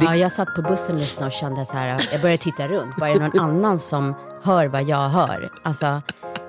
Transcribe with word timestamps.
Ja, 0.00 0.16
jag 0.16 0.32
satt 0.32 0.54
på 0.54 0.62
bussen 0.62 0.94
och 0.94 1.00
lyssnade 1.00 1.26
och 1.26 1.32
kände 1.32 1.66
så 1.66 1.72
här, 1.72 2.00
jag 2.12 2.20
började 2.20 2.42
titta 2.42 2.68
runt. 2.68 2.98
Var 2.98 3.08
det 3.08 3.18
någon 3.18 3.38
annan 3.38 3.78
som 3.78 4.14
hör 4.42 4.66
vad 4.66 4.82
jag 4.82 5.08
hör? 5.08 5.50
Alltså, 5.64 6.02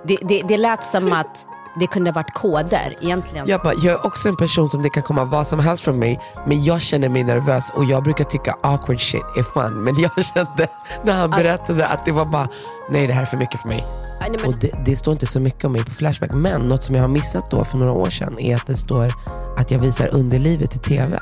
det, 0.04 0.18
det, 0.22 0.42
det 0.48 0.58
lät 0.58 0.84
som 0.84 1.14
att 1.14 1.46
det 1.80 1.88
kunde 1.88 2.12
varit 2.12 2.34
koder 2.34 2.96
egentligen. 3.02 3.48
Jag, 3.48 3.62
bara, 3.62 3.74
jag 3.74 3.86
är 3.94 4.06
också 4.06 4.30
en 4.30 4.36
person 4.36 4.70
som 4.70 4.82
det 4.82 4.90
kan 4.90 5.04
komma 5.04 5.24
vad 5.24 5.48
som 5.48 5.60
helst 5.60 5.84
från 5.84 6.00
mig, 6.00 6.20
men 6.48 6.64
jag 6.64 6.82
känner 6.82 7.10
mig 7.10 7.24
nervös 7.24 7.72
och 7.76 7.86
jag 7.86 8.04
brukar 8.04 8.24
tycka 8.24 8.56
awkward 8.62 9.00
shit 9.02 9.24
är 9.38 9.44
fun. 9.44 9.84
Men 9.84 10.00
jag 10.00 10.12
kände 10.34 10.68
när 11.04 11.14
han 11.14 11.30
berättade 11.30 11.88
att 11.88 12.06
det 12.06 12.12
var 12.12 12.26
bara, 12.26 12.48
nej 12.90 13.08
det 13.08 13.14
här 13.14 13.22
är 13.22 13.26
för 13.26 13.38
mycket 13.38 13.62
för 13.62 13.68
mig. 13.68 13.84
Nej, 14.22 14.30
men- 14.32 14.46
Och 14.54 14.60
det, 14.60 14.72
det 14.86 14.98
står 14.98 15.12
inte 15.14 15.28
så 15.28 15.40
mycket 15.40 15.66
om 15.66 15.72
mig 15.72 15.86
på 15.86 15.92
Flashback, 15.92 16.32
men 16.34 16.62
något 16.62 16.84
som 16.84 16.96
jag 16.96 17.04
har 17.04 17.08
missat 17.08 17.52
då 17.52 17.64
för 17.64 17.78
några 17.78 17.92
år 17.92 18.10
sedan 18.10 18.40
är 18.40 18.56
att 18.56 18.68
det 18.68 18.76
står 18.76 19.14
att 19.58 19.72
jag 19.72 19.80
visar 19.80 20.08
underlivet 20.08 20.76
i 20.76 20.80
TV. 20.80 21.20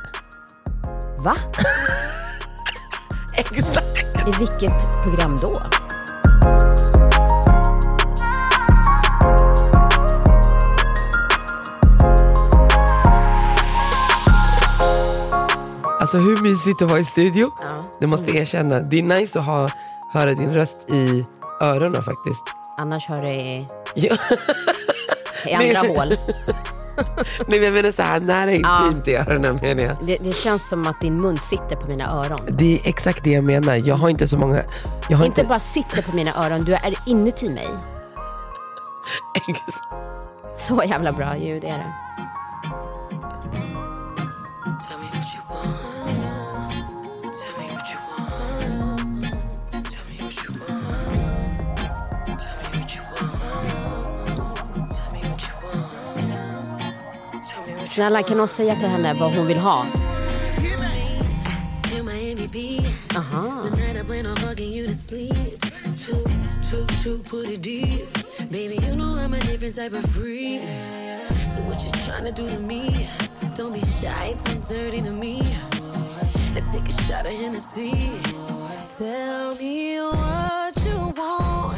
Va? 1.19 1.35
Exakt! 3.37 4.27
I 4.27 4.31
vilket 4.39 5.03
program 5.03 5.37
då? 5.41 5.80
Alltså 16.01 16.17
hur 16.17 16.41
mysigt 16.41 16.81
att 16.81 16.89
vara 16.89 16.99
i 16.99 17.05
studio. 17.05 17.51
Ja. 17.61 17.83
Det 17.99 18.07
måste 18.07 18.31
erkänna. 18.37 18.79
Det 18.79 18.99
är 18.99 19.03
nice 19.03 19.39
att 19.39 19.45
ha, 19.45 19.69
höra 20.13 20.33
din 20.33 20.53
röst 20.53 20.89
i 20.89 21.25
öronen 21.61 22.03
faktiskt. 22.03 22.43
Annars 22.77 23.07
hör 23.07 23.21
det 23.21 23.35
i, 23.35 23.67
Ja. 23.95 24.15
i 25.45 25.53
andra 25.53 25.81
Nej. 25.81 25.97
hål. 25.97 26.07
Nej 27.47 27.59
men 27.59 27.63
jag 27.63 27.73
menar 27.73 27.91
så 27.91 28.01
här 28.01 28.19
nära 28.19 28.51
intimt 28.51 29.07
i 29.07 29.15
öronen 29.15 29.59
menar 29.61 29.83
jag. 29.83 29.97
Det, 30.05 30.17
det 30.17 30.33
känns 30.35 30.69
som 30.69 30.87
att 30.87 31.01
din 31.01 31.21
mun 31.21 31.37
sitter 31.37 31.75
på 31.75 31.87
mina 31.87 32.11
öron. 32.11 32.39
Det 32.47 32.75
är 32.75 32.89
exakt 32.89 33.23
det 33.23 33.31
jag 33.31 33.43
menar. 33.43 33.75
Jag 33.75 33.95
har 33.95 34.09
inte 34.09 34.27
så 34.27 34.37
många... 34.37 34.63
Jag 35.09 35.17
har 35.17 35.25
Inte 35.25 35.41
inte... 35.41 35.49
bara 35.49 35.59
sitter 35.59 36.01
på 36.01 36.15
mina 36.15 36.45
öron, 36.45 36.63
du 36.63 36.73
är 36.73 36.93
inuti 37.05 37.49
mig. 37.49 37.67
Så 40.59 40.83
jävla 40.83 41.11
bra 41.13 41.37
ljud 41.37 41.63
är 41.63 41.77
det. 41.77 41.93
Snälla, 57.91 58.23
kan 58.23 58.37
någon 58.37 58.47
säga 58.47 58.75
till 58.75 58.87
henne 58.87 59.13
vad 59.13 59.31
hon 59.31 59.47
vill 59.47 59.57
ha? 59.57 59.85
Aha. 63.15 63.65
Let's 76.53 76.71
take 76.73 76.89
a 76.89 76.91
shot 77.07 77.25
of 77.25 77.31
Hennessy. 77.31 77.91
Tell 78.97 79.55
me 79.55 79.99
what 80.01 80.85
you 80.85 81.13
want 81.15 81.70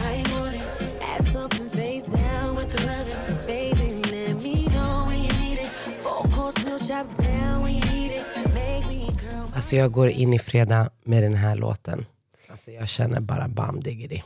Alltså 9.55 9.75
jag 9.75 9.91
går 9.91 10.09
in 10.09 10.33
i 10.33 10.39
fredag 10.39 10.89
med 11.03 11.23
den 11.23 11.33
här 11.33 11.55
låten. 11.55 12.05
Alltså 12.51 12.71
jag 12.71 12.89
känner 12.89 13.19
bara 13.19 13.47
bam 13.47 13.79
diggity. 13.79 14.23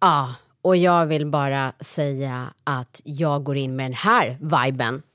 Ja, 0.00 0.34
och 0.62 0.76
jag 0.76 1.06
vill 1.06 1.26
bara 1.26 1.72
säga 1.80 2.52
att 2.64 3.00
jag 3.04 3.44
går 3.44 3.56
in 3.56 3.76
med 3.76 3.84
den 3.86 3.92
här 3.92 4.38
viben. 4.40 5.02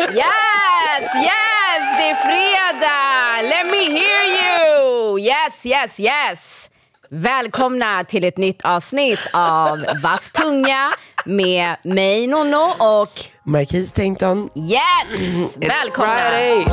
Yes, 0.00 1.14
yes, 1.14 1.98
det 1.98 2.10
är 2.10 2.14
fredag! 2.14 3.42
Let 3.48 3.66
me 3.66 3.98
hear 3.98 4.24
you! 4.38 5.18
Yes, 5.20 5.66
yes, 5.66 6.00
yes! 6.00 6.70
Välkomna 7.10 8.04
till 8.04 8.24
ett 8.24 8.36
nytt 8.36 8.64
avsnitt 8.64 9.20
av 9.32 9.84
Vass 10.02 10.30
tunga 10.30 10.90
med 11.24 11.76
mig, 11.82 12.26
Nonno, 12.26 12.74
och 12.78 13.24
Marquis 13.48 13.92
Tainton. 13.92 14.50
yes! 14.54 15.56
It's 15.56 15.68
Välkomna! 15.68 16.16
Friday! 16.16 16.66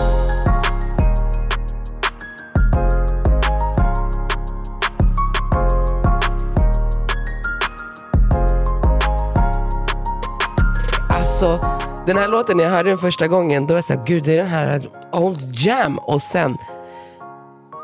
Alltså, 11.10 11.60
den 12.08 12.18
här 12.18 12.28
låten, 12.28 12.58
när 12.58 12.64
jag 12.64 12.72
hörde 12.72 12.90
den 12.90 12.98
första 12.98 13.28
gången, 13.28 13.68
då 13.68 13.74
var 13.74 13.78
jag 13.78 13.86
såhär, 13.86 14.06
gud 14.06 14.24
det 14.24 14.34
är 14.34 14.38
den 14.38 14.48
här 14.48 14.90
Old 15.12 15.52
Jam. 15.54 15.98
Och 15.98 16.22
sen, 16.22 16.58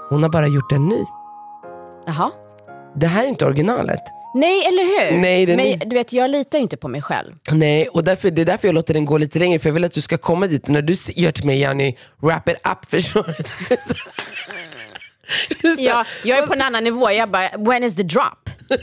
hon 0.09 0.23
har 0.23 0.29
bara 0.29 0.47
gjort 0.47 0.69
den 0.69 0.88
ny. 0.88 1.06
Jaha. 2.06 2.31
Det 2.96 3.08
här 3.08 3.23
är 3.23 3.28
inte 3.28 3.46
originalet. 3.46 4.20
Nej, 4.35 4.65
eller 4.65 4.83
hur? 5.11 5.17
Nej, 5.17 5.47
Men 5.47 5.59
är- 5.59 5.85
du 5.85 5.95
vet, 5.95 6.13
jag 6.13 6.31
litar 6.31 6.57
ju 6.57 6.61
inte 6.63 6.77
på 6.77 6.87
mig 6.87 7.01
själv. 7.01 7.33
Nej, 7.51 7.87
och 7.87 8.03
därför, 8.03 8.31
det 8.31 8.41
är 8.41 8.45
därför 8.45 8.67
jag 8.67 8.75
låter 8.75 8.93
den 8.93 9.05
gå 9.05 9.17
lite 9.17 9.39
längre, 9.39 9.59
för 9.59 9.69
jag 9.69 9.73
vill 9.73 9.83
att 9.85 9.93
du 9.93 10.01
ska 10.01 10.17
komma 10.17 10.47
dit. 10.47 10.63
Och 10.63 10.69
när 10.69 10.81
du 10.81 10.95
gör 11.15 11.31
till 11.31 11.45
mig, 11.45 11.59
Janni, 11.59 11.97
wrap 12.21 12.49
it 12.49 12.55
up, 12.71 12.85
förstår 12.91 13.35
du? 13.37 13.43
Ja, 15.83 16.05
jag 16.23 16.37
är 16.37 16.47
på 16.47 16.53
en 16.53 16.61
annan 16.61 16.83
nivå. 16.83 17.11
Jag 17.11 17.31
bara, 17.31 17.49
when 17.57 17.83
is 17.83 17.95
the 17.95 18.03
drop? 18.03 18.49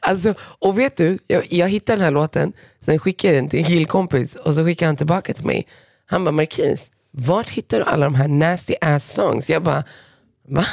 Alltså, 0.00 0.34
och 0.40 0.78
vet 0.78 0.96
du, 0.96 1.18
jag, 1.26 1.52
jag 1.52 1.68
hittade 1.68 1.96
den 1.96 2.04
här 2.04 2.10
låten, 2.10 2.52
sen 2.80 2.98
skickade 2.98 3.34
jag 3.34 3.42
den 3.44 3.50
till 3.50 3.58
en 3.58 3.64
killkompis 3.64 4.36
och 4.36 4.54
så 4.54 4.64
skickade 4.64 4.88
han 4.88 4.96
tillbaka 4.96 5.34
till 5.34 5.46
mig. 5.46 5.66
Han 6.06 6.24
bara, 6.24 6.30
Marquis, 6.32 6.90
vart 7.10 7.50
hittar 7.50 7.78
du 7.78 7.84
alla 7.84 8.06
de 8.06 8.14
här 8.14 8.28
nasty 8.28 8.74
ass 8.80 9.12
songs? 9.12 9.50
Jag 9.50 9.62
bara, 9.62 9.84
va? 10.48 10.64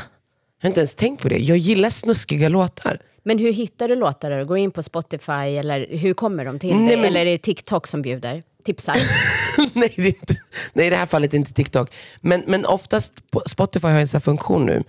Jag 0.61 0.63
har 0.63 0.67
inte 0.69 0.79
ens 0.79 0.96
tänkt 0.96 1.22
på 1.22 1.29
det. 1.29 1.38
Jag 1.38 1.57
gillar 1.57 1.90
snuskiga 1.90 2.50
låtar. 2.50 3.00
Men 3.29 3.38
hur 3.40 3.53
hittar 3.53 3.88
du 3.88 3.95
låtar? 3.95 4.31
då? 4.40 4.45
Går 4.45 4.57
in 4.57 4.72
på 4.72 4.84
Spotify 4.84 5.31
eller 5.57 5.88
hur 5.90 6.13
kommer 6.13 6.45
de 6.45 6.59
till 6.59 6.75
Nej, 6.75 6.88
dig? 6.88 6.97
men- 6.97 7.06
Eller 7.06 7.19
är 7.19 7.25
det 7.25 7.38
TikTok 7.38 7.88
som 7.88 8.01
bjuder? 8.01 8.41
Tipsar? 8.66 8.95
nej, 9.73 9.94
det 9.95 10.01
är 10.01 10.07
inte, 10.07 10.35
nej, 10.73 10.88
i 10.88 10.90
det 10.90 10.95
här 10.95 11.06
fallet 11.06 11.34
inte 11.34 11.53
TikTok. 11.53 11.94
Men, 12.22 12.44
men 12.47 12.66
oftast, 12.66 13.31
på 13.31 13.41
Spotify 13.45 13.88
har 13.88 14.00
en 14.00 14.07
sån 14.07 14.22
funktion 14.22 14.66
nu. 14.66 14.84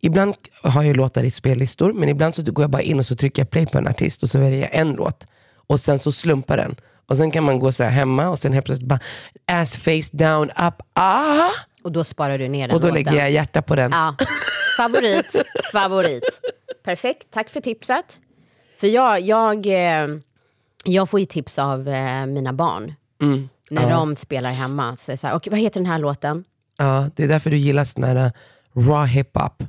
Ibland 0.00 0.34
har 0.62 0.82
jag 0.82 0.96
låtar 0.96 1.24
i 1.24 1.30
spellistor, 1.30 1.92
men 1.92 2.08
ibland 2.08 2.34
så 2.34 2.42
går 2.42 2.62
jag 2.62 2.70
bara 2.70 2.82
in 2.82 2.98
och 2.98 3.06
så 3.06 3.16
trycker 3.16 3.42
jag 3.42 3.50
play 3.50 3.66
på 3.66 3.78
en 3.78 3.86
artist 3.88 4.22
och 4.22 4.30
så 4.30 4.38
väljer 4.38 4.60
jag 4.60 4.74
en 4.74 4.92
låt. 4.92 5.26
Och 5.68 5.80
sen 5.80 5.98
så 5.98 6.12
slumpar 6.12 6.56
den. 6.56 6.76
Och 7.06 7.16
sen 7.16 7.30
kan 7.30 7.44
man 7.44 7.58
gå 7.58 7.72
så 7.72 7.84
här 7.84 7.90
hemma 7.90 8.28
och 8.28 8.38
sen 8.38 8.52
helt 8.52 8.66
plötsligt 8.66 8.88
bara 8.88 9.00
ass 9.46 9.76
face 9.76 10.10
down 10.12 10.50
up, 10.50 10.74
ah! 10.92 11.50
Och 11.82 11.92
då 11.92 12.04
sparar 12.04 12.38
du 12.38 12.48
ner 12.48 12.68
den 12.68 12.74
Och 12.74 12.80
då 12.80 12.88
låten. 12.88 13.04
lägger 13.04 13.18
jag 13.18 13.30
hjärta 13.30 13.62
på 13.62 13.76
den. 13.76 13.90
Ja. 13.92 14.14
Favorit, 14.76 15.36
favorit. 15.72 16.40
Perfekt, 16.88 17.26
tack 17.30 17.50
för 17.50 17.60
tipset. 17.60 18.18
För 18.78 18.86
jag, 18.86 19.20
jag, 19.20 19.66
eh, 19.66 20.08
jag 20.84 21.10
får 21.10 21.20
ju 21.20 21.26
tips 21.26 21.58
av 21.58 21.88
eh, 21.88 22.26
mina 22.26 22.52
barn. 22.52 22.94
Mm. 23.22 23.48
När 23.70 23.90
de 23.90 24.16
spelar 24.16 24.50
hemma. 24.50 24.96
Så 24.96 25.16
så 25.16 25.26
här, 25.26 25.36
okay, 25.36 25.50
vad 25.50 25.60
heter 25.60 25.80
den 25.80 25.86
här 25.86 25.98
låten? 25.98 26.44
Ja, 26.78 27.10
det 27.16 27.24
är 27.24 27.28
därför 27.28 27.50
du 27.50 27.56
gillar 27.56 27.84
sån 27.84 28.04
här 28.04 28.16
uh, 28.16 28.30
raw 28.74 29.06
hiphop. 29.06 29.62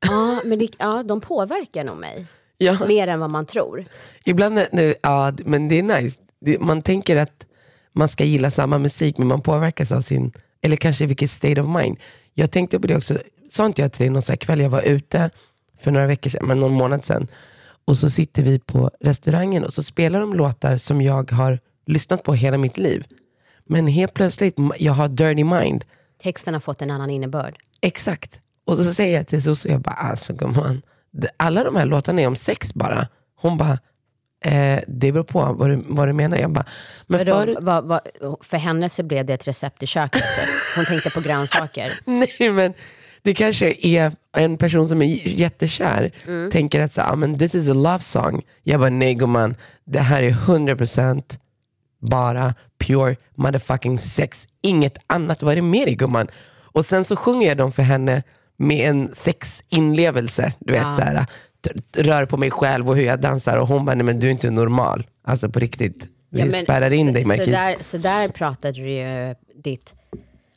Ja, 0.00 0.40
men 0.44 0.58
det, 0.58 0.68
ja, 0.78 1.02
de 1.02 1.20
påverkar 1.20 1.84
nog 1.84 1.96
mig. 1.96 2.26
Ja. 2.58 2.86
Mer 2.88 3.06
än 3.06 3.20
vad 3.20 3.30
man 3.30 3.46
tror. 3.46 3.84
Ibland, 4.26 4.66
nu, 4.72 4.94
ja, 5.02 5.32
men 5.44 5.68
det 5.68 5.78
är 5.78 5.82
nice. 5.82 6.18
Man 6.60 6.82
tänker 6.82 7.16
att 7.16 7.46
man 7.92 8.08
ska 8.08 8.24
gilla 8.24 8.50
samma 8.50 8.78
musik, 8.78 9.18
men 9.18 9.28
man 9.28 9.42
påverkas 9.42 9.92
av 9.92 10.00
sin, 10.00 10.32
eller 10.62 10.76
kanske 10.76 11.06
vilket 11.06 11.30
state 11.30 11.60
of 11.60 11.68
mind. 11.68 11.96
Jag 12.34 12.50
tänkte 12.50 12.80
på 12.80 12.86
det 12.86 12.96
också, 12.96 13.18
sa 13.50 13.66
inte 13.66 13.82
jag 13.82 13.92
till 13.92 14.00
dig 14.00 14.10
någon 14.10 14.36
kväll, 14.36 14.60
jag 14.60 14.70
var 14.70 14.82
ute 14.82 15.30
för 15.82 15.90
några 15.90 16.06
veckor 16.06 16.30
sedan, 16.30 16.46
men 16.46 16.60
någon 16.60 16.72
månad 16.72 17.04
sedan. 17.04 17.28
Och 17.84 17.98
så 17.98 18.10
sitter 18.10 18.42
vi 18.42 18.58
på 18.58 18.90
restaurangen 19.00 19.64
och 19.64 19.74
så 19.74 19.82
spelar 19.82 20.20
de 20.20 20.34
låtar 20.34 20.76
som 20.76 21.00
jag 21.00 21.30
har 21.30 21.58
lyssnat 21.86 22.22
på 22.22 22.34
hela 22.34 22.58
mitt 22.58 22.78
liv. 22.78 23.04
Men 23.66 23.86
helt 23.86 24.14
plötsligt, 24.14 24.56
jag 24.78 24.92
har 24.92 25.08
dirty 25.08 25.44
mind. 25.44 25.84
Texten 26.22 26.54
har 26.54 26.60
fått 26.60 26.82
en 26.82 26.90
annan 26.90 27.10
innebörd. 27.10 27.56
Exakt. 27.80 28.40
Och 28.66 28.76
så 28.78 28.84
säger 28.94 29.16
jag 29.16 29.26
till 29.26 29.42
Susie, 29.42 29.72
jag 29.72 29.80
bara, 29.80 29.94
alltså 29.94 30.32
gumman, 30.32 30.82
alla 31.36 31.64
de 31.64 31.76
här 31.76 31.86
låtarna 31.86 32.22
är 32.22 32.26
om 32.26 32.36
sex 32.36 32.74
bara. 32.74 33.08
Hon 33.40 33.56
bara, 33.56 33.78
eh, 34.44 34.80
det 34.88 35.12
beror 35.12 35.24
på 35.24 35.52
vad 35.52 35.70
du, 35.70 35.82
vad 35.88 36.08
du 36.08 36.12
menar. 36.12 36.36
Jag 36.36 36.50
bara, 36.52 36.64
men 37.06 37.18
Vadå, 37.18 37.30
förut, 37.40 37.58
vad- 37.60 37.84
vad- 37.84 38.00
för 38.40 38.56
henne 38.56 38.88
så 38.88 39.02
blev 39.02 39.26
det 39.26 39.34
ett 39.34 39.48
recept 39.48 39.82
i 39.82 39.86
köket. 39.86 40.22
Typ. 40.22 40.48
Hon 40.76 40.84
tänkte 40.84 41.10
på 41.10 41.20
grönsaker. 41.20 41.92
nej 42.04 42.50
men 42.50 42.74
det 43.22 43.34
kanske 43.34 43.74
är 43.86 44.12
en 44.36 44.56
person 44.58 44.88
som 44.88 45.02
är 45.02 45.28
jättekär, 45.40 46.10
tänker 46.50 46.80
att 46.80 46.92
så, 46.94 47.00
ah, 47.02 47.16
men 47.16 47.38
this 47.38 47.54
is 47.54 47.68
a 47.68 47.72
love 47.74 47.98
song. 48.00 48.42
Jag 48.62 48.80
bara, 48.80 48.90
nej 48.90 49.14
gumman, 49.14 49.54
det 49.84 50.00
här 50.00 50.22
är 50.22 50.30
100% 50.30 51.38
bara 52.02 52.54
pure 52.78 53.16
motherfucking 53.34 53.98
sex. 53.98 54.46
Inget 54.62 54.98
annat. 55.06 55.42
Vad 55.42 55.52
är 55.52 55.56
det 55.56 55.62
mer 55.62 55.86
i 55.86 55.94
gumman? 55.94 56.28
Och 56.72 56.84
sen 56.84 57.04
så 57.04 57.16
sjunger 57.16 57.48
jag 57.48 57.56
dem 57.56 57.72
för 57.72 57.82
henne 57.82 58.22
med 58.56 58.88
en 58.90 59.10
sexinlevelse. 59.14 60.52
Du 60.58 60.72
vet, 60.72 60.82
så 60.82 61.00
här, 61.02 61.26
t- 61.64 61.70
t- 61.92 62.02
rör 62.02 62.26
på 62.26 62.36
mig 62.36 62.50
själv 62.50 62.88
och 62.88 62.96
hur 62.96 63.04
jag 63.04 63.20
dansar 63.20 63.56
och 63.56 63.68
hon 63.68 63.84
bara, 63.84 63.94
nej 63.94 64.04
men 64.04 64.18
du 64.20 64.26
är 64.26 64.30
inte 64.30 64.50
normal. 64.50 65.06
Alltså 65.24 65.48
på 65.50 65.58
riktigt. 65.60 66.06
Vi 66.30 66.40
Ja, 66.40 66.52
spärrar 66.52 66.90
in 66.90 67.06
så- 67.06 67.12
dig 67.12 67.22
så 67.22 67.28
Marquis. 67.28 67.46
där, 67.46 67.76
så 67.80 67.98
där 67.98 68.28
pratade 68.28 68.80
du 68.80 68.90
ju 68.90 69.34
ditt 69.64 69.94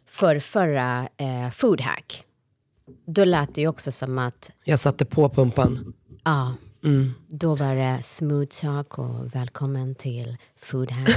förrförra 0.09 1.07
eh, 1.17 1.49
food 1.51 1.81
hack. 1.81 2.23
Då 3.05 3.25
lät 3.25 3.55
det 3.55 3.61
ju 3.61 3.67
också 3.67 3.91
som 3.91 4.17
att 4.17 4.51
Jag 4.63 4.79
satte 4.79 5.05
på 5.05 5.29
pumpan. 5.29 5.93
Ja, 6.23 6.53
Mm. 6.85 7.13
då 7.27 7.55
var 7.55 7.75
det 7.75 8.03
smooth 8.03 8.47
talk 8.61 8.97
och 8.99 9.35
välkommen 9.35 9.95
till 9.95 10.37
food 10.61 10.91
hacks 10.91 11.13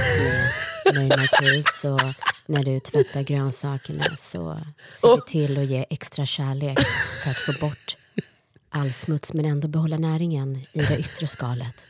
med 0.93 1.07
Marquis. 1.09 1.65
Så 1.81 1.99
när 2.45 2.63
du 2.63 2.79
tvättar 2.79 3.21
grönsakerna 3.21 4.03
så 4.17 4.59
ser 4.93 5.15
vi 5.15 5.21
till 5.27 5.57
att 5.61 5.65
ge 5.67 5.85
extra 5.89 6.25
kärlek 6.25 6.79
för 7.23 7.29
att 7.31 7.37
få 7.37 7.51
bort 7.65 7.97
all 8.69 8.93
smuts 8.93 9.33
men 9.33 9.45
ändå 9.45 9.67
behålla 9.67 9.97
näringen 9.97 10.55
i 10.73 10.79
det 10.81 10.97
yttre 10.99 11.27
skalet. 11.27 11.85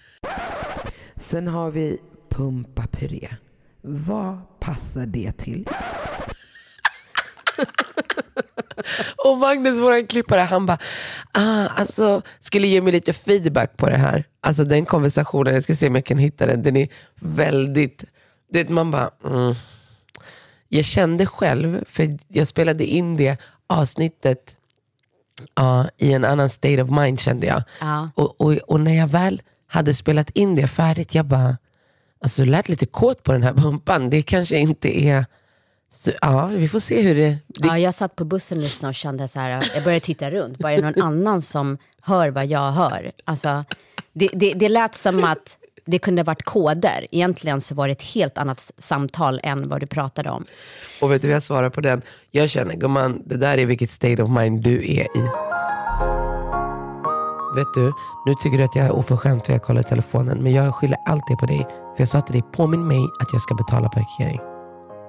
Sen 1.15 1.47
har 1.47 1.71
vi 1.71 1.97
pumpapuré. 2.29 3.35
Vad 3.81 4.59
passar 4.59 5.05
det 5.05 5.31
till? 5.31 5.67
Och 9.25 9.37
Magnus, 9.37 9.79
vår 9.79 10.07
klippare, 10.07 10.41
han 10.41 10.65
bara, 10.65 10.77
ah, 11.31 11.67
alltså, 11.67 12.21
skulle 12.39 12.67
ge 12.67 12.81
mig 12.81 12.91
lite 12.91 13.13
feedback 13.13 13.77
på 13.77 13.89
det 13.89 13.97
här. 13.97 14.23
Alltså 14.41 14.63
den 14.63 14.85
konversationen, 14.85 15.53
jag 15.53 15.63
ska 15.63 15.75
se 15.75 15.87
om 15.87 15.95
jag 15.95 16.05
kan 16.05 16.17
hitta 16.17 16.45
den. 16.45 16.63
Den 16.63 16.77
är 16.77 16.87
väldigt, 17.15 18.03
det, 18.51 18.69
man 18.69 18.91
bara, 18.91 19.09
mm. 19.25 19.55
Jag 20.69 20.85
kände 20.85 21.25
själv, 21.25 21.83
för 21.87 22.17
jag 22.27 22.47
spelade 22.47 22.85
in 22.85 23.17
det 23.17 23.41
avsnittet 23.67 24.57
ja, 25.55 25.89
i 25.97 26.13
en 26.13 26.25
annan 26.25 26.49
state 26.49 26.83
of 26.83 26.89
mind 26.89 27.19
kände 27.19 27.47
jag. 27.47 27.63
Ja. 27.79 28.09
Och, 28.15 28.41
och, 28.41 28.53
och 28.53 28.79
när 28.79 28.97
jag 28.97 29.07
väl 29.07 29.41
hade 29.67 29.93
spelat 29.93 30.29
in 30.29 30.55
det 30.55 30.67
färdigt, 30.67 31.15
jag 31.15 31.25
bara, 31.25 31.57
alltså 32.21 32.45
det 32.45 32.51
lät 32.51 32.69
lite 32.69 32.85
kåt 32.85 33.23
på 33.23 33.31
den 33.31 33.43
här 33.43 33.53
pumpan. 33.57 34.09
Det 34.09 34.21
kanske 34.21 34.57
inte 34.57 34.99
är, 34.99 35.25
så, 35.89 36.11
ja 36.21 36.45
vi 36.45 36.67
får 36.67 36.79
se 36.79 37.01
hur 37.01 37.15
det, 37.15 37.37
det 37.47 37.67
Ja, 37.67 37.77
jag 37.77 37.95
satt 37.95 38.15
på 38.15 38.25
bussen 38.25 38.59
nu 38.59 38.87
och 38.87 38.95
kände 38.95 39.27
så 39.27 39.39
här, 39.39 39.49
jag 39.75 39.83
började 39.83 39.99
titta 39.99 40.31
runt, 40.31 40.57
bara 40.57 40.71
är 40.71 40.81
det 40.81 40.91
någon 40.91 41.03
annan 41.03 41.41
som 41.41 41.77
hör 42.01 42.29
vad 42.29 42.45
jag 42.45 42.71
hör? 42.71 43.11
Alltså, 43.25 43.63
det, 44.13 44.29
det, 44.33 44.53
det 44.53 44.69
lät 44.69 44.95
som 44.95 45.23
att 45.23 45.57
det 45.85 45.99
kunde 45.99 46.23
varit 46.23 46.43
koder. 46.43 47.07
Egentligen 47.11 47.61
så 47.61 47.75
var 47.75 47.87
det 47.87 47.91
ett 47.91 48.01
helt 48.01 48.37
annat 48.37 48.71
samtal 48.77 49.39
än 49.43 49.69
vad 49.69 49.79
du 49.79 49.87
pratade 49.87 50.29
om. 50.29 50.45
Och 51.01 51.11
vet 51.11 51.21
du 51.21 51.27
vad 51.27 51.35
jag 51.35 51.43
svarar 51.43 51.69
på 51.69 51.81
den? 51.81 52.01
Jag 52.31 52.49
känner, 52.49 52.75
gumman, 52.75 53.21
det 53.25 53.37
där 53.37 53.57
är 53.57 53.65
vilket 53.65 53.91
state 53.91 54.23
of 54.23 54.29
mind 54.29 54.63
du 54.63 54.75
är 54.75 55.17
i. 55.17 55.27
Vet 57.55 57.73
du, 57.73 57.93
nu 58.25 58.35
tycker 58.43 58.57
du 58.57 58.63
att 58.63 58.75
jag 58.75 58.85
är 58.85 58.91
oförskämd 58.91 59.45
för 59.45 59.53
jag 59.53 59.63
kollar 59.63 59.83
telefonen, 59.83 60.43
men 60.43 60.53
jag 60.53 60.75
skyller 60.75 60.97
allt 61.05 61.23
det 61.27 61.35
på 61.35 61.45
dig. 61.45 61.65
För 61.67 62.01
jag 62.01 62.09
sa 62.09 62.21
till 62.21 62.33
dig, 62.33 62.43
påminn 62.53 62.87
mig 62.87 62.99
att 63.21 63.33
jag 63.33 63.41
ska 63.41 63.55
betala 63.55 63.89
parkering. 63.89 64.56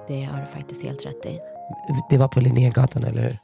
Det 0.09 0.23
har 0.23 0.41
du 0.41 0.45
faktiskt 0.45 0.83
helt 0.83 1.05
rätt 1.05 1.25
i. 1.25 1.39
Det 2.09 2.17
var 2.17 2.27
på 2.27 2.39
Linnégatan, 2.39 3.03
eller 3.03 3.21
hur? 3.21 3.37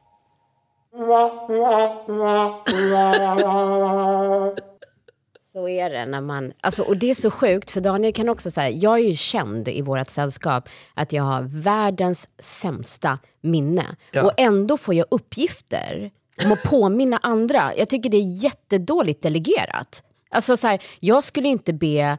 Så 5.53 5.69
är 5.69 5.89
det 5.89 6.05
när 6.05 6.21
man, 6.21 6.53
alltså, 6.61 6.83
och 6.83 6.97
det 6.97 7.09
är 7.09 7.15
så 7.15 7.31
sjukt 7.31 7.71
för 7.71 7.81
Daniel 7.81 8.13
kan 8.13 8.29
också 8.29 8.51
säga, 8.51 8.69
jag 8.69 8.93
är 8.99 9.03
ju 9.03 9.15
känd 9.15 9.67
i 9.67 9.81
vårt 9.81 10.09
sällskap 10.09 10.69
att 10.93 11.13
jag 11.13 11.23
har 11.23 11.41
världens 11.41 12.29
sämsta 12.39 13.19
minne. 13.41 13.85
Ja. 14.11 14.23
Och 14.23 14.31
ändå 14.37 14.77
får 14.77 14.93
jag 14.93 15.07
uppgifter 15.11 16.11
om 16.45 16.51
att 16.51 16.63
påminna 16.63 17.19
andra. 17.23 17.75
Jag 17.75 17.89
tycker 17.89 18.09
det 18.09 18.17
är 18.17 18.43
jättedåligt 18.43 19.23
delegerat. 19.23 20.03
Alltså 20.29 20.57
så 20.57 20.67
här, 20.67 20.83
jag 20.99 21.23
skulle 21.23 21.47
inte 21.47 21.73
be 21.73 22.17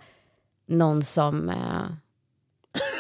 någon 0.67 1.03
som 1.03 1.49
eh, 1.49 1.87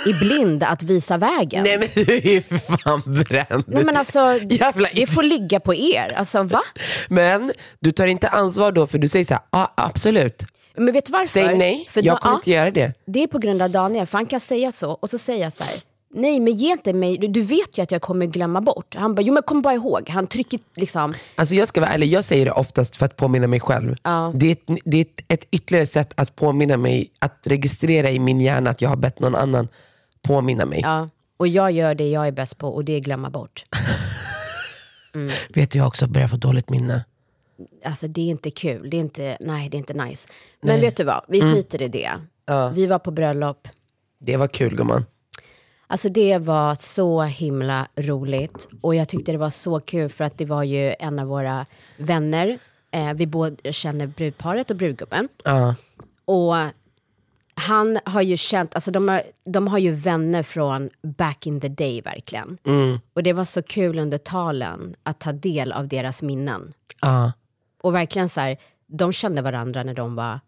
är 0.06 0.18
blind 0.18 0.62
att 0.62 0.82
visa 0.82 1.16
vägen. 1.18 1.64
Nej 1.64 1.78
men 1.78 1.88
du 1.94 2.12
är 2.16 2.26
ju 2.26 2.42
fan 2.42 3.02
bränd. 3.06 3.64
Nej, 3.66 3.84
men 3.84 3.96
alltså, 3.96 4.38
Jävla 4.50 4.88
det 4.94 5.06
får 5.06 5.22
ligga 5.22 5.60
på 5.60 5.74
er. 5.74 6.14
Alltså 6.16 6.42
va? 6.42 6.62
Men 7.08 7.52
du 7.80 7.92
tar 7.92 8.06
inte 8.06 8.28
ansvar 8.28 8.72
då 8.72 8.86
för 8.86 8.98
du 8.98 9.08
säger 9.08 9.24
så 9.24 9.34
här, 9.34 9.42
ah, 9.50 9.68
absolut. 9.76 10.42
Men 10.76 10.92
vet 10.92 11.06
du 11.06 11.12
varför? 11.12 11.26
Säg 11.26 11.56
nej, 11.56 11.86
För 11.90 12.02
jag 12.04 12.20
kommer 12.20 12.36
inte 12.36 12.50
göra 12.50 12.70
det. 12.70 12.92
Det 13.06 13.22
är 13.22 13.26
på 13.26 13.38
grund 13.38 13.62
av 13.62 13.70
Daniel, 13.70 14.06
för 14.06 14.18
han 14.18 14.26
kan 14.26 14.40
säga 14.40 14.72
så 14.72 14.90
och 14.90 15.10
så 15.10 15.18
säger 15.18 15.42
jag 15.42 15.52
så 15.52 15.64
här. 15.64 15.74
Nej 16.16 16.40
men 16.40 16.52
ge 16.52 16.72
inte 16.72 16.92
mig, 16.92 17.18
du, 17.18 17.28
du 17.28 17.40
vet 17.40 17.78
ju 17.78 17.82
att 17.82 17.90
jag 17.90 18.02
kommer 18.02 18.26
glömma 18.26 18.60
bort. 18.60 18.94
Han 18.94 19.14
bara, 19.14 19.22
jo 19.22 19.34
men 19.34 19.42
kom 19.42 19.62
bara 19.62 19.74
ihåg. 19.74 20.08
Han 20.08 20.26
trycker 20.26 20.60
liksom, 20.76 21.14
Alltså 21.34 21.54
jag 21.54 21.68
ska 21.68 21.80
vara 21.80 21.90
ärlig, 21.90 22.06
jag 22.08 22.24
säger 22.24 22.44
det 22.44 22.52
oftast 22.52 22.96
för 22.96 23.06
att 23.06 23.16
påminna 23.16 23.46
mig 23.46 23.60
själv. 23.60 23.96
Ja. 24.02 24.32
Det, 24.34 24.46
är 24.46 24.52
ett, 24.52 24.80
det 24.84 24.96
är 24.96 25.00
ett, 25.02 25.20
ett 25.28 25.48
ytterligare 25.50 25.86
sätt 25.86 26.12
att 26.16 26.36
påminna 26.36 26.76
mig, 26.76 27.10
att 27.18 27.38
registrera 27.46 28.10
i 28.10 28.18
min 28.18 28.40
hjärna 28.40 28.70
att 28.70 28.82
jag 28.82 28.88
har 28.88 28.96
bett 28.96 29.18
någon 29.20 29.34
annan 29.34 29.68
påminna 30.22 30.66
mig. 30.66 30.80
ja. 30.80 31.08
Och 31.38 31.48
jag 31.48 31.70
gör 31.72 31.94
det 31.94 32.08
jag 32.10 32.26
är 32.26 32.32
bäst 32.32 32.58
på 32.58 32.68
och 32.68 32.84
det 32.84 32.92
är 32.92 33.00
glömma 33.00 33.30
bort. 33.30 33.64
Vet 35.54 35.70
du, 35.70 35.78
jag 35.78 35.86
också 35.86 36.06
börjat 36.06 36.30
få 36.30 36.36
dåligt 36.36 36.70
minne. 36.70 37.04
Alltså 37.84 38.06
det 38.08 38.20
är 38.20 38.26
inte 38.30 38.50
kul, 38.50 38.90
det 38.90 38.96
är 38.96 39.00
inte, 39.00 39.36
nej 39.40 39.68
det 39.68 39.76
är 39.76 39.78
inte 39.78 39.94
nice. 39.94 40.28
Men 40.60 40.80
vet 40.80 40.96
du 40.96 41.04
vad, 41.04 41.24
vi 41.28 41.40
Mm. 41.40 41.54
skiter 41.54 41.82
i 41.82 41.88
det. 41.88 42.10
Vi 42.74 42.86
var 42.86 42.98
på 42.98 43.10
bröllop. 43.10 43.68
Det 44.20 44.36
var 44.36 44.48
kul 44.48 44.76
gumman. 44.76 45.04
Alltså 45.86 46.08
det 46.08 46.38
var 46.38 46.74
så 46.74 47.22
himla 47.22 47.88
roligt 47.96 48.68
och 48.80 48.94
jag 48.94 49.08
tyckte 49.08 49.32
det 49.32 49.38
var 49.38 49.50
så 49.50 49.80
kul 49.80 50.10
för 50.10 50.24
att 50.24 50.38
det 50.38 50.44
var 50.44 50.62
ju 50.62 50.94
en 50.98 51.18
av 51.18 51.26
våra 51.26 51.66
vänner. 51.96 52.58
Eh, 52.90 53.12
vi 53.12 53.26
båda 53.26 53.72
känner 53.72 54.06
brudparet 54.06 54.70
och 54.70 54.76
brudgubben. 54.76 55.28
Ja. 55.44 55.74
Och 56.24 56.54
han 57.54 57.98
har 58.04 58.22
ju 58.22 58.36
känt, 58.36 58.74
alltså 58.74 58.90
de 58.90 59.08
har, 59.08 59.22
de 59.44 59.68
har 59.68 59.78
ju 59.78 59.90
vänner 59.90 60.42
från 60.42 60.90
back 61.02 61.46
in 61.46 61.60
the 61.60 61.68
day 61.68 62.00
verkligen. 62.00 62.58
Och 63.12 63.22
det 63.22 63.32
var 63.32 63.44
så 63.44 63.62
kul 63.62 63.98
under 63.98 64.18
talen 64.18 64.94
att 65.02 65.18
ta 65.18 65.32
del 65.32 65.72
av 65.72 65.88
deras 65.88 66.22
minnen. 66.22 66.72
Ja. 67.02 67.32
Och 67.82 67.94
verkligen 67.94 68.28
så 68.28 68.40
här, 68.40 68.56
de 68.86 69.12
kände 69.12 69.42
varandra 69.42 69.82
när 69.82 69.94
de 69.94 70.14
var 70.14 70.40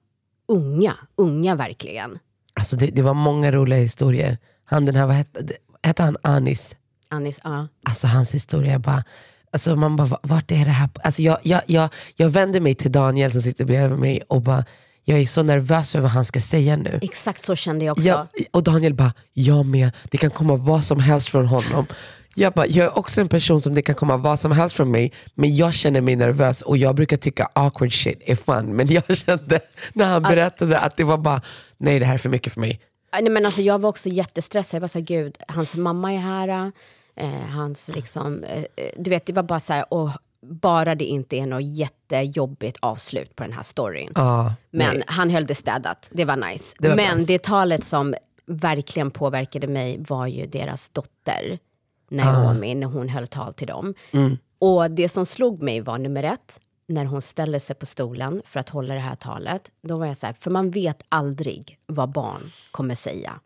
unga, 0.49 0.95
unga 1.17 1.55
verkligen. 1.55 2.19
Alltså 2.55 2.77
det, 2.77 2.87
det 2.87 3.03
var 3.03 3.15
många 3.15 3.53
roliga 3.53 3.79
historier. 3.79 4.39
Han 4.69 4.85
den 4.85 4.97
här, 4.97 5.07
vad 5.07 5.17
hette, 5.17 5.41
hette 5.83 6.03
han 6.03 6.17
Anis? 6.23 6.77
Anis, 7.11 7.41
ja. 7.45 7.69
Alltså 7.85 8.07
hans 8.07 8.35
historia, 8.35 8.79
bara, 8.79 9.05
alltså 9.53 9.77
man 9.77 9.97
bara, 9.97 10.07
"Va- 10.09 10.21
vart 10.23 10.51
är 10.51 10.65
det 10.65 10.71
här? 10.71 10.89
Alltså 11.05 11.23
jag, 11.23 11.39
jag, 11.43 11.63
jag, 11.67 11.89
jag 12.17 12.29
vänder 12.31 12.61
mig 12.61 12.75
till 12.75 12.93
Daniel 12.93 13.33
som 13.33 13.41
sitter 13.41 13.65
bredvid 13.65 13.99
mig 13.99 14.23
och 14.29 14.43
bara, 14.43 14.65
jag 15.05 15.19
är 15.21 15.27
så 15.27 15.43
nervös 15.43 15.93
för 15.93 16.01
vad 16.01 16.11
han 16.11 16.25
ska 16.25 16.41
säga 16.41 16.77
nu. 16.77 16.99
Exakt 17.03 17.45
så 17.45 17.57
kände 17.57 17.85
jag 17.85 17.93
också. 17.93 18.07
Jag, 18.09 18.27
och 18.51 18.63
Daniel 18.63 18.95
bara, 18.95 19.13
jag 19.33 19.67
med. 19.67 19.91
Det 20.11 20.19
kan 20.19 20.31
komma 20.31 20.57
vad 20.57 20.85
som 20.85 21.01
helst 21.01 21.29
från 21.29 21.47
honom. 21.47 21.87
Jag, 22.35 22.53
bara, 22.53 22.67
jag 22.67 22.87
är 22.87 22.99
också 22.99 23.21
en 23.21 23.29
person 23.29 23.61
som 23.61 23.75
det 23.75 23.83
kan 23.83 23.95
komma 23.95 24.17
vad 24.17 24.41
som 24.41 24.53
helst 24.53 24.77
från 24.77 24.91
mig, 24.91 25.13
men 25.35 25.57
jag 25.57 25.75
känner 25.75 26.01
mig 26.01 26.17
nervös 26.17 26.63
och 26.63 26.79
jag 26.79 26.95
brukar 26.95 27.17
tycka 27.17 27.49
awkward 27.53 27.93
shit 27.93 28.23
är 28.27 28.37
fun. 28.37 28.77
Men 28.77 28.87
jag 28.89 29.17
kände 29.17 29.61
när 29.93 30.07
han 30.07 30.23
berättade 30.23 30.79
att 30.79 30.97
det 30.97 31.05
var 31.05 31.19
bara, 31.19 31.43
nej 31.79 31.99
det 31.99 32.05
här 32.07 32.15
är 32.15 32.19
för 32.19 32.29
mycket 32.29 32.53
för 32.53 32.61
mig. 32.61 32.81
Ah, 33.11 33.21
Nej, 33.21 33.31
men 33.33 33.47
alltså, 33.47 33.61
jag 33.63 33.79
var 33.81 33.89
också 33.89 34.09
jättestressad. 34.09 34.77
Jag 34.77 34.81
var 34.81 34.89
så 34.89 34.99
här, 34.99 35.07
gud, 35.07 35.37
hans 35.49 35.77
mamma 35.77 36.13
är 36.13 36.19
här. 36.19 36.73
Eh, 37.17 37.31
hans 37.55 37.91
liksom, 37.95 38.45
eh, 38.45 38.65
du 38.97 39.11
vet, 39.11 39.27
det 39.27 39.33
var 39.33 39.43
bara 39.43 39.61
så 39.61 39.73
här, 39.73 39.95
och 39.95 40.11
bara 40.43 40.95
det 40.95 41.05
inte 41.05 41.37
är 41.37 41.47
något 41.47 41.65
jättejobbigt 41.65 42.77
avslut 42.81 43.37
på 43.37 43.43
den 43.43 43.53
här 43.53 43.63
storyn. 43.63 44.13
Ja, 44.15 44.55
Men 44.71 44.95
nej. 44.95 45.03
han 45.07 45.31
höll 45.31 45.47
det 45.47 45.55
städat, 45.55 46.09
det 46.13 46.25
var 46.25 46.37
nice. 46.37 46.77
Det 46.79 46.89
var 46.89 46.97
Men 46.97 47.17
bra. 47.17 47.27
det 47.27 47.43
talet 47.43 47.85
som 47.85 48.15
verkligen 48.47 49.11
påverkade 49.11 49.67
mig 49.67 49.97
var 50.09 50.27
ju 50.27 50.47
deras 50.47 50.89
dotter, 50.89 51.59
Ah. 52.11 52.15
Naomi, 52.15 52.75
när 52.75 52.87
hon 52.87 53.09
höll 53.09 53.27
tal 53.27 53.55
till 53.55 53.67
dem. 53.67 53.95
Mm. 54.13 54.37
Och 54.59 54.91
det 54.91 55.09
som 55.09 55.27
slog 55.27 55.63
mig 55.63 55.81
var 55.81 55.99
nummer 55.99 56.23
ett, 56.23 56.61
när 56.89 57.05
hon 57.05 57.23
ställde 57.23 57.61
sig 57.61 57.77
på 57.77 57.87
stolen 57.87 58.43
för 58.45 58.61
att 58.61 58.69
hålla 58.69 58.95
det 58.95 59.01
här 59.01 59.15
talet. 59.15 59.71
Då 59.83 59.97
var 59.97 60.07
jag 60.07 60.17
så 60.17 60.27
här, 60.27 60.35
för 60.41 60.51
man 60.51 60.71
vet 60.71 61.03
aldrig 61.09 61.79
vad 61.87 62.09
barn 62.09 62.51
kommer 62.71 62.95
säga. 62.95 63.41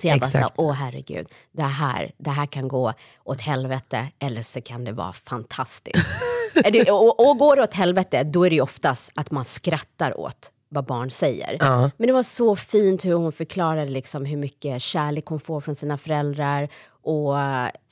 Så 0.00 0.06
jag 0.06 0.20
bara 0.20 0.26
Exakt. 0.26 0.44
sa, 0.44 0.52
åh 0.56 0.72
herregud, 0.72 1.28
det 1.52 1.62
här, 1.62 2.12
det 2.18 2.30
här 2.30 2.46
kan 2.46 2.68
gå 2.68 2.92
åt 3.24 3.40
helvete 3.40 4.08
eller 4.18 4.42
så 4.42 4.60
kan 4.60 4.84
det 4.84 4.92
vara 4.92 5.12
fantastiskt. 5.12 6.06
Det, 6.72 6.90
och, 6.90 7.28
och 7.28 7.38
går 7.38 7.56
det 7.56 7.62
åt 7.62 7.74
helvete, 7.74 8.24
då 8.24 8.46
är 8.46 8.50
det 8.50 8.56
ju 8.56 8.62
oftast 8.62 9.12
att 9.14 9.30
man 9.30 9.44
skrattar 9.44 10.20
åt 10.20 10.50
vad 10.68 10.84
barn 10.84 11.10
säger. 11.10 11.56
Ja. 11.60 11.90
Men 11.96 12.06
det 12.06 12.12
var 12.12 12.22
så 12.22 12.56
fint 12.56 13.04
hur 13.04 13.14
hon 13.14 13.32
förklarade 13.32 13.90
liksom 13.90 14.24
hur 14.24 14.36
mycket 14.36 14.82
kärlek 14.82 15.26
hon 15.26 15.40
får 15.40 15.60
från 15.60 15.74
sina 15.74 15.98
föräldrar 15.98 16.68
och 17.02 17.34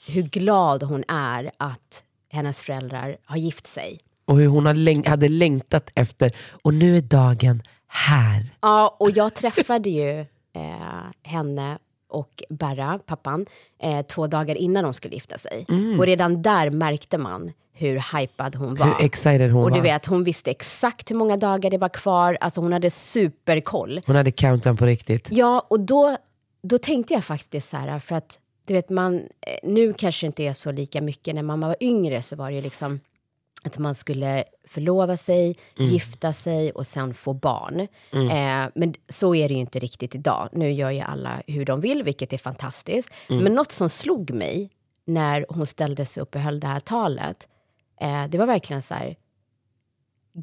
hur 0.07 0.23
glad 0.23 0.83
hon 0.83 1.05
är 1.09 1.51
att 1.57 2.05
hennes 2.31 2.61
föräldrar 2.61 3.17
har 3.25 3.37
gift 3.37 3.67
sig. 3.67 4.01
Och 4.27 4.37
hur 4.37 4.47
hon 4.49 4.67
läng- 4.67 5.09
hade 5.09 5.29
längtat 5.29 5.91
efter, 5.95 6.31
och 6.63 6.75
nu 6.75 6.97
är 6.97 7.01
dagen 7.01 7.63
här. 7.89 8.47
Ja, 8.61 8.97
och 9.01 9.11
jag 9.11 9.35
träffade 9.35 9.91
ju 9.91 10.21
eh, 10.21 11.05
henne 11.23 11.79
och 12.09 12.43
Berra, 12.49 12.99
pappan, 13.07 13.47
eh, 13.83 14.03
två 14.07 14.27
dagar 14.27 14.55
innan 14.55 14.85
de 14.85 14.95
skulle 14.95 15.15
gifta 15.15 15.39
sig. 15.39 15.67
Och 15.99 16.07
redan 16.07 16.43
där 16.43 16.71
märkte 16.71 17.19
man 17.19 17.53
hur 17.73 18.19
hypad 18.19 18.55
hon 18.55 18.75
var. 18.75 18.87
Hur 18.87 19.05
excited 19.05 19.51
hon 19.51 19.65
och 19.65 19.71
du 19.71 19.77
var. 19.77 19.83
vet, 19.83 20.07
hon 20.07 20.25
visste 20.25 20.51
exakt 20.51 21.11
hur 21.11 21.17
många 21.17 21.37
dagar 21.37 21.71
det 21.71 21.79
var 21.79 21.89
kvar. 21.89 22.39
Alltså 22.41 22.61
hon 22.61 22.73
hade 22.73 22.91
superkoll. 22.91 24.01
Hon 24.07 24.17
hade 24.17 24.31
countdown 24.33 24.77
på 24.77 24.87
riktigt. 24.87 25.29
Ja, 25.31 25.67
och 25.71 25.81
då, 25.81 26.17
då 26.63 26.79
tänkte 26.79 27.15
jag 27.15 27.25
faktiskt 27.25 27.69
så 27.71 27.77
här, 27.77 27.99
för 27.99 28.15
att 28.17 28.39
du 28.65 28.75
vet, 28.75 28.91
man, 28.91 29.15
eh, 29.17 29.23
nu 29.63 29.93
kanske 29.93 30.27
inte 30.27 30.43
är 30.43 30.53
så 30.53 30.71
lika 30.73 31.01
mycket. 31.01 31.35
När 31.35 31.43
man 31.43 31.61
var 31.61 31.77
yngre 31.81 32.23
så 32.23 32.37
var 32.37 32.51
det 32.51 32.57
ju 32.57 32.63
liksom 32.63 33.01
att 33.67 33.79
man 33.79 33.95
skulle 33.95 34.45
förlova 34.65 35.17
sig, 35.17 35.57
gifta 35.77 36.33
sig 36.33 36.71
och 36.73 36.87
sen 36.87 37.15
få 37.15 37.33
barn. 37.33 37.81
Eh, 38.13 38.71
men 38.75 38.95
så 39.09 39.35
är 39.35 39.49
det 39.49 39.55
ju 39.55 39.61
inte 39.61 39.79
riktigt 39.79 40.15
idag. 40.15 40.49
Nu 40.53 40.73
gör 40.73 40.91
ju 40.91 41.01
alla 41.01 41.43
hur 41.47 41.65
de 41.65 41.81
vill, 41.81 42.03
vilket 42.03 42.33
är 42.33 42.39
fantastiskt. 42.39 43.11
Men 43.29 43.55
något 43.55 43.73
som 43.73 43.89
slog 43.89 44.31
mig 44.31 44.71
när 45.05 45.47
hon 45.49 45.67
ställde 45.67 46.07
sig 46.07 46.23
upp 46.23 46.35
och 46.35 46.41
höll 46.41 46.61
det 46.61 46.67
här 46.67 46.81
talet, 46.81 47.49
eh, 48.01 48.25
det 48.29 48.39
var 48.39 48.47
verkligen 48.47 48.83
så 48.83 48.95
här, 48.95 49.17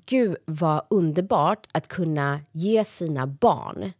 gud 0.06 0.36
vad 0.46 0.82
underbart 0.89 1.68
att 1.72 1.88
kunna 1.88 2.39
ge 2.51 2.86
sina 2.86 3.27
barn 3.27 3.92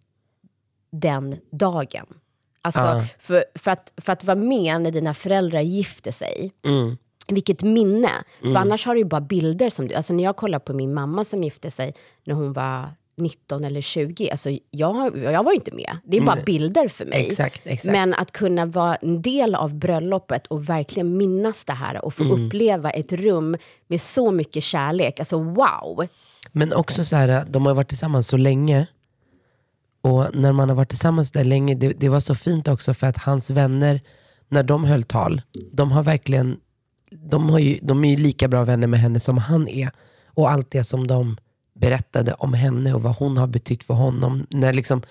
den 0.92 1.36
dagen. 1.52 2.06
Alltså, 2.62 2.82
Ja. 2.82 3.06
för, 3.20 3.46
för, 3.56 3.72
att, 3.72 3.94
för 3.98 4.14
att 4.14 4.24
vara 4.24 4.36
med 4.36 4.82
när 4.82 4.92
dina 4.92 5.14
föräldrar 5.14 5.62
gifter 5.62 6.12
sig, 6.12 6.52
Mm. 6.66 6.98
Vilket 7.28 7.64
minne. 7.64 8.12
För 8.42 8.56
annars 8.56 8.86
har 8.86 8.94
du 8.94 9.02
ju 9.02 9.06
bara 9.06 9.22
bilder 9.22 9.70
som 9.70 9.88
du... 9.88 9.96
Alltså 9.96 10.14
när 10.14 10.24
jag 10.24 10.36
kollar 10.36 10.60
på 10.60 10.74
min 10.74 10.94
mamma 10.94 11.24
som 11.24 11.44
gifte 11.44 11.72
sig 11.72 11.94
när 12.24 12.36
hon 12.36 12.54
var 12.54 12.90
19 13.16 13.64
eller 13.64 13.82
20, 13.82 14.30
alltså 14.30 14.50
jag, 14.72 15.18
jag 15.18 15.44
var 15.44 15.52
ju 15.52 15.56
inte 15.56 15.76
med. 15.76 15.98
Det 16.04 16.18
är 16.18 16.22
bara 16.22 16.42
bilder 16.46 16.88
för 16.88 17.06
mig. 17.06 17.28
Exakt, 17.28 17.62
exakt. 17.64 17.92
Men 17.92 18.14
att 18.14 18.32
kunna 18.32 18.66
vara 18.66 18.96
en 18.96 19.22
del 19.22 19.56
av 19.56 19.76
bröllopet 19.76 20.48
och 20.48 20.70
verkligen 20.70 21.18
minnas 21.18 21.64
det 21.64 21.74
här 21.74 22.06
och 22.06 22.14
få 22.14 22.24
uppleva 22.24 22.90
ett 22.90 23.12
rum 23.12 23.58
med 23.88 24.02
så 24.02 24.32
mycket 24.32 24.64
kärlek. 24.64 25.20
Alltså 25.20 25.40
wow! 25.40 26.08
Men 26.52 26.74
också 26.74 27.04
så 27.04 27.16
här, 27.16 27.46
de 27.50 27.66
har 27.66 27.74
varit 27.74 27.90
tillsammans 27.90 28.28
så 28.28 28.38
länge. 28.38 28.88
Och 30.02 30.36
när 30.36 30.52
man 30.52 30.70
har 30.70 30.76
varit 30.76 30.90
tillsammans 30.90 31.32
där 31.32 31.44
länge, 31.44 31.76
det, 31.76 31.94
det 31.94 32.10
var 32.10 32.20
så 32.20 32.36
fint 32.36 32.68
också 32.68 32.94
för 32.94 33.08
att 33.08 33.18
hans 33.18 33.50
vänner, 33.50 34.02
när 34.48 34.64
de 34.64 34.86
höll 34.86 35.04
tal, 35.04 35.42
de 35.72 35.92
har 35.92 36.04
verkligen, 36.04 36.58
de, 37.18 37.50
har 37.50 37.60
ju, 37.60 37.80
de 37.82 38.06
är 38.06 38.10
ju 38.10 38.18
lika 38.18 38.48
bra 38.48 38.64
vänner 38.64 38.88
med 38.88 39.00
henne 39.00 39.20
som 39.20 39.38
han 39.38 39.68
är. 39.68 39.92
Och 40.28 40.52
allt 40.52 40.72
det 40.72 40.84
som 40.84 41.08
de 41.08 41.38
berättade 41.80 42.34
om 42.34 42.54
henne 42.54 42.94
och 42.94 43.04
vad 43.04 43.16
hon 43.16 43.38
har 43.38 43.48
betytt 43.48 43.84
för 43.84 43.94
honom. 43.94 44.48
När 44.50 44.74
liksom, 44.74 45.02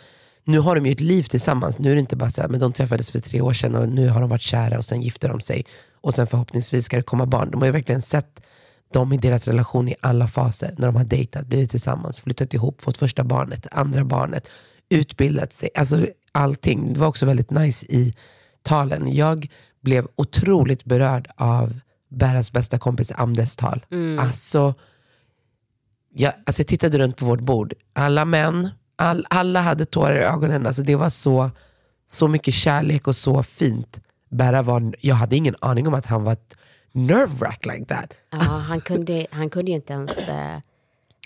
nu 0.44 0.58
har 0.58 0.74
de 0.74 0.86
ju 0.86 0.92
ett 0.92 1.00
liv 1.00 1.22
tillsammans, 1.22 1.78
nu 1.78 1.90
är 1.90 1.94
det 1.94 2.00
inte 2.00 2.16
bara 2.16 2.30
så 2.30 2.40
här, 2.40 2.48
men 2.48 2.60
de 2.60 2.72
träffades 2.72 3.10
för 3.10 3.18
tre 3.18 3.40
år 3.40 3.52
sedan 3.52 3.74
och 3.74 3.88
nu 3.88 4.08
har 4.08 4.20
de 4.20 4.30
varit 4.30 4.42
kära 4.42 4.78
och 4.78 4.84
sen 4.84 5.02
gifter 5.02 5.28
de 5.28 5.40
sig. 5.40 5.64
Och 6.00 6.14
sen 6.14 6.26
förhoppningsvis 6.26 6.84
ska 6.84 6.96
det 6.96 7.02
komma 7.02 7.26
barn. 7.26 7.50
De 7.50 7.60
har 7.60 7.66
ju 7.66 7.72
verkligen 7.72 8.02
sett 8.02 8.40
dem 8.92 9.12
i 9.12 9.16
deras 9.16 9.48
relation 9.48 9.88
i 9.88 9.94
alla 10.00 10.28
faser. 10.28 10.74
När 10.78 10.86
de 10.86 10.96
har 10.96 11.04
dejtat, 11.04 11.46
blivit 11.46 11.70
tillsammans, 11.70 12.20
flyttat 12.20 12.54
ihop, 12.54 12.82
fått 12.82 12.98
första 12.98 13.24
barnet, 13.24 13.66
andra 13.70 14.04
barnet, 14.04 14.48
utbildat 14.88 15.52
sig. 15.52 15.70
Alltså 15.74 16.06
allting. 16.32 16.92
Det 16.92 17.00
var 17.00 17.06
också 17.06 17.26
väldigt 17.26 17.50
nice 17.50 17.86
i 17.88 18.14
talen. 18.62 19.14
Jag 19.14 19.48
blev 19.80 20.08
otroligt 20.16 20.84
berörd 20.84 21.28
av 21.36 21.80
Berras 22.16 22.52
bästa 22.52 22.78
kompis 22.78 23.12
Amdes 23.14 23.56
tal. 23.56 23.86
Alltså, 24.20 24.74
jag, 26.14 26.32
alltså 26.46 26.60
jag 26.60 26.66
tittade 26.66 26.98
runt 26.98 27.16
på 27.16 27.24
vårt 27.24 27.40
bord. 27.40 27.74
Alla 27.92 28.24
män, 28.24 28.70
all, 28.96 29.26
alla 29.30 29.60
hade 29.60 29.84
tårar 29.84 30.16
i 30.16 30.24
ögonen. 30.24 30.66
Alltså 30.66 30.82
det 30.82 30.96
var 30.96 31.10
så, 31.10 31.50
så 32.06 32.28
mycket 32.28 32.54
kärlek 32.54 33.08
och 33.08 33.16
så 33.16 33.42
fint. 33.42 34.00
Berra 34.30 34.62
var, 34.62 34.94
jag 35.00 35.14
hade 35.14 35.36
ingen 35.36 35.54
aning 35.60 35.88
om 35.88 35.94
att 35.94 36.06
han 36.06 36.24
var 36.24 36.36
nerve 36.92 37.34
wrack 37.38 37.66
like 37.66 37.84
that. 37.84 38.12
Ja, 38.30 38.38
han, 38.38 38.80
kunde, 38.80 39.26
han 39.30 39.50
kunde 39.50 39.70
ju 39.70 39.74
inte 39.74 39.92
ens 39.92 40.28
eh, 40.28 40.58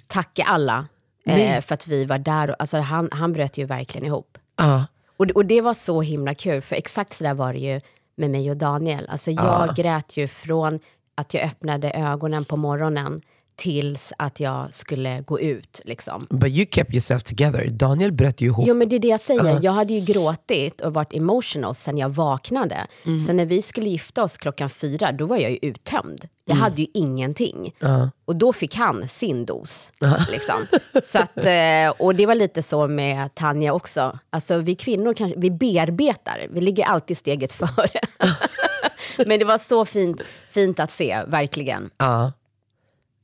tacka 0.06 0.44
alla 0.44 0.86
eh, 1.26 1.60
för 1.60 1.74
att 1.74 1.86
vi 1.86 2.04
var 2.04 2.18
där. 2.18 2.50
Och, 2.50 2.56
alltså, 2.58 2.78
han, 2.78 3.08
han 3.12 3.32
bröt 3.32 3.58
ju 3.58 3.64
verkligen 3.64 4.06
ihop. 4.06 4.38
Ja. 4.56 4.86
Och, 5.16 5.30
och 5.30 5.46
det 5.46 5.60
var 5.60 5.74
så 5.74 6.02
himla 6.02 6.34
kul, 6.34 6.62
för 6.62 6.76
exakt 6.76 7.14
så 7.14 7.24
där 7.24 7.34
var 7.34 7.52
det 7.52 7.58
ju 7.58 7.80
med 8.16 8.30
mig 8.30 8.50
och 8.50 8.56
Daniel. 8.56 9.06
Alltså 9.08 9.30
jag 9.30 9.76
grät 9.76 10.16
ju 10.16 10.28
från 10.28 10.80
att 11.14 11.34
jag 11.34 11.44
öppnade 11.44 11.90
ögonen 11.90 12.44
på 12.44 12.56
morgonen 12.56 13.22
tills 13.56 14.12
att 14.18 14.40
jag 14.40 14.74
skulle 14.74 15.20
gå 15.20 15.40
ut. 15.40 15.80
Liksom. 15.84 16.26
But 16.30 16.48
you 16.48 16.66
kept 16.70 16.92
yourself 16.92 17.22
together. 17.22 17.66
Daniel 17.66 18.12
bröt 18.12 18.40
ju 18.40 18.46
ihop. 18.46 18.64
Jo 18.68 18.74
men 18.74 18.88
det 18.88 18.96
är 18.96 19.00
det 19.00 19.08
jag 19.08 19.20
säger, 19.20 19.58
jag 19.62 19.72
hade 19.72 19.94
ju 19.94 20.00
gråtit 20.00 20.80
och 20.80 20.94
varit 20.94 21.14
emotional 21.14 21.74
sen 21.74 21.98
jag 21.98 22.08
vaknade. 22.08 22.86
Sen 23.26 23.36
när 23.36 23.46
vi 23.46 23.62
skulle 23.62 23.88
gifta 23.88 24.22
oss 24.22 24.36
klockan 24.36 24.70
fyra, 24.70 25.12
då 25.12 25.26
var 25.26 25.36
jag 25.36 25.50
ju 25.50 25.58
uttömd. 25.62 26.28
Jag 26.48 26.56
hade 26.56 26.82
ju 26.82 26.86
ingenting. 26.94 27.74
Och 28.24 28.36
då 28.36 28.52
fick 28.52 28.74
han 28.74 29.08
sin 29.08 29.44
dos. 29.46 29.90
Liksom. 30.30 30.66
Så 31.06 31.18
att, 31.18 31.36
eh, 31.36 31.90
och 31.98 32.14
det 32.14 32.26
var 32.26 32.34
lite 32.34 32.62
så 32.62 32.86
med 32.86 33.34
Tanja 33.34 33.72
också. 33.72 34.18
Alltså 34.30 34.58
vi 34.58 34.74
kvinnor 34.74 35.14
kanske, 35.14 35.40
vi 35.40 35.50
bearbetar, 35.50 36.46
vi 36.50 36.60
ligger 36.60 36.84
alltid 36.84 37.18
steget 37.18 37.52
före. 37.76 38.00
men 39.26 39.38
det 39.38 39.44
var 39.44 39.58
så 39.58 39.84
fint, 39.84 40.20
fint 40.50 40.80
att 40.80 40.90
se, 40.90 41.22
verkligen. 41.26 41.90
Ja. 41.98 42.32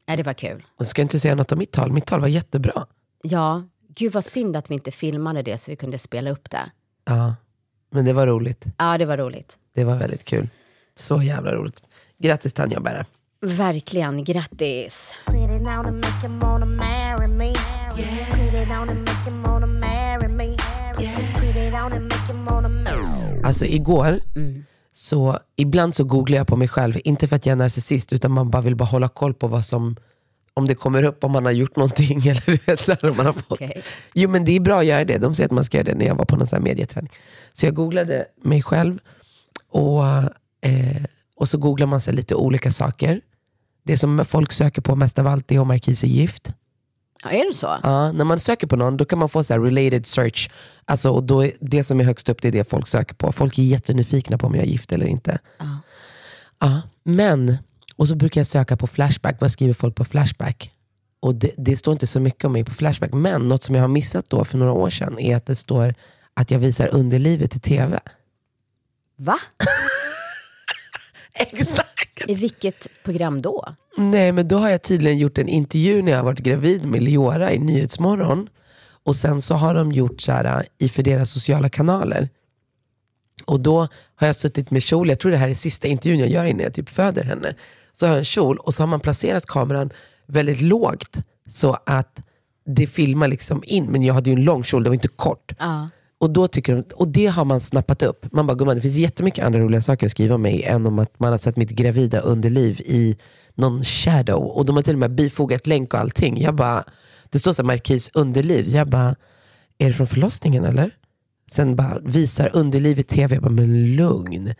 Ja, 0.07 0.17
det 0.17 0.23
var 0.23 0.33
kul. 0.33 0.63
Jag 0.79 0.87
ska 0.87 1.03
inte 1.03 1.21
säga 1.21 1.35
något 1.35 1.53
om 1.53 1.59
mitt 1.59 1.73
tal. 1.73 1.93
Mitt 1.93 2.07
tal 2.07 2.21
var 2.21 2.29
jättebra. 2.29 2.87
Ja, 3.23 3.63
gud 3.89 4.13
vad 4.13 4.25
synd 4.25 4.57
att 4.57 4.71
vi 4.71 4.75
inte 4.75 4.91
filmade 4.91 5.43
det 5.43 5.59
så 5.59 5.71
vi 5.71 5.77
kunde 5.77 5.99
spela 5.99 6.31
upp 6.31 6.51
det. 6.51 6.71
Ja. 7.05 7.35
Men 7.91 8.05
det 8.05 8.13
var 8.13 8.27
roligt. 8.27 8.65
Ja, 8.79 8.99
det 8.99 9.05
var 9.05 9.17
roligt. 9.17 9.59
Det 9.75 9.85
var 9.85 9.97
väldigt 9.97 10.25
kul. 10.25 10.49
Så 10.95 11.23
jävla 11.23 11.55
roligt. 11.55 11.83
Grattis 12.19 12.53
Tanja 12.53 12.81
Berra. 12.81 13.07
Verkligen, 13.41 14.25
grattis. 14.25 15.13
Alltså 23.45 23.65
igår, 23.65 24.21
så 25.03 25.39
ibland 25.57 25.95
så 25.95 26.05
googlar 26.05 26.37
jag 26.37 26.47
på 26.47 26.57
mig 26.57 26.69
själv, 26.69 26.99
inte 27.05 27.29
för 27.29 27.37
att 27.37 27.47
jag 27.47 27.53
är 27.53 27.57
narcissist, 27.57 28.13
utan 28.13 28.33
man 28.33 28.51
bara 28.51 28.63
vill 28.63 28.77
bara 28.77 28.85
hålla 28.85 29.09
koll 29.09 29.35
på 29.35 29.49
vad 29.49 29.65
som, 29.65 29.97
om 30.55 30.67
det 30.67 30.75
kommer 30.75 31.03
upp, 31.03 31.25
om 31.25 31.33
man 31.33 31.45
har 31.45 31.53
gjort 31.53 31.77
någonting 31.77 32.21
eller 32.29 32.47
du 32.47 32.59
vet, 32.67 32.81
så 32.81 32.93
här, 32.93 33.17
man 33.17 33.27
har 33.27 33.33
fått. 33.33 33.53
Okej. 33.53 33.83
Jo 34.15 34.31
men 34.31 34.45
det 34.45 34.57
är 34.57 34.61
bra 34.61 34.81
att 34.81 34.87
göra 34.87 35.05
det, 35.05 35.19
de 35.19 35.35
säger 35.35 35.49
att 35.49 35.53
man 35.53 35.65
ska 35.65 35.79
göra 35.79 35.85
det 35.85 35.95
när 35.95 36.07
jag 36.07 36.15
var 36.15 36.25
på 36.25 36.37
någon 36.37 36.47
sån 36.47 36.57
här 36.57 36.65
medieträning. 36.65 37.13
Så 37.53 37.67
jag 37.67 37.75
googlade 37.75 38.27
mig 38.43 38.63
själv 38.63 38.99
och, 39.69 40.05
eh, 40.61 41.03
och 41.37 41.49
så 41.49 41.59
googlar 41.59 41.87
man 41.87 42.01
sig 42.01 42.15
lite 42.15 42.35
olika 42.35 42.71
saker. 42.71 43.21
Det 43.83 43.97
som 43.97 44.25
folk 44.25 44.53
söker 44.53 44.83
på 44.83 44.97
mest 44.97 45.19
av 45.19 45.27
allt 45.27 45.53
är 45.53 45.59
om 45.59 45.69
Marquis 45.69 46.05
är 46.05 46.09
gift. 46.09 46.55
Ja, 47.23 47.31
är 47.31 47.47
det 47.47 47.55
så? 47.55 47.79
Ja, 47.83 48.13
när 48.13 48.25
man 48.25 48.39
söker 48.39 48.67
på 48.67 48.77
någon 48.77 48.97
då 48.97 49.05
kan 49.05 49.19
man 49.19 49.29
få 49.29 49.45
så 49.45 49.55
här 49.55 49.61
related 49.61 50.07
search. 50.07 50.51
Alltså, 50.85 51.11
och 51.11 51.25
då 51.25 51.51
det 51.61 51.85
som 51.85 52.01
är 52.01 52.05
högst 52.05 52.29
upp 52.29 52.43
det 52.43 52.49
är 52.49 52.53
det 52.53 52.71
folk 52.71 52.89
söker 52.89 53.15
på. 53.15 53.33
Folk 53.33 53.59
är 53.59 53.63
jättenyfikna 53.63 54.39
på 54.39 54.47
om 54.47 54.55
jag 54.55 54.65
är 54.65 54.69
gift 54.69 54.93
eller 54.93 55.07
inte. 55.07 55.39
Ja. 55.59 55.79
Ja, 56.59 56.83
men, 57.03 57.57
och 57.97 58.09
så 58.09 58.15
brukar 58.15 58.41
jag 58.41 58.47
söka 58.47 58.77
på 58.77 58.87
Flashback. 58.87 59.41
Vad 59.41 59.53
skriver 59.53 59.75
folk 59.75 59.95
på 59.95 60.05
Flashback? 60.05 60.71
Och 61.21 61.35
det, 61.35 61.51
det 61.57 61.77
står 61.77 61.93
inte 61.93 62.07
så 62.07 62.21
mycket 62.21 62.45
om 62.45 62.53
mig 62.53 62.65
på 62.65 62.75
Flashback. 62.75 63.13
Men 63.13 63.49
något 63.49 63.65
som 63.65 63.75
jag 63.75 63.83
har 63.83 63.89
missat 63.89 64.29
då 64.29 64.45
för 64.45 64.59
några 64.59 64.73
år 64.73 64.91
sedan 64.91 65.19
är 65.19 65.37
att 65.37 65.47
det 65.47 65.55
står 65.55 65.95
att 66.35 66.51
jag 66.51 66.59
visar 66.59 66.89
underlivet 66.95 67.57
i 67.57 67.61
tv. 67.61 68.01
Va? 69.17 69.39
Exakt! 71.35 72.23
I 72.29 72.35
vilket 72.35 72.87
program 73.05 73.43
då? 73.43 73.75
Nej 73.97 74.33
men 74.33 74.49
då 74.49 74.59
har 74.59 74.71
jag 74.71 74.83
tydligen 74.83 75.19
gjort 75.19 75.39
en 75.39 75.49
intervju 75.49 76.03
när 76.03 76.13
jag 76.13 76.19
har 76.19 76.25
varit 76.25 76.41
gravid 76.41 76.87
med 76.87 77.03
Leora 77.03 77.53
i 77.53 77.59
Nyhetsmorgon. 77.59 78.49
Och 79.05 79.17
sen 79.17 79.43
så 79.43 79.55
har 79.55 79.75
de 79.75 79.93
gjort 79.93 80.21
så 80.21 80.33
här 80.33 80.45
äh, 80.45 80.87
i 80.87 80.89
för 80.89 81.03
deras 81.03 81.31
sociala 81.31 81.69
kanaler. 81.69 82.29
Och 83.47 83.61
då 83.61 83.89
har 84.15 84.27
jag 84.27 84.37
suttit 84.37 84.71
med 84.71 84.83
kjol, 84.83 85.09
jag 85.09 85.19
tror 85.19 85.31
det 85.31 85.37
här 85.37 85.49
är 85.49 85.55
sista 85.55 85.89
intervjun 85.89 86.21
jag 86.21 86.29
gör 86.29 86.45
innan 86.45 86.63
jag 86.63 86.75
typ 86.75 86.89
föder 86.89 87.25
henne. 87.25 87.55
Så 87.93 88.07
har 88.07 88.11
jag 88.11 88.19
en 88.19 88.25
kjol 88.25 88.57
och 88.57 88.75
så 88.75 88.83
har 88.83 88.89
man 88.89 89.01
placerat 89.01 89.47
kameran 89.47 89.91
väldigt 90.27 90.61
lågt 90.61 91.17
så 91.49 91.79
att 91.87 92.23
det 92.67 92.87
filmar 92.87 93.29
liksom 93.29 93.63
in. 93.67 93.85
Men 93.85 94.03
jag 94.03 94.15
hade 94.15 94.31
ju 94.31 94.37
en 94.37 94.45
lång 94.45 94.65
kjol, 94.65 94.83
det 94.83 94.91
var 94.91 94.95
inte 94.95 95.09
kort. 95.09 95.53
Ja. 95.59 95.89
Och, 96.19 96.31
då 96.31 96.49
tycker 96.49 96.77
de, 96.77 96.85
och 96.95 97.09
det 97.09 97.27
har 97.27 97.45
man 97.45 97.61
snappat 97.61 98.03
upp. 98.03 98.33
Man 98.33 98.47
bara, 98.47 98.55
gumman 98.55 98.77
det 98.77 98.83
finns 98.83 98.97
jättemycket 98.97 99.45
andra 99.45 99.61
roliga 99.61 99.83
saker 99.83 100.07
att 100.07 100.11
skriva 100.11 100.35
om 100.35 100.43
mig 100.43 100.63
än 100.63 100.87
om 100.87 100.99
att 100.99 101.21
man 101.21 101.31
har 101.31 101.39
sett 101.39 101.57
mitt 101.57 101.71
gravida 101.71 102.21
underliv 102.21 102.81
i 102.81 103.17
någon 103.55 103.85
shadow. 103.85 104.43
Och 104.43 104.65
de 104.67 104.77
har 104.77 104.83
till 104.83 104.93
och 104.93 104.99
med 104.99 105.11
bifogat 105.15 105.67
länk 105.67 105.95
och 105.95 106.01
allting. 106.01 106.41
Jag 106.41 106.55
bara, 106.55 106.85
det 107.31 107.39
står 107.39 107.53
så 107.53 107.63
här, 107.63 107.67
Markis 107.67 108.11
underliv. 108.15 108.69
Jag 108.69 108.89
bara, 108.89 109.17
är 109.79 109.87
det 109.87 109.93
från 109.93 110.07
förlossningen 110.07 110.65
eller? 110.65 110.91
Sen 111.51 111.77
bara 111.77 111.99
visar 111.99 112.51
underliv 112.57 112.99
i 112.99 113.03
tv. 113.03 113.35
Jag 113.35 113.43
bara, 113.43 113.53
men 113.53 113.97
lugn. 113.97 114.55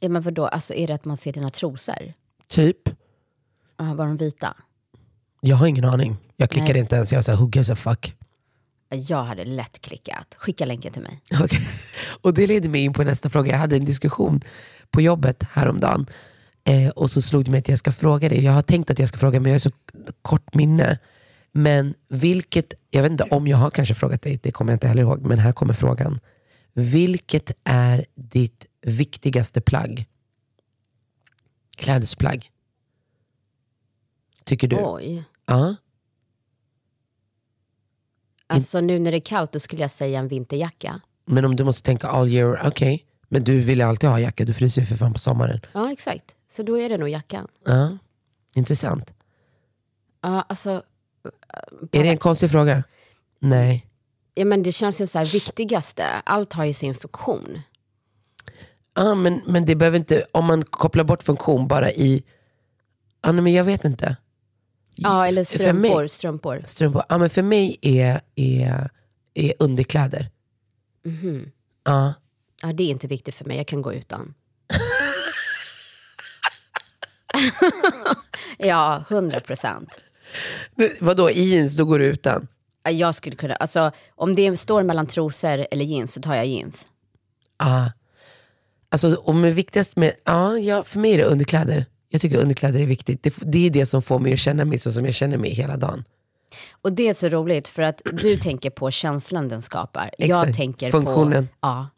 Ja, 0.00 0.08
men 0.08 0.22
vadå, 0.22 0.46
alltså 0.46 0.74
är 0.74 0.86
det 0.86 0.94
att 0.94 1.04
man 1.04 1.16
ser 1.16 1.32
dina 1.32 1.50
trosor? 1.50 2.12
Typ. 2.48 2.78
Ja, 3.78 3.94
var 3.94 4.06
de 4.06 4.16
vita? 4.16 4.56
Jag 5.40 5.56
har 5.56 5.66
ingen 5.66 5.84
aning. 5.84 6.16
Jag 6.36 6.50
klickade 6.50 6.72
Nej. 6.72 6.80
inte 6.80 6.96
ens. 6.96 7.12
Jag 7.12 7.18
var 7.18 7.22
såhär, 7.22 7.38
who 7.38 7.50
gives 7.52 7.70
a 7.70 7.76
fuck. 7.76 8.16
Jag 8.90 9.24
hade 9.24 9.44
lätt 9.44 9.80
klickat. 9.80 10.34
Skicka 10.38 10.66
länken 10.66 10.92
till 10.92 11.02
mig. 11.02 11.20
Okej. 11.40 11.68
Och 12.22 12.34
det 12.34 12.46
leder 12.46 12.68
mig 12.68 12.80
in 12.80 12.92
på 12.92 13.04
nästa 13.04 13.30
fråga. 13.30 13.52
Jag 13.52 13.58
hade 13.58 13.76
en 13.76 13.84
diskussion 13.84 14.40
på 14.90 15.00
jobbet 15.00 15.42
häromdagen. 15.42 16.06
Eh, 16.64 16.88
och 16.88 17.10
så 17.10 17.22
slog 17.22 17.44
det 17.44 17.50
mig 17.50 17.58
att 17.58 17.68
jag 17.68 17.78
ska 17.78 17.92
fråga 17.92 18.28
dig. 18.28 18.44
Jag 18.44 18.52
har 18.52 18.62
tänkt 18.62 18.90
att 18.90 18.98
jag 18.98 19.08
ska 19.08 19.18
fråga 19.18 19.40
men 19.40 19.50
jag 19.50 19.54
har 19.54 19.58
så 19.58 19.70
kort 20.22 20.54
minne. 20.54 20.98
Men 21.52 21.94
vilket, 22.08 22.74
jag 22.90 23.02
vet 23.02 23.12
inte 23.12 23.24
om 23.24 23.46
jag 23.46 23.56
har 23.56 23.70
kanske 23.70 23.94
frågat 23.94 24.22
dig, 24.22 24.40
det 24.42 24.52
kommer 24.52 24.72
jag 24.72 24.76
inte 24.76 24.88
heller 24.88 25.02
ihåg. 25.02 25.26
Men 25.26 25.38
här 25.38 25.52
kommer 25.52 25.74
frågan. 25.74 26.20
Vilket 26.72 27.52
är 27.64 28.06
ditt 28.14 28.66
viktigaste 28.82 29.60
plagg? 29.60 30.06
Klädesplagg. 31.76 32.50
Tycker 34.44 34.68
du? 34.68 34.76
Oj. 34.80 35.24
Ja. 35.46 35.76
Alltså 38.46 38.80
nu 38.80 38.98
när 38.98 39.10
det 39.10 39.16
är 39.16 39.20
kallt 39.20 39.52
då 39.52 39.60
skulle 39.60 39.82
jag 39.82 39.90
säga 39.90 40.18
en 40.18 40.28
vinterjacka. 40.28 41.00
Men 41.24 41.44
om 41.44 41.56
du 41.56 41.64
måste 41.64 41.82
tänka 41.82 42.08
all 42.08 42.28
year, 42.28 42.60
okej. 42.64 43.04
Men 43.34 43.44
du 43.44 43.60
vill 43.60 43.78
ju 43.78 43.84
alltid 43.84 44.10
ha 44.10 44.20
jacka, 44.20 44.44
du 44.44 44.54
fryser 44.54 44.82
ju 44.82 44.86
för 44.86 44.96
fan 44.96 45.12
på 45.12 45.18
sommaren. 45.18 45.60
Ja, 45.72 45.92
exakt. 45.92 46.34
Så 46.48 46.62
då 46.62 46.78
är 46.78 46.88
det 46.88 46.98
nog 46.98 47.08
jackan. 47.08 47.48
Ja. 47.64 47.98
Intressant. 48.54 49.12
Ja, 50.22 50.42
alltså, 50.48 50.82
Är 51.92 52.02
det 52.02 52.08
en 52.08 52.18
konstig 52.18 52.50
fråga? 52.50 52.82
Nej. 53.38 53.86
ja, 54.34 54.44
men 54.44 54.62
det 54.62 54.72
känns 54.72 55.00
ju 55.00 55.06
så 55.06 55.18
här 55.18 55.26
viktigaste. 55.26 56.04
Allt 56.24 56.52
har 56.52 56.64
ju 56.64 56.74
sin 56.74 56.94
funktion. 56.94 57.58
Ja, 58.94 59.14
men, 59.14 59.40
men 59.46 59.64
det 59.64 59.74
behöver 59.74 59.98
inte, 59.98 60.24
om 60.32 60.44
man 60.44 60.64
kopplar 60.64 61.04
bort 61.04 61.22
funktion 61.22 61.68
bara 61.68 61.90
i, 61.92 62.22
ja, 63.22 63.32
nej, 63.32 63.42
men 63.42 63.52
jag 63.52 63.64
vet 63.64 63.84
inte. 63.84 64.16
Ja, 64.94 65.26
eller 65.26 65.44
För 65.44 65.72
mig- 65.72 65.90
strumpor. 65.90 66.06
strumpor. 66.06 66.62
Strumpor. 66.64 67.02
Ja, 67.08 67.18
men 67.18 67.30
för 67.30 67.42
mig 67.42 67.78
är, 67.82 68.20
är, 68.34 68.90
är 69.34 69.54
underkläder. 69.58 70.30
Mhm. 71.04 71.50
Ja. 71.84 72.14
Ja, 72.62 72.72
det 72.72 72.82
är 72.82 72.88
inte 72.88 73.06
viktigt 73.06 73.34
för 73.34 73.44
mig. 73.44 73.56
Jag 73.56 73.66
kan 73.66 73.82
gå 73.82 73.94
utan. 73.94 74.34
ja, 78.58 79.04
hundra 79.08 79.40
procent. 79.40 80.00
Vadå, 81.00 81.30
i 81.30 81.42
jeans, 81.42 81.76
då 81.76 81.84
går 81.84 81.98
du 81.98 82.04
utan? 82.04 82.48
Jag 82.90 83.14
skulle 83.14 83.36
kunna, 83.36 83.54
alltså 83.54 83.90
om 84.14 84.34
det 84.34 84.56
står 84.56 84.82
mellan 84.82 85.06
trosor 85.06 85.66
eller 85.70 85.84
jeans 85.84 86.12
så 86.12 86.20
tar 86.20 86.34
jag 86.34 86.46
jeans. 86.46 86.86
Ja. 87.58 87.92
Alltså, 88.88 89.14
och 89.14 89.34
med 89.34 89.54
viktigast 89.54 89.96
med, 89.96 90.12
ja, 90.24 90.58
ja, 90.58 90.84
för 90.84 90.98
mig 91.00 91.12
är 91.12 91.18
det 91.18 91.24
underkläder. 91.24 91.86
Jag 92.08 92.20
tycker 92.20 92.38
underkläder 92.38 92.80
är 92.80 92.86
viktigt. 92.86 93.22
Det, 93.22 93.34
det 93.42 93.66
är 93.66 93.70
det 93.70 93.86
som 93.86 94.02
får 94.02 94.18
mig 94.18 94.32
att 94.32 94.38
känna 94.38 94.64
mig 94.64 94.78
så 94.78 94.92
som 94.92 95.04
jag 95.04 95.14
känner 95.14 95.38
mig 95.38 95.50
hela 95.50 95.76
dagen. 95.76 96.04
Och 96.82 96.92
det 96.92 97.08
är 97.08 97.14
så 97.14 97.28
roligt 97.28 97.68
för 97.68 97.82
att 97.82 98.02
du 98.12 98.36
tänker 98.36 98.70
på 98.70 98.90
känslan 98.90 99.48
den 99.48 99.62
skapar. 99.62 100.10
Jag 100.18 100.28
Exakt. 100.28 100.56
tänker 100.56 100.90
Funktionen. 100.90 101.48
på, 101.48 101.54
ja, 101.60 101.88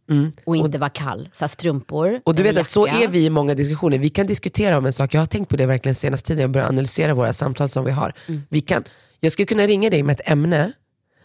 och 0.45 0.57
inte 0.57 0.79
vara 0.79 0.91
kall. 0.91 1.29
Så 1.33 1.49
strumpor, 1.49 2.19
Och 2.25 2.35
du 2.35 2.43
vet 2.43 2.57
att 2.57 2.71
så 2.71 2.87
jacka. 2.87 3.01
är 3.01 3.09
vi 3.09 3.25
i 3.25 3.31
många 3.31 3.55
diskussioner. 3.55 3.99
Vi 3.99 4.09
kan 4.09 4.27
diskutera 4.27 4.79
om 4.79 4.87
en 4.87 4.93
sak. 4.93 5.15
Jag 5.15 5.21
har 5.21 5.27
tänkt 5.27 5.49
på 5.49 5.57
det 5.57 5.67
verkligen 5.67 5.95
senaste 5.95 6.27
tiden. 6.27 6.41
Jag 6.41 6.51
börjar 6.51 6.69
analysera 6.69 7.15
våra 7.15 7.33
samtal 7.33 7.69
som 7.69 7.85
vi 7.85 7.91
har. 7.91 8.13
Mm. 8.29 8.43
Vi 8.49 8.61
kan, 8.61 8.85
jag 9.21 9.33
skulle 9.33 9.47
kunna 9.47 9.67
ringa 9.67 9.91
dig 9.91 10.03
med 10.03 10.13
ett 10.21 10.29
ämne 10.31 10.73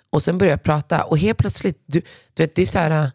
och 0.10 0.24
sen 0.24 0.38
börja 0.38 0.58
prata 0.58 1.04
och 1.04 1.17
helt 1.17 1.38
plötsligt, 1.38 1.84
du, 1.86 2.02
du 2.34 2.44
vet 2.44 2.56
det 2.56 2.62
är 2.62 2.65
så 2.65 2.80
här, 2.80 3.04
äh, 3.04 3.10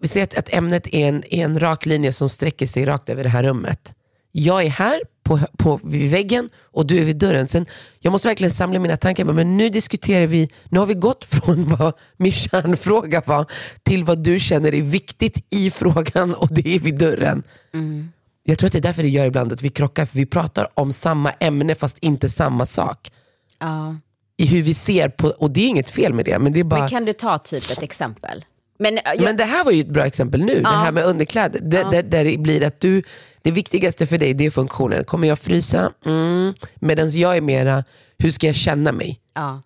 vi 0.00 0.08
säger 0.08 0.26
att, 0.26 0.34
att 0.38 0.54
ämnet 0.54 0.86
är 0.86 1.08
en, 1.08 1.24
är 1.34 1.44
en 1.44 1.60
rak 1.60 1.86
linje 1.86 2.12
som 2.12 2.28
sträcker 2.28 2.66
sig 2.66 2.84
rakt 2.84 3.08
över 3.08 3.24
det 3.24 3.30
här 3.30 3.42
rummet. 3.42 3.94
Jag 4.32 4.64
är 4.64 4.70
här 4.70 5.00
på, 5.24 5.38
på, 5.58 5.80
vid 5.82 6.10
väggen 6.10 6.50
och 6.62 6.86
du 6.86 6.98
är 6.98 7.04
vid 7.04 7.16
dörren. 7.16 7.48
Sen, 7.48 7.66
jag 7.98 8.10
måste 8.10 8.28
verkligen 8.28 8.50
samla 8.50 8.78
mina 8.78 8.96
tankar. 8.96 9.24
Men 9.24 9.56
nu 9.56 9.68
diskuterar 9.68 10.26
vi, 10.26 10.50
nu 10.68 10.78
har 10.78 10.86
vi 10.86 10.94
gått 10.94 11.24
från 11.30 11.76
vad 11.76 11.94
min 12.16 12.32
kärnfråga 12.32 13.22
var 13.26 13.46
till 13.82 14.04
vad 14.04 14.18
du 14.18 14.40
känner 14.40 14.74
är 14.74 14.82
viktigt 14.82 15.46
i 15.50 15.70
frågan 15.70 16.34
och 16.34 16.48
det 16.50 16.74
är 16.74 16.78
vid 16.78 16.98
dörren. 16.98 17.42
Jag 18.42 18.58
tror 18.58 18.66
att 18.66 18.72
det 18.72 18.78
är 18.78 18.82
därför 18.82 19.02
det 19.02 19.08
gör 19.08 19.26
ibland 19.26 19.52
att 19.52 19.62
vi 19.62 19.68
krockar, 19.68 20.06
för 20.06 20.16
vi 20.16 20.26
pratar 20.26 20.68
om 20.74 20.92
samma 20.92 21.30
ämne 21.30 21.74
fast 21.74 21.98
inte 21.98 22.30
samma 22.30 22.66
sak. 22.66 23.10
Ja. 23.58 23.96
I 24.36 24.46
hur 24.46 24.62
vi 24.62 24.74
ser 24.74 25.08
på, 25.08 25.28
och 25.28 25.50
det 25.50 25.60
är 25.60 25.68
inget 25.68 25.90
fel 25.90 26.12
med 26.12 26.24
det, 26.24 26.38
men 26.38 26.52
det 26.52 26.60
är 26.60 26.64
bara... 26.64 26.80
Men 26.80 26.88
kan 26.88 27.04
du 27.04 27.12
ta 27.12 27.38
typ 27.38 27.70
ett 27.70 27.82
exempel? 27.82 28.44
Men, 28.78 28.98
jag, 29.04 29.20
Men 29.20 29.36
det 29.36 29.44
här 29.44 29.64
var 29.64 29.72
ju 29.72 29.80
ett 29.80 29.88
bra 29.88 30.04
exempel 30.06 30.44
nu, 30.44 30.60
det 30.62 30.68
här 30.68 30.92
med 30.92 31.04
underkläder. 31.04 31.60
Där, 31.60 31.90
där, 31.90 32.02
där 32.02 32.24
det 32.24 32.38
blir 32.38 32.62
att 32.62 32.80
du, 32.80 33.02
det 33.42 33.50
viktigaste 33.50 34.06
för 34.06 34.18
dig 34.18 34.34
det 34.34 34.46
är 34.46 34.50
funktionen. 34.50 35.04
Kommer 35.04 35.28
jag 35.28 35.38
frysa? 35.38 35.92
Mm. 36.04 36.54
Medan 36.74 37.10
jag 37.10 37.36
är 37.36 37.40
mera, 37.40 37.84
hur 38.18 38.30
ska 38.30 38.46
jag 38.46 38.56
känna 38.56 38.92
mig? 38.92 39.20
ja. 39.34 39.62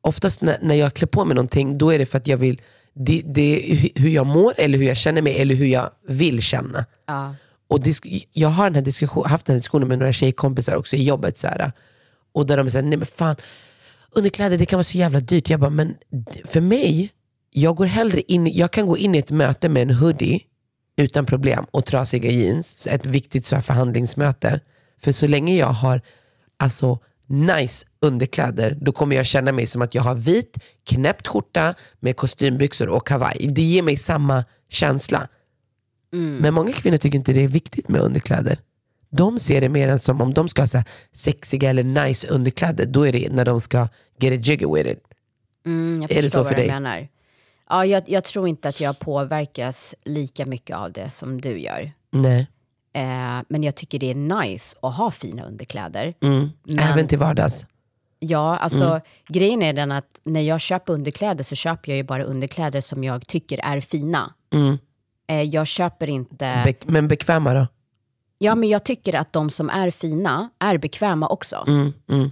Oftast 0.00 0.40
när, 0.40 0.58
när 0.62 0.74
jag 0.74 0.94
klär 0.94 1.06
på 1.08 1.24
mig 1.24 1.34
någonting, 1.34 1.78
då 1.78 1.90
är 1.90 1.98
det 1.98 2.06
för 2.06 2.18
att 2.18 2.26
jag 2.26 2.36
vill, 2.36 2.60
det, 2.94 3.22
det 3.26 3.78
hur 3.94 4.08
jag 4.08 4.26
mår, 4.26 4.54
eller 4.56 4.78
hur 4.78 4.84
jag 4.86 4.96
känner 4.96 5.22
mig, 5.22 5.40
eller 5.40 5.54
hur 5.54 5.66
jag 5.66 5.90
vill 6.08 6.42
känna. 6.42 6.84
Ja. 7.06 7.34
Och 7.68 7.80
disk- 7.80 8.26
jag 8.32 8.48
har 8.48 8.64
den 8.64 8.74
här 8.74 8.82
diskussion, 8.82 9.24
haft 9.26 9.46
den 9.46 9.54
här 9.54 9.58
diskussionen 9.58 9.88
med 9.88 9.98
några 9.98 10.12
tjejkompisar 10.12 10.74
också 10.76 10.96
i 10.96 11.02
jobbet. 11.02 11.38
Så 11.38 11.46
här, 11.46 11.72
och 12.32 12.46
där 12.46 12.56
de 12.56 12.70
säger, 12.70 12.82
nej 12.84 12.98
men 12.98 13.06
fan, 13.06 13.36
underkläder 14.10 14.58
det 14.58 14.66
kan 14.66 14.76
vara 14.76 14.84
så 14.84 14.98
jävla 14.98 15.20
dyrt. 15.20 15.50
Jag 15.50 15.60
bara, 15.60 15.70
men 15.70 15.94
för 16.44 16.60
mig, 16.60 17.10
jag, 17.60 17.76
går 17.76 17.86
hellre 17.86 18.20
in, 18.20 18.46
jag 18.46 18.70
kan 18.70 18.86
gå 18.86 18.96
in 18.96 19.14
i 19.14 19.18
ett 19.18 19.30
möte 19.30 19.68
med 19.68 19.82
en 19.82 19.90
hoodie 19.90 20.40
utan 20.96 21.26
problem 21.26 21.66
och 21.70 21.86
trasiga 21.86 22.30
jeans. 22.30 22.86
Ett 22.86 23.06
viktigt 23.06 23.46
så 23.46 23.54
här 23.54 23.62
förhandlingsmöte. 23.62 24.60
För 25.00 25.12
så 25.12 25.26
länge 25.26 25.56
jag 25.56 25.66
har 25.66 26.00
alltså, 26.56 26.98
nice 27.26 27.86
underkläder, 28.00 28.78
då 28.80 28.92
kommer 28.92 29.16
jag 29.16 29.26
känna 29.26 29.52
mig 29.52 29.66
som 29.66 29.82
att 29.82 29.94
jag 29.94 30.02
har 30.02 30.14
vit, 30.14 30.58
knäppt 30.86 31.26
skjorta 31.26 31.74
med 32.00 32.16
kostymbyxor 32.16 32.88
och 32.88 33.06
kavaj. 33.06 33.48
Det 33.50 33.62
ger 33.62 33.82
mig 33.82 33.96
samma 33.96 34.44
känsla. 34.68 35.28
Men 36.40 36.54
många 36.54 36.72
kvinnor 36.72 36.96
tycker 36.98 37.18
inte 37.18 37.32
det 37.32 37.44
är 37.44 37.48
viktigt 37.48 37.88
med 37.88 38.00
underkläder. 38.00 38.58
De 39.10 39.38
ser 39.38 39.60
det 39.60 39.68
mer 39.68 39.88
än 39.88 39.98
som 39.98 40.20
om 40.20 40.34
de 40.34 40.48
ska 40.48 40.62
ha 40.62 40.66
så 40.66 40.82
sexiga 41.12 41.70
eller 41.70 41.84
nice 41.84 42.28
underkläder, 42.28 42.86
då 42.86 43.06
är 43.06 43.12
det 43.12 43.32
när 43.32 43.44
de 43.44 43.60
ska 43.60 43.88
get 44.20 44.32
a 44.32 44.42
jiggy 44.42 44.66
with 44.66 44.90
it. 44.90 45.02
Mm, 45.66 46.02
jag 46.02 46.12
Är 46.12 46.22
det 46.22 46.30
så 46.30 46.44
för 46.44 46.54
dig? 46.54 46.66
menar. 46.66 47.08
Ja, 47.68 47.86
jag, 47.86 48.02
jag 48.06 48.24
tror 48.24 48.48
inte 48.48 48.68
att 48.68 48.80
jag 48.80 48.98
påverkas 48.98 49.94
lika 50.04 50.46
mycket 50.46 50.76
av 50.76 50.92
det 50.92 51.10
som 51.10 51.40
du 51.40 51.58
gör. 51.60 51.92
Nej. 52.10 52.46
Eh, 52.92 53.40
men 53.48 53.62
jag 53.62 53.74
tycker 53.74 53.98
det 53.98 54.10
är 54.10 54.14
nice 54.42 54.76
att 54.82 54.94
ha 54.96 55.10
fina 55.10 55.42
underkläder. 55.44 56.14
Mm. 56.20 56.50
Men- 56.62 56.78
Även 56.78 57.06
till 57.06 57.18
vardags. 57.18 57.66
Ja, 58.20 58.56
alltså 58.58 58.84
Mm. 58.84 59.00
grejen 59.28 59.62
är 59.62 59.72
den 59.72 59.92
att 59.92 60.20
när 60.24 60.40
jag 60.40 60.60
köper 60.60 60.92
underkläder 60.92 61.44
så 61.44 61.54
köper 61.54 61.90
jag 61.90 61.96
ju 61.96 62.02
bara 62.02 62.22
underkläder 62.24 62.80
som 62.80 63.04
jag 63.04 63.26
tycker 63.26 63.58
är 63.58 63.80
fina. 63.80 64.34
Mm. 64.54 64.78
Eh, 65.28 65.42
jag 65.42 65.66
köper 65.66 66.06
inte... 66.08 66.62
Be- 66.64 66.74
men 66.92 67.08
bekväma 67.08 67.54
då? 67.54 67.66
ja, 68.40 68.54
men 68.54 68.68
jag 68.68 68.84
tycker 68.84 69.14
att 69.14 69.32
de 69.32 69.50
som 69.50 69.70
är 69.70 69.90
fina 69.90 70.50
är 70.58 70.78
bekväma 70.78 71.28
också. 71.28 71.64
Mm, 71.68 71.92
mm. 72.10 72.30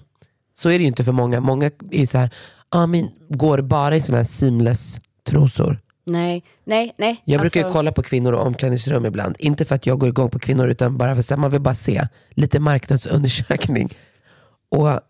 Så 0.54 0.68
är 0.68 0.78
det 0.78 0.82
ju 0.82 0.88
inte 0.88 1.04
för 1.04 1.12
många. 1.12 1.40
Många 1.40 1.70
är 1.90 2.06
så 2.06 2.18
här, 2.18 2.30
ah, 2.68 2.86
min, 2.86 3.10
går 3.28 3.60
bara 3.60 3.96
i 3.96 4.00
såna 4.00 4.16
här 4.18 4.24
seamless 4.24 5.00
trosor. 5.26 5.78
Nej, 6.04 6.44
nej, 6.64 6.94
nej. 6.98 7.22
Jag 7.24 7.40
brukar 7.40 7.60
ju 7.60 7.64
alltså, 7.64 7.78
kolla 7.78 7.92
på 7.92 8.02
kvinnor 8.02 8.32
och 8.32 8.46
omklädningsrum 8.46 9.06
ibland. 9.06 9.36
Inte 9.38 9.64
för 9.64 9.74
att 9.74 9.86
jag 9.86 9.98
går 9.98 10.08
igång 10.08 10.30
på 10.30 10.38
kvinnor 10.38 10.68
utan 10.68 10.98
bara 10.98 11.14
för 11.14 11.34
att 11.34 11.40
man 11.40 11.50
vill 11.50 11.60
bara 11.60 11.74
se 11.74 12.08
lite 12.30 12.60
marknadsundersökning. 12.60 13.88
Och 14.68 14.88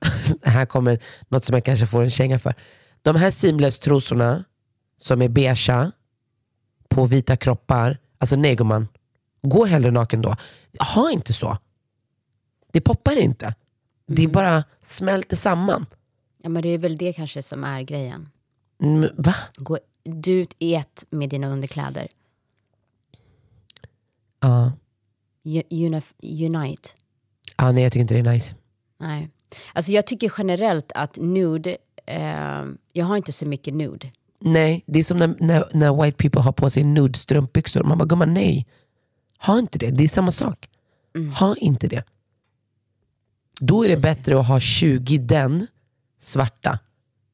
här 0.42 0.66
kommer 0.66 1.02
något 1.29 1.44
som 1.44 1.55
jag 1.55 1.64
kanske 1.64 1.87
får 1.87 2.02
en 2.02 2.11
känga 2.11 2.38
för. 2.38 2.55
De 3.02 3.16
här 3.16 3.31
seamless 3.31 3.79
trosorna 3.79 4.44
som 4.98 5.22
är 5.22 5.29
beigea 5.29 5.92
på 6.88 7.05
vita 7.07 7.37
kroppar. 7.37 7.98
Alltså 8.18 8.37
nej 8.37 8.57
gumman, 8.57 8.88
gå 9.42 9.64
hellre 9.64 9.90
naken 9.90 10.22
då. 10.22 10.37
Ha 10.94 11.11
inte 11.11 11.33
så. 11.33 11.59
Det 12.72 12.81
poppar 12.81 13.18
inte. 13.18 13.55
Det 14.07 14.26
bara 14.26 14.64
smälter 14.83 15.37
samman. 15.37 15.87
Ja, 16.42 16.48
men 16.48 16.62
det 16.62 16.68
är 16.68 16.79
väl 16.79 16.96
det 16.96 17.12
kanske 17.12 17.42
som 17.42 17.64
är 17.64 17.83
grejen. 17.83 18.29
Mm, 18.83 19.11
va? 19.16 19.35
Gå, 19.57 19.79
du 20.07 20.47
är 20.59 20.79
ett 20.81 21.05
med 21.11 21.29
dina 21.29 21.49
underkläder. 21.49 22.09
Ja. 24.40 24.73
U- 25.45 25.62
unif, 25.71 26.14
unite. 26.23 26.88
Ah, 27.57 27.73
nej 27.73 27.83
jag 27.83 27.92
tycker 27.92 28.01
inte 28.01 28.14
det 28.14 28.21
är 28.21 28.33
nice. 28.33 28.55
Nej. 28.99 29.31
Alltså 29.73 29.92
jag 29.92 30.07
tycker 30.07 30.33
generellt 30.38 30.92
att 30.95 31.16
nude, 31.16 31.77
eh, 32.07 32.64
jag 32.92 33.05
har 33.07 33.16
inte 33.16 33.33
så 33.33 33.47
mycket 33.47 33.75
nude. 33.75 34.11
Nej, 34.40 34.85
det 34.87 34.99
är 34.99 35.05
som 35.05 35.19
när, 35.19 35.37
när, 35.40 35.64
när 35.73 36.03
white 36.05 36.16
people 36.16 36.40
har 36.40 36.53
på 36.53 36.71
sig 36.71 36.85
nude 36.85 37.19
strumpbyxor. 37.19 37.85
Man 37.85 37.99
bara, 37.99 38.05
gumman 38.05 38.35
nej. 38.35 38.66
Ha 39.38 39.59
inte 39.59 39.79
det. 39.79 39.90
Det 39.90 40.05
är 40.05 40.09
samma 40.09 40.33
sak. 40.33 40.69
Ha 41.38 41.57
inte 41.57 41.88
det. 41.88 42.05
Då 43.61 43.85
är 43.85 43.88
det 43.88 44.03
bättre 44.03 44.40
att 44.40 44.49
ha 44.49 44.61
20 44.61 45.19
den 45.19 45.66
svarta. 46.21 46.79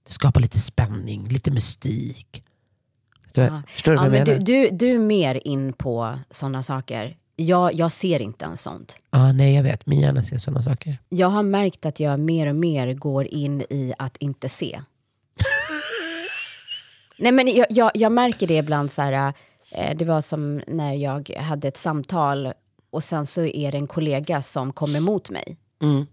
Det 0.06 0.12
skapar 0.12 0.40
lite 0.40 0.60
spänning, 0.60 1.28
lite 1.28 1.50
mystik. 1.50 2.44
Förstår, 3.34 3.44
Ja. 3.44 3.62
förstår 3.68 3.92
du 3.92 3.96
Ja, 3.96 4.00
vad 4.02 4.06
jag 4.06 4.12
men 4.12 4.28
menar? 4.28 4.44
du, 4.46 4.68
du, 4.70 4.76
du 4.76 4.94
är 4.94 4.98
mer 4.98 5.46
in 5.46 5.72
på 5.72 6.18
sådana 6.30 6.62
saker. 6.62 7.16
Jag, 7.36 7.74
jag 7.74 7.92
ser 7.92 8.22
inte 8.22 8.44
en 8.44 8.56
sånt. 8.56 8.96
Ja, 9.10 9.32
nej, 9.32 9.54
jag 9.54 9.62
vet. 9.62 9.86
Min 9.86 10.00
hjärna 10.00 10.22
ser 10.22 10.38
sådana 10.38 10.62
saker. 10.62 10.98
Jag 11.08 11.28
har 11.28 11.42
märkt 11.42 11.86
att 11.86 12.00
jag 12.00 12.20
mer 12.20 12.46
och 12.46 12.56
mer 12.56 12.94
går 12.94 13.26
in 13.26 13.60
i 13.60 13.94
att 13.98 14.16
inte 14.16 14.48
se. 14.48 14.80
Nej, 17.18 17.32
men 17.32 17.56
jag, 17.56 17.66
jag, 17.70 17.90
jag 17.94 18.12
märker 18.12 18.46
det 18.46 18.56
ibland 18.56 18.90
så 18.90 19.02
här, 19.02 19.32
eh, 19.70 19.96
det 19.96 20.04
var 20.04 20.20
som 20.20 20.62
när 20.66 20.94
jag 20.94 21.30
hade 21.38 21.68
ett 21.68 21.76
samtal 21.76 22.52
och 22.90 23.04
sen 23.04 23.26
så 23.26 23.44
är 23.44 23.72
det 23.72 23.78
en 23.78 23.86
kollega 23.86 24.42
som 24.42 24.72
kommer 24.72 24.96
emot 24.98 25.30
mig. 25.30 25.56
Mm. 25.82 26.06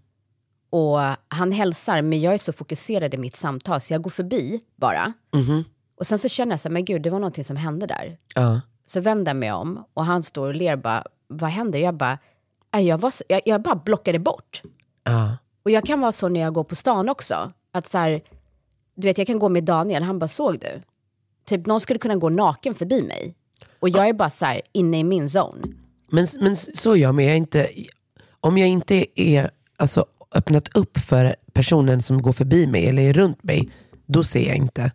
Och 0.70 0.98
han 1.28 1.52
hälsar, 1.52 2.02
men 2.02 2.20
jag 2.20 2.34
är 2.34 2.38
så 2.38 2.52
fokuserad 2.52 3.14
i 3.14 3.16
mitt 3.16 3.36
samtal 3.36 3.80
så 3.80 3.94
jag 3.94 4.02
går 4.02 4.10
förbi 4.10 4.60
bara. 4.76 5.12
Mhm. 5.36 5.64
Och 6.00 6.06
sen 6.06 6.18
så 6.18 6.28
känner 6.28 6.52
jag 6.52 6.60
så 6.60 6.68
här, 6.68 6.72
men 6.72 6.84
gud, 6.84 7.02
det 7.02 7.10
var 7.10 7.18
någonting 7.18 7.44
som 7.44 7.56
hände 7.56 7.86
där. 7.86 8.18
Ja. 8.34 8.60
Så 8.86 9.00
vänder 9.00 9.30
jag 9.30 9.36
mig 9.36 9.52
om 9.52 9.84
och 9.94 10.04
han 10.04 10.22
står 10.22 10.48
och 10.48 10.54
ler 10.54 10.76
bara, 10.76 11.04
vad 11.28 11.50
händer? 11.50 11.78
Jag 11.78 11.94
bara, 11.94 12.18
"Nej, 12.72 12.86
jag, 12.86 12.98
var 12.98 13.10
så, 13.10 13.24
jag, 13.28 13.40
jag 13.44 13.62
bara 13.62 13.74
blockade 13.74 14.18
bort. 14.18 14.62
Ja. 15.04 15.36
Och 15.62 15.70
jag 15.70 15.84
kan 15.86 16.00
vara 16.00 16.12
så 16.12 16.28
när 16.28 16.40
jag 16.40 16.54
går 16.54 16.64
på 16.64 16.74
stan 16.74 17.08
också. 17.08 17.52
Att 17.72 17.90
så 17.90 17.98
här, 17.98 18.22
du 18.94 19.08
vet, 19.08 19.18
jag 19.18 19.26
kan 19.26 19.38
gå 19.38 19.48
med 19.48 19.64
Daniel, 19.64 20.02
han 20.02 20.18
bara, 20.18 20.28
såg 20.28 20.60
du? 20.60 20.82
Typ 21.44 21.66
någon 21.66 21.80
skulle 21.80 21.98
kunna 21.98 22.16
gå 22.16 22.28
naken 22.28 22.74
förbi 22.74 23.02
mig. 23.02 23.34
Och 23.80 23.88
jag 23.88 24.08
är 24.08 24.12
bara 24.12 24.30
så 24.30 24.44
här, 24.44 24.60
inne 24.72 24.98
i 24.98 25.04
min 25.04 25.26
zone. 25.28 25.66
Men, 26.10 26.26
men 26.40 26.56
så 26.56 26.92
är 26.92 26.96
jag, 26.96 27.14
men 27.14 27.24
jag 27.24 27.32
är 27.32 27.36
inte, 27.38 27.68
om 28.40 28.58
jag 28.58 28.68
inte 28.68 29.20
är 29.20 29.50
alltså, 29.76 30.04
öppnat 30.34 30.76
upp 30.76 30.98
för 30.98 31.36
personen 31.52 32.02
som 32.02 32.22
går 32.22 32.32
förbi 32.32 32.66
mig 32.66 32.88
eller 32.88 33.02
är 33.02 33.12
runt 33.12 33.42
mig, 33.42 33.70
då 34.06 34.24
ser 34.24 34.46
jag 34.46 34.56
inte. 34.56 34.90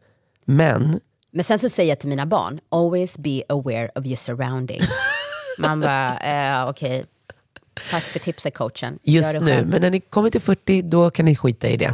Men 0.45 0.99
Men 1.31 1.43
sen 1.43 1.59
så 1.59 1.69
säger 1.69 1.89
jag 1.89 1.99
till 1.99 2.09
mina 2.09 2.25
barn, 2.25 2.59
always 2.69 3.17
be 3.17 3.43
aware 3.49 3.89
of 3.95 4.05
your 4.05 4.17
surroundings. 4.17 4.89
Man 5.59 5.79
bara, 5.79 6.17
eh, 6.17 6.69
okej, 6.69 7.05
tack 7.91 8.03
för 8.03 8.19
tipset 8.19 8.53
coachen. 8.53 8.99
Gör 9.03 9.33
just 9.33 9.45
nu, 9.45 9.65
men 9.65 9.81
när 9.81 9.89
ni 9.89 9.99
kommer 9.99 10.29
till 10.29 10.41
40, 10.41 10.81
då 10.81 11.09
kan 11.09 11.25
ni 11.25 11.35
skita 11.35 11.69
i 11.69 11.77
det. 11.77 11.93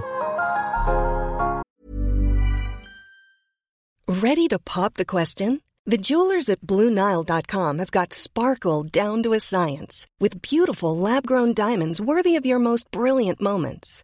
Ready 4.07 4.47
to 4.49 4.59
pop 4.59 4.93
the 4.93 5.05
question? 5.05 5.59
The 5.91 5.97
jewelers 5.97 6.49
at 6.49 6.61
BlueNile.com 6.61 7.79
have 7.79 7.91
got 7.91 8.13
sparkle 8.13 8.83
down 8.83 9.23
to 9.23 9.33
a 9.33 9.39
science 9.39 10.07
with 10.19 10.41
beautiful 10.41 10.97
lab 10.97 11.27
grown 11.27 11.53
diamonds 11.53 12.01
worthy 12.01 12.35
of 12.39 12.45
your 12.45 12.59
most 12.59 12.91
brilliant 12.91 13.41
moments. 13.41 14.03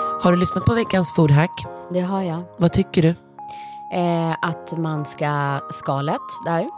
Har 0.23 0.31
du 0.31 0.37
lyssnat 0.39 0.65
på 0.65 0.73
veckans 0.73 1.11
foodhack? 1.15 1.51
Det 1.91 1.99
har 1.99 2.21
jag. 2.23 2.43
Vad 2.57 2.73
tycker 2.73 3.01
du? 3.01 3.09
Eh, 3.93 4.31
att 4.41 4.77
man 4.77 5.05
ska, 5.05 5.59
skalet 5.71 6.21
där, 6.45 6.69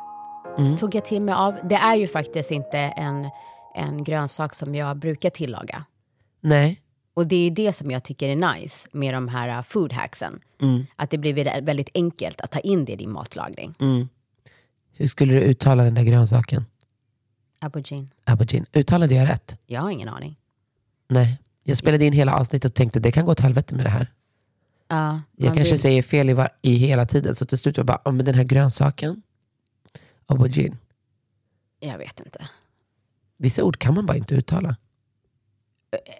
Mm. 0.57 0.77
tog 0.77 0.95
jag 0.95 1.05
till 1.05 1.21
mig 1.21 1.35
av. 1.35 1.55
Det 1.63 1.75
är 1.75 1.95
ju 1.95 2.07
faktiskt 2.07 2.51
inte 2.51 2.77
en, 2.77 3.29
en 3.75 4.03
grönsak 4.03 4.55
som 4.55 4.75
jag 4.75 4.97
brukar 4.97 5.29
tillaga. 5.29 5.85
Nej. 6.41 6.81
Och 7.13 7.27
det 7.27 7.35
är 7.35 7.51
det 7.51 7.73
som 7.73 7.91
jag 7.91 8.03
tycker 8.03 8.29
är 8.29 8.53
nice 8.53 8.89
med 8.91 9.13
de 9.13 9.27
här 9.27 9.57
uh, 9.57 9.61
food 9.63 9.93
hacksen. 9.93 10.39
Mm. 10.61 10.85
Att 10.95 11.09
det 11.09 11.17
blir 11.17 11.61
väldigt- 11.61 11.89
enkelt 11.93 12.41
att 12.41 12.51
ta 12.51 12.59
in 12.59 12.85
det 12.85 12.91
i 12.91 12.95
din 12.95 13.13
matlagning. 13.13 13.75
Hur 14.93 15.07
skulle 15.07 15.33
du 15.33 15.39
uttala 15.39 15.83
den 15.83 15.93
där 15.93 16.03
grönsaken? 16.03 16.65
Aubergine. 17.61 18.09
Aubergine. 18.25 18.65
Uttalade 18.73 19.15
jag 19.15 19.29
rätt? 19.29 19.57
Jag 19.65 19.81
har 19.81 19.89
ingen 19.89 20.09
aning. 20.09 20.35
Nej. 21.07 21.39
Jag 21.63 21.77
spelade 21.77 22.05
in 22.05 22.13
hela 22.13 22.35
avsnittet 22.35 22.71
och 22.71 22.75
tänkte 22.75 22.99
det 22.99 23.11
kan 23.11 23.25
gå 23.25 23.31
åt 23.31 23.39
helvete 23.39 23.75
med 23.75 23.85
det 23.85 23.89
här. 23.89 24.11
Ja, 24.87 25.21
Jag 25.35 25.53
kanske 25.55 25.73
vill- 25.73 25.81
säger 25.81 26.01
fel 26.03 26.29
i, 26.29 26.33
var, 26.33 26.49
i 26.61 26.73
hela 26.73 27.05
tiden. 27.05 27.35
Så 27.35 27.45
till 27.45 27.57
slut 27.57 27.77
var 27.77 27.81
jag 27.81 27.85
bara, 27.87 28.01
"Ja, 28.05 28.11
men 28.11 28.25
den 28.25 28.35
här 28.35 28.43
grönsaken, 28.43 29.21
aubergine. 30.25 30.77
Jag 31.79 31.97
vet 31.97 32.19
inte. 32.19 32.47
Vissa 33.37 33.63
ord 33.63 33.77
kan 33.79 33.93
man 33.93 34.05
bara 34.05 34.17
inte 34.17 34.35
uttala. 34.35 34.75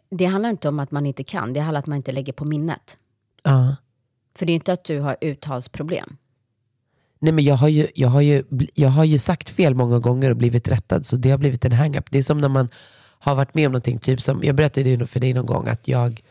Det 0.10 0.26
handlar 0.26 0.50
inte 0.50 0.70
om 0.70 0.80
att 0.80 0.92
man 0.92 1.06
inte 1.06 1.24
kan, 1.24 1.54
det 1.54 1.60
handlar 1.60 1.80
om 1.80 1.84
att 1.84 1.88
man 1.88 1.98
inte 1.98 2.12
lägger 2.12 2.34
på 2.34 2.46
minnet. 2.46 2.98
Ja. 3.44 3.76
För 4.36 4.46
det 4.46 4.52
är 4.52 4.56
inte 4.56 4.74
att 4.74 4.84
du 4.84 5.00
har 5.00 5.18
uttalsproblem. 5.22 6.18
Nej, 7.20 7.34
men 7.34 7.44
jag, 7.44 7.56
har 7.56 7.68
ju, 7.68 7.88
jag, 7.96 8.10
har 8.10 8.22
ju, 8.22 8.44
jag 8.74 8.90
har 8.90 9.04
ju 9.04 9.20
sagt 9.20 9.50
fel 9.50 9.76
många 9.76 10.00
gånger 10.00 10.30
och 10.32 10.38
blivit 10.38 10.68
rättad, 10.68 11.06
så 11.06 11.16
det 11.18 11.30
har 11.32 11.38
blivit 11.38 11.66
en 11.66 11.72
hang-up. 11.72 12.12
Det 12.12 12.18
är 12.18 12.24
som 12.24 12.38
när 12.42 12.50
man 12.50 12.70
har 13.24 13.36
varit 13.36 13.54
med 13.56 13.66
om 13.68 13.72
någonting, 13.72 14.00
typ 14.00 14.22
som, 14.22 14.44
jag 14.44 14.56
berättade 14.56 14.90
ju 14.90 15.06
för 15.06 15.20
dig 15.20 15.34
någon 15.34 15.46
gång 15.46 15.68
att 15.68 15.88
jag 15.88 16.22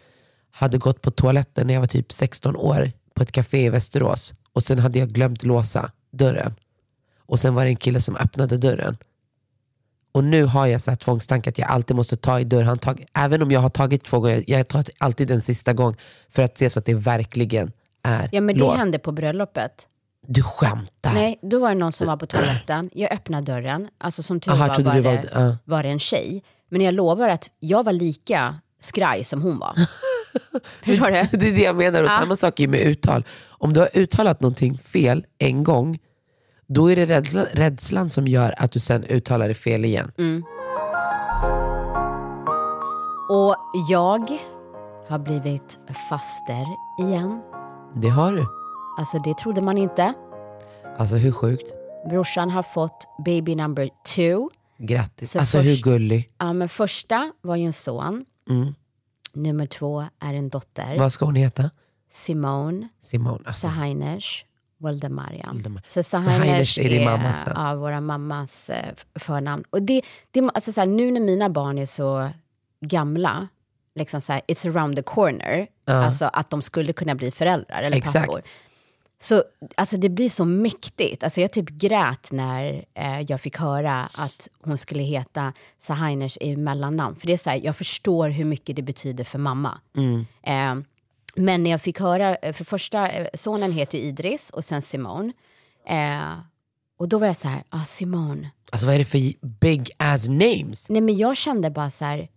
hade 0.51 0.79
gått 0.79 1.03
på 1.03 1.11
toaletten 1.11 1.67
när 1.67 1.75
jag 1.75 1.81
var 1.81 1.87
typ 1.87 2.13
16 2.13 2.57
år 2.57 2.93
på 3.15 3.23
ett 3.23 3.33
café 3.33 3.65
i 3.65 3.69
Västerås 3.69 4.35
och 4.53 4.63
sen 4.63 4.79
hade 4.79 4.99
jag 4.99 5.09
glömt 5.09 5.43
låsa 5.43 5.91
dörren. 6.11 6.55
Och 7.27 7.41
sen 7.41 7.55
var 7.55 7.65
det 7.65 7.71
en 7.71 7.77
kille 7.77 8.01
som 8.01 8.17
öppnade 8.17 8.57
dörren. 8.57 8.97
Och 10.13 10.25
nu 10.25 10.45
har 10.45 10.67
jag 10.67 10.81
så 10.81 10.91
här 10.91 10.97
tvångstanke 10.97 11.51
att 11.51 11.59
jag 11.59 11.69
alltid 11.71 11.97
måste 11.97 12.17
ta 12.17 12.41
i 12.41 12.45
dörrhandtag. 12.45 13.05
Även 13.15 13.43
om 13.43 13.51
jag 13.51 13.61
har 13.61 13.71
tagit 13.71 14.05
två 14.05 14.21
gånger, 14.21 14.45
jag 14.47 14.69
tar 14.69 14.85
alltid 14.99 15.31
en 15.31 15.41
sista 15.41 15.73
gång 15.73 15.97
för 16.31 16.43
att 16.43 16.59
se 16.59 16.71
så 16.71 16.79
att 16.79 16.85
det 16.85 16.95
verkligen 16.95 17.73
är 18.03 18.29
Ja, 18.33 18.41
men 18.41 18.55
det 18.55 18.61
låst. 18.61 18.79
hände 18.79 18.99
på 18.99 19.13
bröllopet. 19.13 19.89
Du 20.27 20.43
skämtar? 20.43 21.13
Nej, 21.15 21.39
då 21.43 21.59
var 21.59 21.69
det 21.69 21.75
någon 21.75 21.93
som 21.93 22.07
var 22.07 22.17
på 22.17 22.27
toaletten. 22.27 22.91
Jag 22.93 23.13
öppnade 23.13 23.53
dörren. 23.53 23.89
Alltså 23.99 24.23
som 24.23 24.41
tur 24.41 24.53
Aha, 24.53 24.67
var, 24.69 24.81
var, 24.83 24.95
du 24.95 25.01
var- 25.01 25.13
det, 25.13 25.29
ja. 25.35 25.57
var 25.65 25.83
det 25.83 25.89
en 25.89 25.99
tjej. 25.99 26.43
Men 26.69 26.81
jag 26.81 26.95
lovar 26.95 27.29
att 27.29 27.51
jag 27.59 27.85
var 27.85 27.93
lika 27.93 28.55
skraj 28.81 29.25
som 29.25 29.43
hon 29.43 29.59
var. 29.59 29.75
Förstår 30.85 31.07
du? 31.07 31.39
Det 31.39 31.49
är 31.49 31.53
det 31.55 31.63
jag 31.63 31.77
menar. 31.77 32.01
Och 32.03 32.09
Ja. 32.11 32.19
samma 32.21 32.37
sak 32.37 32.61
är 32.61 32.69
med 32.69 32.81
uttal. 32.81 33.25
Om 33.49 33.73
du 33.73 33.81
har 33.81 33.89
uttalat 33.95 34.41
någonting 34.41 34.79
fel 34.79 35.27
en 35.39 35.65
gång, 35.65 35.99
då 36.67 36.93
är 36.93 36.97
det 36.97 37.07
rädsla, 37.07 37.45
rädslan 37.53 38.09
som 38.11 38.27
gör 38.27 38.55
att 38.59 38.73
du 38.73 38.81
sen 38.81 39.05
uttalar 39.05 39.49
det 39.49 39.55
fel 39.55 39.85
igen. 39.85 40.13
Mm. 40.19 40.45
Och 43.31 43.57
jag 43.91 44.39
har 45.09 45.19
blivit 45.19 45.79
faster 46.11 46.65
igen. 47.09 47.43
Det 47.95 48.09
har 48.09 48.33
du. 48.33 48.62
Alltså 48.99 49.19
det 49.19 49.39
trodde 49.39 49.61
man 49.61 49.79
inte. 49.79 50.15
Alltså 50.99 51.17
hur 51.17 51.33
sjukt? 51.33 51.73
Brorsan 52.09 52.51
har 52.51 52.63
fått 52.63 53.09
baby 53.25 53.55
number 53.55 53.91
two. 54.17 54.49
Grattis. 54.79 55.31
Så 55.31 55.39
alltså 55.39 55.59
först- 55.59 55.69
hur 55.69 55.77
gullig. 55.93 56.31
Ja, 56.39 56.53
men 56.53 56.69
första 56.69 57.33
var 57.41 57.57
ju 57.57 57.67
en 57.67 57.73
son. 57.73 58.25
Mm. 58.51 58.75
Nummer 59.33 59.67
två 59.67 60.01
är 60.21 60.35
en 60.35 60.49
dotter. 60.49 60.99
Vad 60.99 61.13
ska 61.13 61.25
hon 61.25 61.35
heta? 61.37 61.71
Simone 62.11 62.89
Simone. 63.01 63.39
Alltså, 63.47 63.61
Sahainesh 63.61 64.27
Waldemariam. 64.79 65.57
Waldemar- 65.57 65.83
Så 65.87 66.03
Sahainesh 66.03 66.79
är 66.81 66.85
är, 66.85 66.89
din 66.89 67.05
mammas 67.05 67.41
namn. 67.47 67.53
ja, 67.57 67.75
våra 67.75 68.01
mammas 68.01 68.71
eh, 68.71 68.95
förnamn. 69.15 69.65
Och 69.71 69.83
det, 69.83 70.03
det, 70.31 70.41
alltså 70.55 70.73
så 70.73 70.81
här, 70.81 70.89
nu 70.89 71.11
när 71.11 71.21
mina 71.21 71.49
barn 71.49 71.79
är 71.79 71.87
så 71.87 72.29
gamla, 72.81 73.49
liksom 73.95 74.21
så 74.21 74.33
här, 74.33 74.43
it's 74.49 74.69
around 74.71 74.97
the 74.97 75.03
corner, 75.03 75.67
Ja. 75.85 75.93
alltså 75.95 76.31
att 76.33 76.51
de 76.51 76.63
skulle 76.63 76.93
kunna 76.93 77.15
bli 77.15 77.31
föräldrar 77.31 77.83
eller 77.83 77.97
Exakt. 77.97 78.27
pappor. 78.27 78.43
Så 79.23 79.45
alltså 79.75 79.97
det 79.97 80.09
blir 80.09 80.29
så 80.29 80.45
mäktigt. 80.45 81.25
Alltså 81.25 81.41
jag 81.41 81.53
typ 81.53 81.69
grät 81.69 82.33
när 82.33 82.85
eh, 82.95 83.21
jag 83.21 83.41
fick 83.41 83.57
höra 83.57 84.11
att 84.15 84.49
hon 84.61 84.79
skulle 84.79 85.03
heta 85.03 85.53
Sahainers 85.79 86.39
i 86.41 86.57
mellannamn. 86.57 87.17
För 87.17 87.27
det 87.27 87.33
är 87.33 87.37
så 87.37 87.51
här, 87.51 87.61
jag 87.65 87.77
förstår 87.77 88.29
hur 88.29 88.45
mycket 88.45 88.77
det 88.77 88.83
betyder 88.83 89.25
för 89.25 89.39
mamma. 89.39 89.81
Eh, 90.43 90.75
men 91.37 91.63
när 91.63 91.71
jag 91.71 91.83
fick 91.83 92.01
höra, 92.01 92.37
eh, 92.37 92.53
för 92.53 92.65
första, 92.65 93.11
eh, 93.11 93.27
sonen 93.35 93.73
heter 93.73 93.99
Idris 93.99 94.51
och 94.51 94.65
sen 94.65 94.83
Simone. 94.83 95.33
Eh, 95.89 96.39
och 96.99 97.09
då 97.09 97.19
var 97.19 97.27
jag 97.27 97.37
så 97.37 97.49
här, 97.49 97.63
ah 97.69 97.85
Simone. 97.85 98.51
Alltså 98.73 98.87
vad 98.87 98.95
är 98.95 98.99
det 98.99 99.05
för 99.05 99.47
big 99.61 99.91
ass 99.97 100.29
names? 100.29 100.89
Nej 100.89 101.01
men 101.01 101.17
jag 101.17 101.37
kände 101.37 101.71
bara 101.71 101.91
så 101.91 102.05
här, 102.05 102.29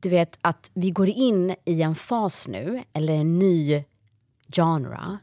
du 0.00 0.08
vet 0.08 0.38
att 0.40 0.70
vi 0.74 0.90
går 0.90 1.08
in 1.08 1.54
i 1.64 1.82
en 1.82 1.94
fas 1.94 2.48
nu, 2.48 2.82
eller 2.92 3.14
en 3.14 3.38
ny 3.38 3.84
genre, 4.52 5.18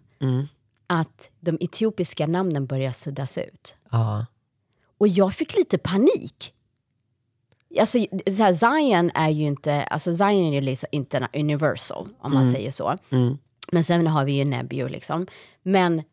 att 0.88 1.30
de 1.40 1.58
etiopiska 1.62 2.28
namnen 2.28 2.66
börjar 2.66 2.92
suddas 2.92 3.38
ut. 3.38 3.76
Ja. 3.92 4.26
Och 4.98 5.08
jag 5.08 5.34
fick 5.34 5.58
lite 5.58 5.78
panik. 5.78 6.54
Alltså, 7.80 7.98
så 8.28 8.44
här, 8.44 8.54
Zion 8.54 9.12
är 9.14 9.30
ju 9.30 9.46
inte, 9.46 9.84
alltså 9.84 10.16
Zion 10.16 10.46
är 10.46 10.54
ju 10.54 10.62
liksom 10.62 10.90
inte 10.92 11.28
universal 11.34 12.08
om 12.20 12.34
man 12.34 12.52
säger 12.54 12.72
så. 12.72 12.98
Men 13.72 13.84
sen 13.84 14.08
har 14.08 14.26
vi 14.26 14.32
ju 14.34 14.46
Nebio 14.46 14.88
liksom. 14.88 15.28
Men 15.64 16.04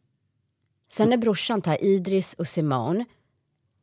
sen 0.93 1.11
när 1.11 1.17
brorsan 1.17 1.63
tar 1.63 1.85
Idris 1.85 2.35
och 2.35 2.49
Simone, 2.49 3.05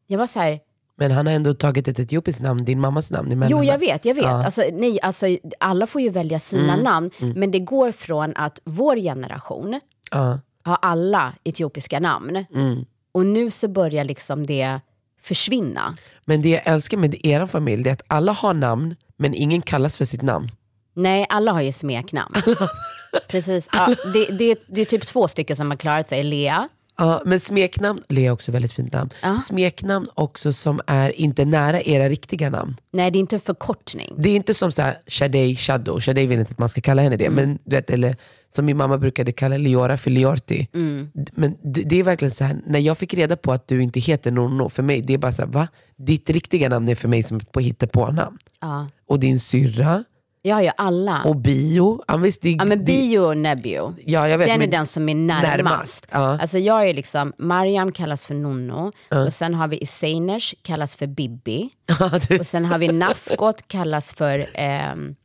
jag 0.08 0.18
var 0.18 0.28
så 0.28 0.40
här, 0.40 0.60
Men 0.96 1.12
han 1.12 1.28
har 1.28 1.34
ändå 1.34 1.54
tagit 1.54 1.88
ett 1.88 2.00
etiopiskt 2.00 2.42
namn, 2.42 2.66
din 2.66 2.80
mammas 2.80 3.12
namn 3.12 3.32
emellan. 3.32 3.52
Jo, 3.52 3.64
jag 3.64 3.78
vet. 3.80 4.06
jag 4.06 4.16
vet. 4.16 4.24
Ja. 4.24 4.34
Mm. 4.34 4.46
Alltså, 4.46 4.62
nej, 4.74 5.00
alltså, 5.02 5.26
alla 5.60 5.88
får 5.88 6.02
ju 6.02 6.10
välja 6.10 6.40
sina 6.40 6.76
namn, 6.76 7.12
men 7.36 7.52
det 7.52 7.60
går 7.60 7.92
från 7.92 8.36
att 8.36 8.60
vår 8.64 8.96
generation 8.96 9.80
Ja. 10.12 10.40
har 10.64 10.78
alla 10.82 11.34
etiopiska 11.44 12.00
namn 12.00 12.46
Mm. 12.54 12.86
och 13.12 13.26
nu 13.26 13.52
så 13.52 13.68
börjar 13.68 14.04
liksom 14.04 14.46
det 14.46 14.80
försvinna. 15.22 15.98
Men 16.26 16.42
det 16.42 16.50
jag 16.50 16.62
älskar 16.68 16.98
med 16.98 17.26
er 17.26 17.46
familj 17.46 17.90
är 17.90 17.94
att 17.94 18.02
alla 18.08 18.32
har 18.32 18.54
namn, 18.54 18.96
men 19.18 19.34
ingen 19.34 19.62
kallas 19.62 19.98
för 19.98 20.06
sitt 20.06 20.22
namn. 20.22 20.52
Nej, 20.94 21.26
alla 21.30 21.52
har 21.52 21.62
ju 21.62 21.72
smeknamn. 21.72 22.34
Precis. 23.28 23.70
Ja, 23.74 23.96
det, 24.14 24.38
det, 24.38 24.60
det 24.68 24.82
är 24.82 24.86
typ 24.86 25.06
två 25.06 25.28
stycken 25.28 25.56
som 25.56 25.70
har 25.72 25.78
klarat 25.78 26.08
sig. 26.08 26.24
Lea. 26.24 26.70
Ja, 26.98 27.22
men 27.26 27.40
smeknamn, 27.40 28.02
Lea 28.10 28.26
är 28.26 28.32
också 28.34 28.52
väldigt 28.52 28.74
fint 28.74 28.94
namn. 28.94 29.10
Ja. 29.22 29.40
Smeknamn 29.40 30.08
också 30.14 30.54
som 30.54 30.80
är 30.88 31.10
inte 31.20 31.46
nära 31.46 31.82
era 31.82 32.10
riktiga 32.10 32.50
namn. 32.50 32.76
Nej, 32.92 33.12
det 33.12 33.18
är 33.18 33.20
inte 33.20 33.36
en 33.36 33.40
förkortning. 33.40 34.14
Det 34.18 34.30
är 34.30 34.36
inte 34.36 34.54
som 34.54 34.72
så 34.72 34.82
här, 34.82 34.98
Shadej, 35.08 35.56
Shado, 35.56 36.00
Shadej 36.00 36.28
vill 36.28 36.40
inte 36.40 36.52
att 36.52 36.60
man 36.60 36.70
ska 36.70 36.82
kalla 36.82 37.02
henne 37.02 37.18
det. 37.18 37.30
Men, 37.30 37.60
du 37.64 37.76
vet, 37.76 37.90
eller 37.90 38.16
som 38.50 38.66
min 38.66 38.78
mamma 38.78 38.98
brukade 38.98 39.32
kalla 39.32 39.58
Liora 39.58 39.98
för 39.98 40.10
Liorti. 40.12 40.68
D- 41.14 41.32
Men 41.36 41.58
det 41.64 42.00
är 42.00 42.04
verkligen 42.04 42.32
så 42.32 42.44
här, 42.44 42.58
när 42.66 42.80
jag 42.80 42.98
fick 42.98 43.14
reda 43.14 43.36
på 43.38 43.52
att 43.52 43.68
du 43.68 43.82
inte 43.84 44.00
heter 44.00 44.32
Nonno, 44.32 44.70
för 44.70 44.84
mig 44.84 45.02
det 45.02 45.14
är 45.14 45.18
bara 45.18 45.32
så 45.32 45.42
här, 45.42 45.50
va? 45.50 45.68
Ditt 45.98 46.30
riktiga 46.30 46.70
namn 46.70 46.90
är 46.90 46.96
för 46.96 47.08
mig 47.08 47.24
som 47.24 47.40
på 47.40 47.60
hittepånamn. 47.60 48.38
Ja. 48.62 48.88
Och 49.08 49.20
din 49.20 49.40
syrra, 49.40 50.04
Jag 50.42 50.56
har 50.56 50.62
ju 50.62 50.72
alla. 50.78 51.24
och 51.26 51.36
bio. 51.36 52.04
Ja, 52.08 52.18
visst, 52.18 52.42
det, 52.42 52.52
ja, 52.52 52.66
men 52.66 52.86
Bio 52.86 53.20
och 53.20 53.38
Nebio. 53.38 53.96
Ja, 54.06 54.30
jag 54.30 54.38
vet, 54.38 54.48
den 54.48 54.62
är 54.62 54.68
den 54.68 54.88
som 54.88 55.10
är 55.10 55.16
närmast. 55.16 55.58
Närmast, 55.58 56.08
ja. 56.12 56.40
Alltså 56.42 56.58
jag 56.58 56.90
är 56.90 56.94
liksom, 56.94 57.34
Mariam 57.38 57.92
kallas 57.92 58.26
för 58.26 58.34
Nonno 58.34 58.92
och 59.26 59.34
sen 59.34 59.54
har 59.54 59.68
vi 59.68 59.78
Iseiners 59.78 60.56
kallas 60.62 60.96
för 60.96 61.08
Bibi 61.08 61.70
Ja, 62.00 62.12
och 62.40 62.48
sen 62.48 62.66
har 62.66 62.78
vi 62.78 62.88
Nafgot 62.88 63.68
kallas 63.68 64.12
för 64.14 64.50
ehm, 64.54 65.16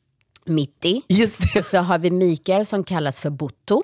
Mitti. 0.47 1.03
Just 1.09 1.55
det. 1.55 1.63
Så 1.63 1.79
har 1.79 1.99
vi 1.99 2.11
Mikael 2.11 2.67
som 2.67 2.85
kallas 2.85 3.21
för 3.21 3.31
Butto. 3.31 3.83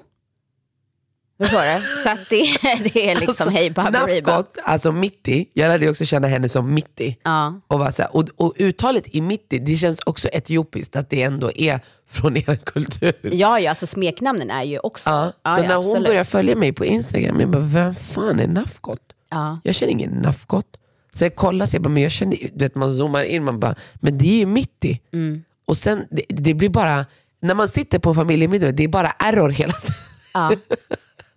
Förstår 1.40 1.74
du? 1.74 1.96
Så 2.02 2.10
att 2.10 2.18
det, 2.30 2.44
det 2.92 3.10
är 3.10 3.20
liksom 3.20 3.52
hej 3.52 3.70
baberiba. 3.70 4.44
Alltså 4.64 4.92
Mitti, 4.92 5.48
jag 5.52 5.68
lärde 5.68 5.90
också 5.90 6.04
känna 6.04 6.28
henne 6.28 6.48
som 6.48 6.74
Mitti. 6.74 7.16
Ja. 7.22 7.60
Och, 7.66 7.78
var 7.78 7.90
så 7.90 8.02
här, 8.02 8.16
och, 8.16 8.28
och 8.36 8.54
uttalet 8.58 9.14
i 9.14 9.20
Mitti, 9.20 9.58
det 9.58 9.76
känns 9.76 10.00
också 10.06 10.28
etiopiskt, 10.28 10.96
att 10.96 11.10
det 11.10 11.22
ändå 11.22 11.52
är 11.54 11.80
från 12.08 12.36
er 12.36 12.56
kultur. 12.56 13.14
Ja, 13.22 13.60
ja, 13.60 13.70
alltså 13.70 13.86
smeknamnen 13.86 14.50
är 14.50 14.62
ju 14.62 14.78
också. 14.78 15.10
Ja, 15.10 15.32
Ja, 15.42 15.54
så 15.54 15.62
när 15.62 15.76
hon 15.76 15.84
absolut. 15.86 16.06
började 16.06 16.24
följa 16.24 16.56
mig 16.56 16.72
på 16.72 16.84
Instagram, 16.84 17.40
jag 17.40 17.50
bara, 17.50 17.62
vem 17.62 17.94
fan 17.94 18.40
är 18.40 18.46
Nafgot? 18.48 19.00
Ja. 19.30 19.60
Jag 19.64 19.74
känner 19.74 19.92
ingen 19.92 20.10
Nafgot. 20.10 20.66
Så 21.12 21.24
jag 21.24 21.36
kollar, 21.36 21.66
så 21.66 21.76
jag 21.76 21.82
bara, 21.82 21.88
men 21.88 22.02
jag 22.02 22.12
känner, 22.12 22.36
du 22.54 22.64
vet, 22.64 22.74
man 22.74 22.96
zoomar 22.96 23.22
in, 23.22 23.44
man 23.44 23.60
bara, 23.60 23.74
men 23.94 24.18
det 24.18 24.24
är 24.28 24.38
ju 24.38 24.46
Mitti. 24.46 25.00
Mm. 25.12 25.44
Och 25.68 25.76
sen, 25.76 26.06
det, 26.10 26.22
det 26.28 26.54
blir 26.54 26.68
bara, 26.68 27.06
när 27.40 27.54
man 27.54 27.68
sitter 27.68 27.98
på 27.98 28.14
familjemiddag, 28.14 28.72
det 28.72 28.84
är 28.84 28.88
bara 28.88 29.10
error 29.10 29.48
hela 29.50 29.72
tiden. 29.72 29.94
Ja. 30.34 30.52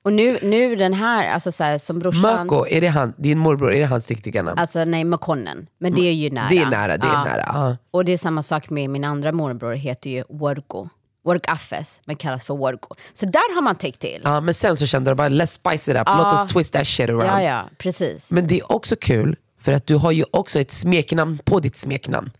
Och 0.03 0.13
nu, 0.13 0.39
nu 0.41 0.75
den 0.75 0.93
här, 0.93 1.33
alltså 1.33 1.51
så 1.51 1.63
här, 1.63 1.77
som 1.77 1.99
brorsan... 1.99 2.21
Möko, 2.47 2.67
är 2.67 2.81
det 2.81 2.87
han, 2.87 3.13
din 3.17 3.37
morbror, 3.37 3.73
är 3.73 3.79
det 3.79 3.85
hans 3.85 4.07
riktiga 4.07 4.43
namn? 4.43 4.59
Alltså 4.59 4.85
nej, 4.85 5.03
Makonnen. 5.03 5.67
Men 5.79 5.95
det 5.95 6.01
är 6.01 6.13
ju 6.13 6.29
nära. 6.29 6.49
det 6.49 6.57
är 6.57 6.65
nära, 6.65 6.97
det 6.97 7.07
är 7.07 7.11
Ja. 7.11 7.23
nära. 7.23 7.43
Ja. 7.47 7.77
Och 7.91 8.05
det 8.05 8.11
är 8.13 8.17
samma 8.17 8.43
sak 8.43 8.69
med 8.69 8.89
min 8.89 9.03
andra 9.03 9.31
morbror, 9.31 9.73
heter 9.73 10.09
ju 10.09 10.23
Worgo. 10.29 10.89
Work 11.23 11.47
Affes, 11.47 12.01
men 12.05 12.15
kallas 12.15 12.45
för 12.45 12.53
Worgo. 12.55 12.87
Så 13.13 13.25
där 13.25 13.55
har 13.55 13.61
man 13.61 13.75
täckt 13.75 13.99
till. 13.99 14.21
Ja, 14.23 14.41
men 14.41 14.53
sen 14.53 14.77
så 14.77 14.85
kände 14.85 15.09
jag 15.09 15.17
bara, 15.17 15.29
let's 15.29 15.45
spice 15.45 15.91
it 15.91 15.97
up, 15.97 16.07
låt 16.17 16.33
oss 16.33 16.53
twist 16.53 16.73
that 16.73 16.87
shit 16.87 17.09
around. 17.09 17.25
Ja, 17.25 17.41
ja, 17.41 17.69
precis. 17.77 18.31
Men 18.31 18.47
det 18.47 18.59
är 18.59 18.71
också 18.71 18.95
kul, 19.01 19.35
för 19.59 19.73
att 19.73 19.87
du 19.87 19.95
har 19.95 20.11
ju 20.11 20.23
också 20.31 20.59
ett 20.59 20.71
smeknamn 20.71 21.39
på 21.45 21.59
ditt 21.59 21.77
smeknamn. 21.77 22.31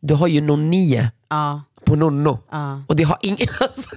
Du 0.00 0.14
har 0.14 0.26
ju 0.26 0.40
Nonnie 0.40 1.08
Ja. 1.28 1.62
på 1.84 1.96
Nonno. 1.96 2.38
Ja. 2.50 2.82
Och 2.86 2.96
det 2.96 3.02
har 3.02 3.18
ingen... 3.22 3.48
Alltså, 3.60 3.88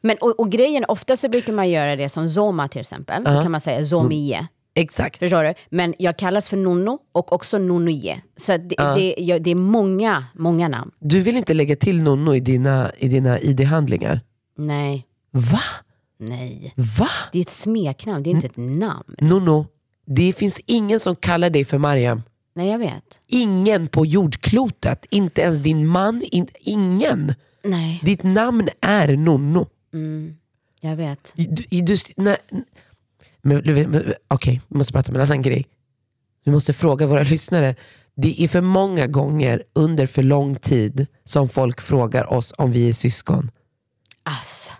Men, 0.00 0.16
och, 0.20 0.40
och 0.40 0.50
grejen, 0.50 0.84
ofta 0.88 1.16
så 1.16 1.28
brukar 1.28 1.52
man 1.52 1.70
göra 1.70 1.96
det 1.96 2.08
som 2.08 2.28
Zoma 2.28 2.68
till 2.68 2.80
exempel. 2.80 3.24
Då 3.24 3.42
kan 3.42 3.50
man 3.52 3.60
säga 3.60 3.86
Zomie. 3.86 4.46
exakt. 4.74 5.18
Förstår 5.18 5.44
du? 5.44 5.54
Men 5.70 5.94
jag 5.98 6.16
kallas 6.18 6.48
för 6.48 6.56
Nonno 6.56 6.98
och 7.12 7.32
också 7.32 7.58
Nonnie. 7.58 8.22
Så 8.36 8.52
det, 8.56 8.74
det, 8.96 9.14
jag, 9.18 9.42
det 9.42 9.50
är 9.50 9.54
många, 9.54 10.24
många 10.34 10.68
namn. 10.68 10.90
Du 10.98 11.20
vill 11.20 11.36
inte 11.36 11.54
lägga 11.54 11.76
till 11.76 12.02
Nonno 12.02 12.34
i 12.34 12.40
dina, 12.40 12.90
i 12.98 13.08
dina 13.08 13.40
ID-handlingar? 13.40 14.20
Nej, 14.58 15.06
Va? 15.30 15.60
nej. 16.18 16.72
Va? 16.76 17.08
Det 17.32 17.38
är 17.38 17.42
ett 17.42 17.50
smeknamn, 17.50 18.22
det 18.22 18.30
är 18.30 18.34
inte 18.34 18.46
ett 18.46 18.56
namn. 18.56 19.14
Nonno, 19.20 19.66
det 20.06 20.32
finns 20.32 20.60
ingen 20.66 21.00
som 21.00 21.16
kallar 21.16 21.50
dig 21.50 21.64
för 21.64 21.78
Mariam. 21.78 22.22
Nej, 22.56 22.68
jag 22.68 22.78
vet. 22.78 23.20
Ingen 23.26 23.88
på 23.88 24.06
jordklotet, 24.06 25.06
inte 25.10 25.40
ens 25.40 25.58
din 25.58 25.86
man, 25.86 26.22
in, 26.22 26.48
ingen. 26.60 27.34
Nej, 27.64 28.00
Ditt 28.04 28.22
namn 28.22 28.68
är 28.80 29.16
Nonno. 29.16 29.66
jag 30.80 30.96
vet. 30.96 31.32
Du, 31.36 31.80
du, 31.82 31.96
nej, 32.16 32.36
men, 33.42 33.90
men, 33.90 34.14
Okej, 34.28 34.60
vi 34.68 34.78
måste 34.78 34.92
prata 34.92 35.12
om 35.12 35.16
en 35.16 35.22
annan 35.22 35.42
grej. 35.42 35.66
Vi 36.44 36.52
måste 36.52 36.72
fråga 36.72 37.06
våra 37.06 37.22
lyssnare. 37.22 37.74
Det 38.14 38.42
är 38.44 38.48
för 38.48 38.60
många 38.60 39.06
gånger 39.06 39.62
under 39.72 40.06
för 40.06 40.22
lång 40.22 40.56
tid 40.56 41.06
som 41.24 41.48
folk 41.48 41.80
frågar 41.80 42.32
oss 42.32 42.54
om 42.58 42.72
vi 42.72 42.88
är 42.88 42.92
syskon. 42.92 43.50
Alltså. 44.22 44.72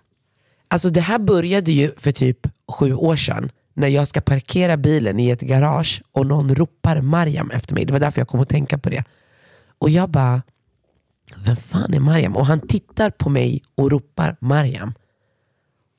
Alltså 0.68 0.90
det 0.90 1.00
här 1.00 1.18
började 1.18 1.72
ju 1.72 1.92
för 1.96 2.12
typ 2.12 2.46
sju 2.68 2.94
år 2.94 3.16
sedan 3.16 3.50
när 3.76 3.88
jag 3.88 4.08
ska 4.08 4.20
parkera 4.20 4.76
bilen 4.76 5.20
i 5.20 5.30
ett 5.30 5.40
garage 5.40 6.02
och 6.12 6.26
någon 6.26 6.54
ropar 6.54 7.00
Mariam 7.00 7.50
efter 7.50 7.74
mig. 7.74 7.84
Det 7.84 7.92
var 7.92 8.00
därför 8.00 8.20
jag 8.20 8.28
kom 8.28 8.40
att 8.40 8.48
tänka 8.48 8.78
på 8.78 8.90
det. 8.90 9.04
Och 9.78 9.90
jag 9.90 10.10
bara, 10.10 10.42
vem 11.46 11.56
fan 11.56 11.94
är 11.94 12.00
Mariam? 12.00 12.36
Och 12.36 12.46
han 12.46 12.60
tittar 12.60 13.10
på 13.10 13.28
mig 13.28 13.62
och 13.74 13.90
ropar 13.90 14.36
Mariam. 14.40 14.94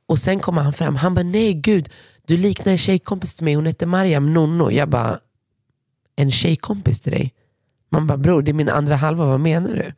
Och 0.08 0.20
sen 0.20 0.40
kommer 0.40 0.62
han 0.62 0.74
fram, 0.74 0.96
han 0.96 1.14
bara 1.14 1.24
nej 1.24 1.54
gud, 1.54 1.90
du 2.28 2.38
liknar 2.38 2.72
en 2.72 2.78
tjejkompis 2.78 3.36
till 3.36 3.46
mig, 3.46 3.54
hon 3.54 3.66
heter 3.66 3.86
Mariam 3.86 4.34
Nonno. 4.34 4.72
Jag 4.72 4.90
bara, 4.90 5.20
en 6.16 6.32
tjejkompis 6.32 7.00
till 7.00 7.12
dig? 7.12 7.34
Man 7.90 8.08
bara 8.08 8.18
bror 8.18 8.42
det 8.42 8.52
är 8.52 8.54
min 8.54 8.70
andra 8.70 8.96
halva, 8.96 9.26
vad 9.26 9.40
menar 9.40 9.74
du? 9.74 9.94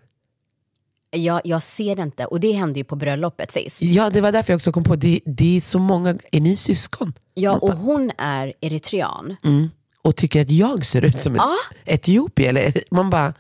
Jag, 1.11 1.41
jag 1.43 1.63
ser 1.63 1.95
det 1.95 2.01
inte. 2.01 2.25
Och 2.25 2.39
det 2.39 2.51
hände 2.51 2.79
ju 2.79 2.83
på 2.83 2.95
bröllopet 2.95 3.51
sist. 3.51 3.81
Ja 3.81 4.09
det 4.09 4.21
var 4.21 4.31
därför 4.31 4.53
jag 4.53 4.57
också 4.57 4.71
kom 4.71 4.83
på, 4.83 4.95
det, 4.95 5.19
det 5.25 5.57
är 5.57 5.61
så 5.61 5.79
många, 5.79 6.17
är 6.31 6.41
ni 6.41 6.57
syskon? 6.57 7.13
Ja, 7.33 7.57
och 7.57 7.73
hon 7.73 8.11
är 8.17 8.53
eritrean. 8.61 9.35
Mm. 9.43 9.69
Och 10.01 10.15
tycker 10.15 10.41
att 10.41 10.51
jag 10.51 10.85
ser 10.85 11.05
ut 11.05 11.19
som 11.19 11.33
en 11.33 11.37
Ja. 11.37 11.55
etiopier. 11.85 12.49
Eller, 12.49 12.73
man 12.91 13.09
bara, 13.09 13.33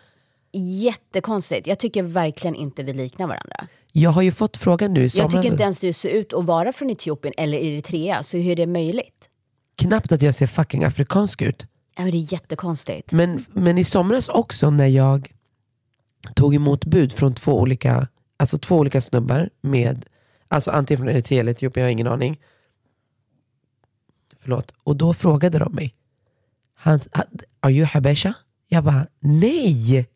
Jättekonstigt. 0.53 1.67
Jag 1.67 1.79
tycker 1.79 2.03
verkligen 2.03 2.55
inte 2.55 2.83
vi 2.83 2.93
liknar 2.93 3.27
varandra. 3.27 3.67
jag 3.91 4.09
har 4.09 4.21
ju 4.21 4.31
fått 4.31 4.57
frågan 4.57 4.93
nu 4.93 5.01
Jag 5.13 5.31
tycker 5.31 5.51
inte 5.51 5.63
ens 5.63 5.79
du 5.79 5.93
ser 5.93 6.09
ut 6.09 6.33
att 6.33 6.45
vara 6.45 6.73
från 6.73 6.89
Etiopien 6.89 7.33
eller 7.37 7.57
Eritrea. 7.57 8.23
Så 8.23 8.37
hur 8.37 8.51
är 8.51 8.55
det 8.55 8.65
möjligt? 8.67 9.29
Knappt 9.77 10.11
att 10.11 10.21
jag 10.21 10.35
ser 10.35 10.47
fucking 10.47 10.83
afrikansk 10.83 11.41
ut. 11.41 11.65
Ja, 11.97 12.03
det 12.03 12.17
är 12.17 12.33
jättekonstigt. 12.33 13.11
Men, 13.11 13.45
men 13.53 13.77
i 13.77 13.83
somras 13.83 14.29
också 14.29 14.69
när 14.69 14.87
jag 14.87 15.31
tog 16.35 16.55
emot 16.55 16.85
bud 16.85 17.13
från 17.13 17.33
två 17.33 17.59
olika, 17.59 18.07
alltså 18.37 18.57
två 18.57 18.77
olika 18.77 19.01
snubbar 19.01 19.49
med, 19.61 20.05
alltså 20.47 20.71
antingen 20.71 20.99
från 20.99 21.09
Eritrea 21.09 21.39
eller 21.39 21.51
Etiopien, 21.51 21.81
jag 21.83 21.87
har 21.87 21.91
ingen 21.91 22.07
aning. 22.07 22.41
Förlåt. 24.39 24.73
Och 24.83 24.95
då 24.95 25.13
frågade 25.13 25.59
de 25.59 25.73
mig, 25.75 25.95
han, 26.75 26.99
are 27.59 27.71
you 27.73 27.85
Habesha? 27.85 28.33
Jag 28.67 28.83
bara, 28.83 29.07
nej! 29.19 30.09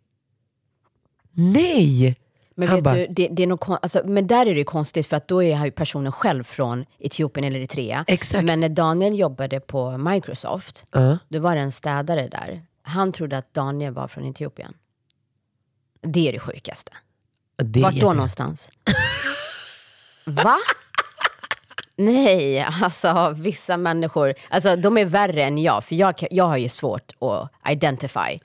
Nej! 1.31 2.19
Men, 2.55 2.67
Han 2.67 2.77
vet 2.77 2.83
bara- 2.83 2.95
du, 2.95 3.07
det, 3.09 3.27
det 3.27 3.43
är 3.43 3.47
nog, 3.47 3.59
alltså, 3.81 4.01
men 4.05 4.27
där 4.27 4.45
är 4.45 4.55
det 4.55 4.63
konstigt 4.63 5.07
för 5.07 5.17
att 5.17 5.27
då 5.27 5.43
är 5.43 5.65
ju 5.65 5.71
personen 5.71 6.11
själv 6.11 6.43
från 6.43 6.85
Etiopien 6.99 7.43
eller 7.43 7.59
Eritrea. 7.59 8.03
Exakt. 8.07 8.43
Men 8.45 8.59
när 8.59 8.69
Daniel 8.69 9.19
jobbade 9.19 9.59
på 9.59 9.97
Microsoft, 9.97 10.85
Ja. 10.91 11.17
då 11.29 11.39
var 11.39 11.55
det 11.55 11.61
en 11.61 11.71
städare 11.71 12.27
där. 12.27 12.61
Han 12.81 13.11
trodde 13.11 13.37
att 13.37 13.53
Daniel 13.53 13.93
var 13.93 14.07
från 14.07 14.25
Etiopien. 14.25 14.73
Det 16.03 16.27
är 16.27 16.31
det 16.33 16.39
sjukaste. 16.39 16.91
Det 17.63 17.81
Vart 17.81 17.95
då 17.95 18.13
någonstans? 18.13 18.69
Va? 20.25 20.57
Nej, 21.95 22.61
alltså 22.81 23.35
vissa 23.37 23.77
människor, 23.77 24.33
alltså 24.49 24.75
de 24.75 24.97
är 24.97 25.05
värre 25.05 25.43
än 25.43 25.57
jag, 25.57 25.83
för 25.83 25.95
jag, 25.95 26.27
jag 26.31 26.45
har 26.47 26.57
ju 26.57 26.69
svårt 26.69 27.11
att 27.19 27.71
identify 27.71 28.39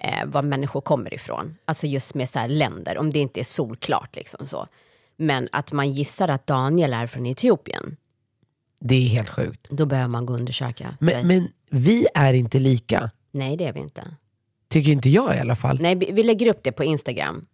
eh, 0.00 0.26
var 0.26 0.42
människor 0.42 0.80
kommer 0.80 1.14
ifrån. 1.14 1.56
Alltså 1.64 1.86
just 1.86 2.14
med 2.14 2.30
så 2.30 2.38
här 2.38 2.48
länder, 2.48 2.98
om 2.98 3.10
det 3.10 3.18
inte 3.18 3.40
är 3.40 3.44
solklart 3.44 4.16
liksom 4.16 4.46
så. 4.46 4.66
Men 5.16 5.48
att 5.52 5.72
man 5.72 5.92
gissar 5.92 6.28
att 6.28 6.46
Daniel 6.46 6.92
är 6.92 7.06
från 7.06 7.26
Etiopien, 7.26 7.96
Det 8.80 8.94
är 8.94 9.08
helt 9.08 9.28
sjukt. 9.28 9.66
då 9.70 9.86
behöver 9.86 10.08
man 10.08 10.26
gå 10.26 10.32
och 10.32 10.38
undersöka. 10.38 10.96
Men, 11.00 11.28
men 11.28 11.48
vi 11.70 12.06
är 12.14 12.34
inte 12.34 12.58
lika. 12.58 13.10
Nej, 13.30 13.56
det 13.56 13.66
är 13.66 13.72
vi 13.72 13.80
inte. 13.80 14.02
Tycker 14.74 14.92
inte 14.92 15.08
jag 15.08 15.36
i 15.36 15.38
alla 15.38 15.56
fall. 15.56 15.78
Nej, 15.80 15.94
vi 15.96 16.12
vi 16.12 16.22
lägger 16.22 16.46
upp 16.50 16.60
det 16.62 16.72
på 16.72 16.84
Instagram 16.84 17.44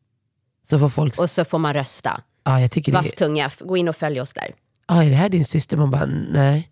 Så 0.62 0.78
får 0.78 0.88
folk... 0.88 1.18
och 1.18 1.30
så 1.30 1.44
får 1.44 1.58
man 1.58 1.74
rösta. 1.74 2.20
Ja, 2.44 2.60
jag 2.60 2.70
tycker 2.70 2.92
det 2.92 2.98
Vass 2.98 3.06
är... 3.12 3.16
tunga, 3.16 3.50
gå 3.60 3.76
in 3.76 3.88
och 3.88 3.96
följ 3.96 4.20
oss 4.20 4.32
där. 4.32 4.54
Ja, 4.88 5.04
är 5.04 5.10
det 5.10 5.16
här 5.16 5.28
din 5.28 5.44
syster? 5.44 5.76
Man 5.76 5.90
bara, 5.90 6.06
nej. 6.32 6.70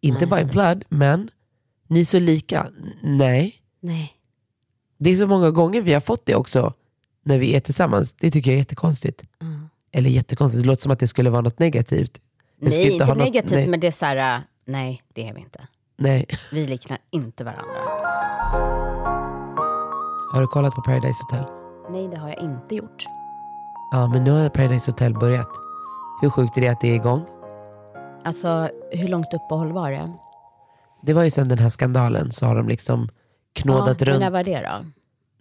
Inte 0.00 0.18
Nej. 0.20 0.26
bara 0.26 0.40
i 0.40 0.44
blood, 0.44 0.84
men 0.88 1.30
ni 1.88 2.00
är 2.00 2.04
så 2.04 2.18
lika. 2.18 2.66
Nej. 3.02 3.54
Nej. 3.80 4.12
Det 4.98 5.10
är 5.10 5.16
så 5.16 5.26
många 5.26 5.50
gånger 5.50 5.80
vi 5.80 5.92
har 5.92 6.00
fått 6.00 6.26
det 6.26 6.34
också 6.34 6.72
när 7.24 7.38
vi 7.38 7.56
är 7.56 7.60
tillsammans. 7.60 8.12
Det 8.12 8.30
tycker 8.30 8.50
jag 8.50 8.54
är 8.54 8.58
jättekonstigt. 8.58 9.22
Mm. 9.42 9.68
Eller 9.92 10.10
jättekonstigt, 10.10 10.62
det 10.62 10.66
låter 10.66 10.82
som 10.82 10.92
att 10.92 10.98
det 10.98 11.08
skulle 11.08 11.30
vara 11.30 11.42
något 11.42 11.58
negativt. 11.58 12.20
Det 12.60 12.70
ska 12.70 12.80
Nej, 12.80 12.92
inte, 12.92 13.06
något- 13.06 13.18
negativt, 13.18 13.50
nej. 13.58 13.66
men 13.66 13.80
det 13.80 13.86
är 13.86 13.92
så 13.92 14.06
här, 14.06 14.36
äh, 14.36 14.40
nej, 14.66 15.02
det 15.14 15.28
är 15.28 15.34
vi 15.34 15.40
inte. 15.40 15.66
Nej. 15.96 16.26
Vi 16.52 16.66
liknar 16.66 16.98
inte 17.10 17.44
varandra. 17.44 18.03
Har 20.34 20.40
du 20.40 20.46
kollat 20.46 20.74
på 20.74 20.82
Paradise 20.82 21.24
Hotel? 21.24 21.44
Nej, 21.90 22.08
det 22.08 22.16
har 22.16 22.28
jag 22.28 22.38
inte 22.38 22.74
gjort. 22.74 23.04
Ja, 23.92 24.06
men 24.06 24.24
nu 24.24 24.30
har 24.30 24.48
Paradise 24.48 24.90
Hotel 24.90 25.14
börjat. 25.14 25.48
Hur 26.20 26.30
sjukt 26.30 26.56
är 26.56 26.60
det 26.60 26.68
att 26.68 26.80
det 26.80 26.88
är 26.88 26.94
igång? 26.94 27.24
Alltså, 28.24 28.70
hur 28.92 29.08
långt 29.08 29.34
uppehåll 29.34 29.72
var 29.72 29.90
det? 29.90 30.12
Det 31.02 31.12
var 31.12 31.22
ju 31.22 31.30
sen 31.30 31.48
den 31.48 31.58
här 31.58 31.68
skandalen 31.68 32.32
så 32.32 32.46
har 32.46 32.56
de 32.56 32.68
liksom 32.68 33.08
knådat 33.52 34.00
ja, 34.00 34.06
runt. 34.06 34.20
när 34.20 34.30
var 34.30 34.44
det 34.44 34.60
då? 34.60 34.84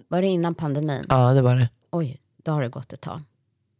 Var 0.07 0.21
det 0.21 0.27
innan 0.27 0.55
pandemin? 0.55 1.03
Ja, 1.09 1.33
det 1.33 1.41
var 1.41 1.55
det. 1.55 1.69
Oj, 1.91 2.21
då 2.43 2.51
har 2.51 2.61
det 2.61 2.69
gått 2.69 2.93
ett 2.93 3.01
tag. 3.01 3.21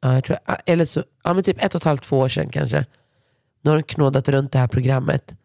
Ja, 0.01 0.13
jag 0.13 0.23
tror, 0.23 0.37
eller 0.65 0.85
så, 0.85 1.03
ja, 1.23 1.33
men 1.33 1.43
typ 1.43 1.63
ett 1.63 1.75
och 1.75 1.81
ett 1.81 1.85
halvt, 1.85 2.03
två 2.03 2.19
år 2.19 2.27
sedan 2.27 2.49
kanske. 2.49 2.85
Nu 3.61 3.71
har 3.71 3.77
de 3.77 3.83
knådat 3.83 4.29
runt 4.29 4.51
det 4.51 4.59
här 4.59 4.67
programmet. 4.67 5.35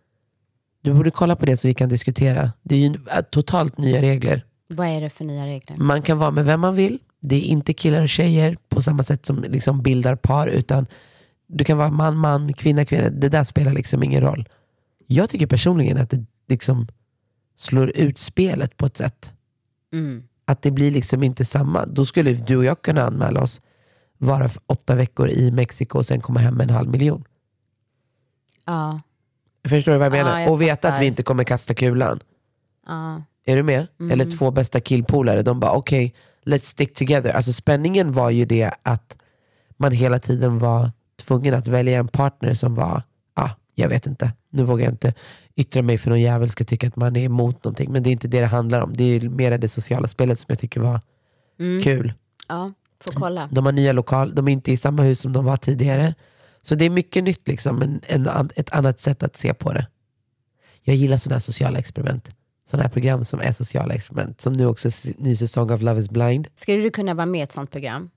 Du 0.83 0.93
borde 0.93 1.11
kolla 1.11 1.37
på 1.37 1.47
det 1.47 1.57
så 1.57 1.69
vi 1.69 1.75
kan 1.75 1.89
diskutera. 1.89 2.53
Det 2.63 2.75
är 2.75 2.79
ju 2.79 2.95
äh, 3.11 3.21
totalt 3.21 3.79
nya 3.79 4.03
regler. 4.03 4.45
Vad 4.69 4.87
är 4.87 5.01
det 5.01 5.11
för 5.11 5.25
nya 5.25 5.47
regler? 5.47 5.77
Man 5.77 6.03
kan 6.03 6.19
vara 6.19 6.31
med 6.31 6.45
vem 6.45 6.61
man 6.61 6.75
vill. 6.75 6.99
Det 7.21 7.37
är 7.37 7.41
inte 7.41 7.73
killar 7.73 8.03
och 8.03 8.09
tjejer 8.09 8.57
på 8.69 8.83
samma 8.83 9.03
sätt 9.03 9.27
som 9.27 9.43
liksom 9.43 9.83
bildar 9.83 10.17
par. 10.17 10.47
Utan 10.47 10.87
du 11.47 11.65
kan 11.65 11.79
vara 11.79 11.91
man, 11.91 12.17
man, 12.17 12.53
kvinna, 12.53 12.85
kvinna. 12.85 13.09
Det 13.11 13.29
där 13.29 13.45
spelar 13.45 13.73
liksom 13.73 14.03
ingen 14.03 14.21
roll. 14.21 14.49
Jag 15.07 15.31
tycker 15.31 15.47
personligen 15.47 15.99
att 15.99 16.11
det 16.11 16.25
liksom 16.49 16.87
slår 17.57 17.91
ut 17.97 18.19
spelet 18.19 18.77
på 18.77 18.87
ett 18.87 18.97
sätt. 18.97 19.33
Mm. 19.93 20.23
Att 20.45 20.63
det 20.63 20.71
blir 20.71 20.91
liksom 20.91 21.23
inte 21.23 21.45
samma. 21.45 21.87
Då 21.87 22.07
skulle 22.07 22.33
du 22.35 22.57
och 22.57 22.65
jag 22.65 22.83
kunna 22.83 23.03
anmäla 23.03 23.43
oss, 23.43 23.61
vara 24.19 24.51
åtta 24.67 24.95
veckor 24.95 25.29
i 25.29 25.51
Mexiko 25.51 25.99
och 25.99 26.07
sen 26.07 26.21
komma 26.21 26.41
hem 26.41 26.55
med 26.55 26.71
en 26.71 26.77
halv 26.77 26.89
miljon. 26.91 27.25
Ja, 28.67 29.01
Förstår 29.69 29.93
du 29.93 29.99
vad 29.99 30.07
jag 30.07 30.17
Ja, 30.19 30.25
menar? 30.25 30.41
jag 30.41 30.53
och 30.53 30.63
veta 30.63 30.73
att 30.73 30.81
fattar. 30.83 31.01
vi 31.01 31.07
inte 31.07 31.23
kommer 31.23 31.45
kasta 31.45 31.75
kulan. 31.75 32.21
ja. 32.87 33.23
Är 33.47 33.57
du 33.57 33.63
med? 33.63 33.87
Mm. 34.01 34.11
Eller 34.13 34.31
två 34.39 34.51
bästa 34.51 34.81
killpolare, 34.81 35.43
de 35.43 35.61
bara 35.61 35.73
okej, 35.73 36.15
let's 36.47 36.65
stick 36.65 36.95
together. 36.95 37.31
Alltså 37.33 37.53
spänningen 37.53 38.13
var 38.13 38.31
ju 38.31 38.45
det 38.45 38.71
att 38.83 39.17
man 39.77 39.93
hela 39.93 40.19
tiden 40.19 40.59
var 40.59 40.93
tvungen 41.23 41.55
att 41.55 41.67
välja 41.67 41.99
en 41.99 42.09
partner 42.09 42.55
som 42.55 42.75
var, 42.75 43.03
ah, 43.35 43.51
jag 43.75 43.89
vet 43.89 44.07
inte, 44.07 44.33
nu 44.51 44.63
vågar 44.65 44.85
jag 44.85 44.93
inte 44.93 45.15
yttra 45.57 45.83
mig 45.83 45.99
för 45.99 46.11
någon 46.11 46.21
jävel 46.21 46.49
ska 46.49 46.65
tycka 46.65 46.89
att 46.89 46.97
man 46.97 47.17
är 47.17 47.25
emot 47.25 47.65
någonting. 47.65 47.93
Men 47.93 48.03
det 48.03 48.11
är 48.11 48.13
inte 48.13 48.29
det 48.29 48.41
det 48.41 48.47
handlar 48.47 48.81
om. 48.81 48.93
Det 48.93 49.05
är 49.05 49.29
mer 49.29 49.59
det 49.59 49.69
sociala 49.69 50.09
spelet 50.09 50.39
som 50.39 50.47
jag 50.49 50.59
tycker 50.59 50.81
var 50.81 51.01
Mm. 51.61 51.83
kul. 51.83 52.13
ja 52.49 52.73
får 53.01 53.13
kolla. 53.13 53.49
De 53.53 53.65
har 53.67 53.73
nya 53.73 53.93
lokal, 53.93 54.35
de 54.35 54.49
är 54.49 54.53
inte 54.53 54.73
i 54.73 54.77
samma 54.77 55.03
hus 55.03 55.21
som 55.21 55.33
de 55.33 55.45
var 55.45 55.57
tidigare. 55.57 56.15
Så 56.63 56.75
det 56.75 56.85
är 56.85 56.91
mycket 56.91 57.25
nytt, 57.25 57.49
liksom, 57.49 57.99
en, 58.07 58.29
an- 58.29 58.51
ett 58.57 58.71
annat 58.71 59.01
sätt 59.01 59.23
att 59.23 59.37
se 59.37 59.55
på 59.55 59.73
det. 59.73 59.87
Jag 60.83 60.97
gillar 60.97 61.17
sådana 61.17 61.35
här 61.35 61.41
sociala 61.41 61.79
experiment. 61.79 62.31
Sådana 62.71 62.83
här 62.83 62.91
program 62.91 63.25
som 63.25 63.41
är 63.41 63.53
sociala 63.53 63.95
experiment. 63.95 64.41
Som 64.41 64.53
nu 64.53 64.67
också 64.67 64.89
ny 65.19 65.37
säsong 65.37 65.71
av 65.71 65.83
Love 65.83 66.01
is 66.01 66.11
blind. 66.11 66.49
Skulle 66.55 66.83
du 66.83 66.91
kunna 66.91 67.15
vara 67.15 67.27
med 67.27 67.39
i 67.39 67.43
ett 67.43 67.53
sånt 67.53 67.71
program? 67.71 68.11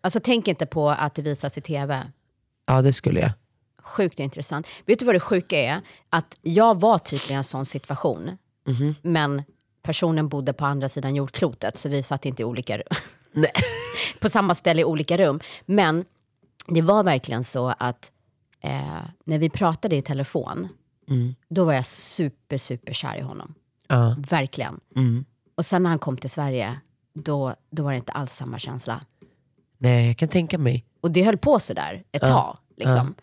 Alltså 0.00 0.20
tänk 0.24 0.48
inte 0.48 0.66
på 0.66 0.90
att 0.90 1.14
det 1.14 1.22
visas 1.22 1.58
i 1.58 1.60
tv. 1.60 2.02
Ja, 2.66 2.82
det 2.82 2.92
skulle 2.92 3.20
jag. 3.20 3.30
Sjukt 3.82 4.18
intressant. 4.20 4.66
Vet 4.86 4.98
du 4.98 5.04
vad 5.04 5.14
det 5.14 5.20
sjuka 5.20 5.58
är? 5.58 5.80
Att 6.10 6.38
jag 6.42 6.80
var 6.80 6.98
typ 6.98 7.30
i 7.30 7.34
en 7.34 7.44
sån 7.44 7.66
situation. 7.66 8.30
Mhm. 8.66 8.94
Men 9.02 9.42
personen 9.82 10.28
bodde 10.28 10.52
på 10.52 10.64
andra 10.64 10.88
sidan 10.88 11.14
jordklotet 11.14 11.76
så 11.78 11.88
vi 11.88 12.02
satt 12.02 12.24
inte 12.26 12.42
i 12.42 12.44
olika 12.44 12.76
rum. 12.78 12.86
Nej. 13.32 13.50
på 14.20 14.28
samma 14.28 14.54
ställe 14.54 14.80
i 14.80 14.84
olika 14.84 15.18
rum. 15.18 15.40
Men 15.66 16.04
det 16.66 16.82
var 16.82 17.04
verkligen 17.04 17.44
så 17.44 17.74
att 17.78 18.10
eh, 18.60 19.02
när 19.24 19.38
vi 19.38 19.50
pratade 19.50 19.96
i 19.96 20.02
telefon, 20.02 20.68
Mm. 21.08 21.34
då 21.48 21.64
var 21.64 21.72
jag 21.72 21.86
super, 21.86 22.58
super 22.58 22.92
kär 22.92 23.16
i 23.16 23.20
honom. 23.20 23.54
Ja. 23.88 24.16
Verkligen. 24.30 24.80
Mm. 24.96 25.24
Och 25.54 25.66
sen 25.66 25.82
när 25.82 25.90
han 25.90 25.98
kom 25.98 26.16
till 26.16 26.30
Sverige, 26.30 26.80
då, 27.14 27.54
då 27.70 27.82
var 27.82 27.90
det 27.90 27.96
inte 27.96 28.12
alls 28.12 28.32
samma 28.32 28.58
känsla. 28.58 29.00
Nej, 29.78 30.06
jag 30.06 30.16
kan 30.16 30.28
tänka 30.28 30.58
mig. 30.58 30.84
Och 31.00 31.10
det 31.10 31.22
höll 31.22 31.38
på 31.38 31.58
sådär 31.58 32.02
ett 32.12 32.22
Ja, 32.22 32.28
tag. 32.28 32.56
Liksom. 32.76 33.14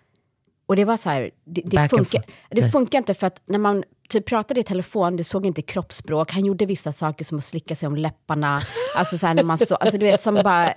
Och 0.65 0.75
det 0.75 0.85
var 0.85 0.97
så 0.97 1.09
här, 1.09 1.31
det, 1.45 1.61
det, 1.65 1.89
funkar, 1.89 2.23
det 2.49 2.71
funkar 2.71 2.97
inte 2.97 3.13
för 3.13 3.27
att 3.27 3.41
när 3.45 3.59
man 3.59 3.83
typ 4.09 4.25
pratade 4.25 4.59
i 4.59 4.63
telefon, 4.63 5.17
det 5.17 5.23
såg 5.23 5.45
inte 5.45 5.61
kroppsspråk. 5.61 6.31
Han 6.31 6.45
gjorde 6.45 6.65
vissa 6.65 6.93
saker 6.93 7.25
som 7.25 7.37
att 7.37 7.43
slicka 7.43 7.75
sig 7.75 7.87
om 7.87 7.95
läpparna. 7.95 8.61
Alltså 8.97 9.17
så 9.17 9.27
här 9.27 9.33
när 9.33 9.43
man 9.43 9.57
så, 9.57 9.75
alltså 9.75 9.97
du 9.97 10.05
vet 10.05 10.21
som 10.21 10.35
bara 10.35 10.73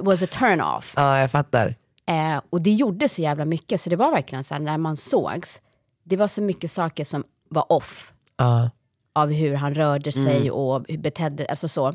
was 0.00 0.22
a 0.22 0.26
turn 0.26 0.60
off. 0.60 0.94
Ja, 0.96 1.18
jag 1.18 1.30
fattar. 1.30 1.74
Eh, 2.06 2.40
och 2.50 2.62
det 2.62 2.70
gjorde 2.70 3.08
så 3.08 3.22
jävla 3.22 3.44
mycket, 3.44 3.80
så 3.80 3.90
det 3.90 3.96
var 3.96 4.10
verkligen 4.10 4.44
så 4.44 4.54
här 4.54 4.60
när 4.60 4.78
man 4.78 4.96
sågs, 4.96 5.62
det 6.04 6.16
var 6.16 6.28
så 6.28 6.42
mycket 6.42 6.70
saker 6.70 7.04
som 7.04 7.24
var 7.48 7.72
off 7.72 8.12
Ja. 8.36 8.70
Av 9.22 9.32
hur 9.32 9.54
han 9.54 9.74
rörde 9.74 10.12
sig 10.12 10.36
Mm. 10.40 10.52
och 10.52 10.84
hur 10.88 10.98
betedde, 10.98 11.46
alltså 11.46 11.68
så. 11.68 11.92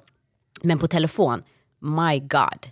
Men 0.61 0.79
på 0.79 0.87
telefon, 0.87 1.41
my 1.81 2.19
god. 2.19 2.67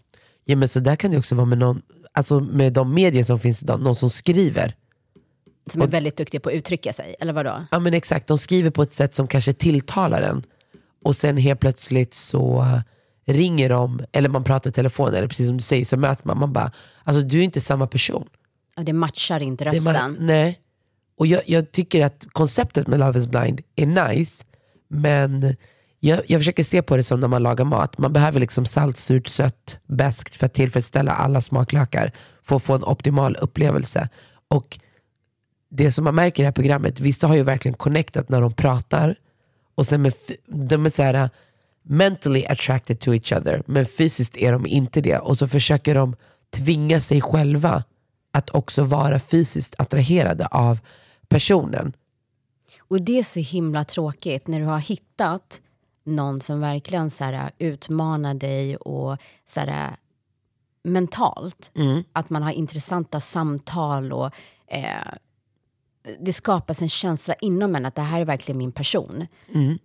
Ja, 0.45 0.55
men 0.55 0.67
så 0.69 0.79
där 0.79 0.95
kan 0.95 1.11
det 1.11 1.17
också 1.17 1.35
vara 1.35 1.45
med 1.45 1.57
någon, 1.57 1.81
alltså 2.13 2.39
med 2.39 2.73
de 2.73 2.93
medier 2.93 3.23
som 3.23 3.39
finns 3.39 3.63
idag, 3.63 3.81
någon 3.81 3.95
som 3.95 4.09
skriver. 4.09 4.75
Som 5.71 5.81
är 5.81 5.87
väldigt 5.87 6.17
duktig 6.17 6.41
på 6.43 6.49
att 6.49 6.55
uttrycka 6.55 6.93
sig, 6.93 7.15
eller 7.19 7.33
vadå? 7.33 7.65
Ja 7.71 7.79
men 7.79 7.93
exakt, 7.93 8.27
de 8.27 8.37
skriver 8.37 8.69
på 8.69 8.81
ett 8.83 8.93
sätt 8.93 9.15
som 9.15 9.27
kanske 9.27 9.53
tilltalar 9.53 10.21
en. 10.21 10.43
Och 11.03 11.15
sen 11.15 11.37
helt 11.37 11.59
plötsligt 11.59 12.13
så 12.13 12.65
ringer 13.27 13.69
de, 13.69 14.01
eller 14.11 14.29
man 14.29 14.43
pratar 14.43 14.69
i 14.69 14.73
telefon, 14.73 15.13
eller 15.13 15.27
precis 15.27 15.47
som 15.47 15.57
du 15.57 15.63
säger 15.63 15.85
så 15.85 15.97
möts 15.97 16.25
man. 16.25 16.37
Man 16.39 16.53
bara, 16.53 16.71
alltså 17.03 17.21
du 17.23 17.39
är 17.39 17.43
inte 17.43 17.61
samma 17.61 17.87
person. 17.87 18.27
Ja, 18.75 18.83
det 18.83 18.93
matchar 18.93 19.39
inte 19.39 19.63
Det 19.63 19.69
rösten. 19.71 19.93
bara, 19.93 20.07
nej. 20.19 20.59
Och 21.21 21.27
jag, 21.27 21.41
jag 21.45 21.71
tycker 21.71 22.05
att 22.05 22.25
konceptet 22.31 22.87
med 22.87 22.99
Love 22.99 23.19
is 23.19 23.27
blind 23.27 23.61
är 23.75 23.85
nice, 23.85 24.43
men 24.87 25.55
jag, 25.99 26.21
jag 26.27 26.39
försöker 26.39 26.63
se 26.63 26.81
på 26.81 26.97
det 26.97 27.03
som 27.03 27.19
när 27.19 27.27
man 27.27 27.43
lagar 27.43 27.65
mat. 27.65 27.97
Man 27.97 28.13
behöver 28.13 28.39
liksom 28.39 28.65
salt, 28.65 28.97
surt, 28.97 29.27
sött, 29.27 29.79
beskt 29.87 30.35
för 30.35 30.45
att 30.45 30.53
tillfredsställa 30.53 31.11
alla 31.11 31.41
smaklökar 31.41 32.11
för 32.41 32.55
att 32.55 32.63
få 32.63 32.73
en 32.73 32.83
optimal 32.83 33.35
upplevelse. 33.35 34.09
Och 34.47 34.79
det 35.71 35.91
som 35.91 36.03
man 36.03 36.15
märker 36.15 36.39
i 36.39 36.43
det 36.43 36.47
här 36.47 36.53
programmet, 36.53 36.99
vissa 36.99 37.27
har 37.27 37.35
ju 37.35 37.43
verkligen 37.43 37.77
connectat 37.77 38.29
när 38.29 38.41
de 38.41 38.53
pratar 38.53 39.15
och 39.75 39.85
sen 39.85 40.01
med, 40.01 40.13
de 40.47 40.85
är 40.85 40.89
så 40.89 41.03
här, 41.03 41.23
uh, 41.23 41.29
mentally 41.83 42.45
attracted 42.45 42.99
to 42.99 43.13
each 43.13 43.33
other 43.33 43.63
men 43.65 43.85
fysiskt 43.85 44.37
är 44.37 44.51
de 44.51 44.67
inte 44.67 45.01
det 45.01 45.17
och 45.17 45.37
så 45.37 45.47
försöker 45.47 45.95
de 45.95 46.15
tvinga 46.55 46.99
sig 46.99 47.21
själva 47.21 47.83
att 48.33 48.49
också 48.49 48.83
vara 48.83 49.19
fysiskt 49.19 49.75
attraherade 49.77 50.45
av 50.45 50.79
personen. 51.31 51.93
Och 52.79 53.01
det 53.01 53.19
är 53.19 53.23
så 53.23 53.39
himla 53.39 53.83
tråkigt 53.83 54.47
när 54.47 54.59
du 54.59 54.65
har 54.65 54.79
hittat 54.79 55.61
någon 56.03 56.41
som 56.41 56.59
verkligen 56.59 57.09
så 57.09 57.23
här, 57.23 57.51
utmanar 57.57 58.33
dig 58.33 58.77
och 58.77 59.17
så 59.45 59.59
här, 59.59 59.95
mentalt. 60.83 61.71
Mm. 61.75 62.03
Att 62.13 62.29
man 62.29 62.43
har 62.43 62.51
intressanta 62.51 63.19
samtal 63.19 64.13
och 64.13 64.31
eh, 64.67 65.13
det 66.19 66.33
skapas 66.33 66.81
en 66.81 66.89
känsla 66.89 67.33
inom 67.41 67.75
en 67.75 67.85
att 67.85 67.95
det 67.95 68.01
här 68.01 68.21
är 68.21 68.25
verkligen 68.25 68.57
min 68.57 68.71
person. 68.71 69.27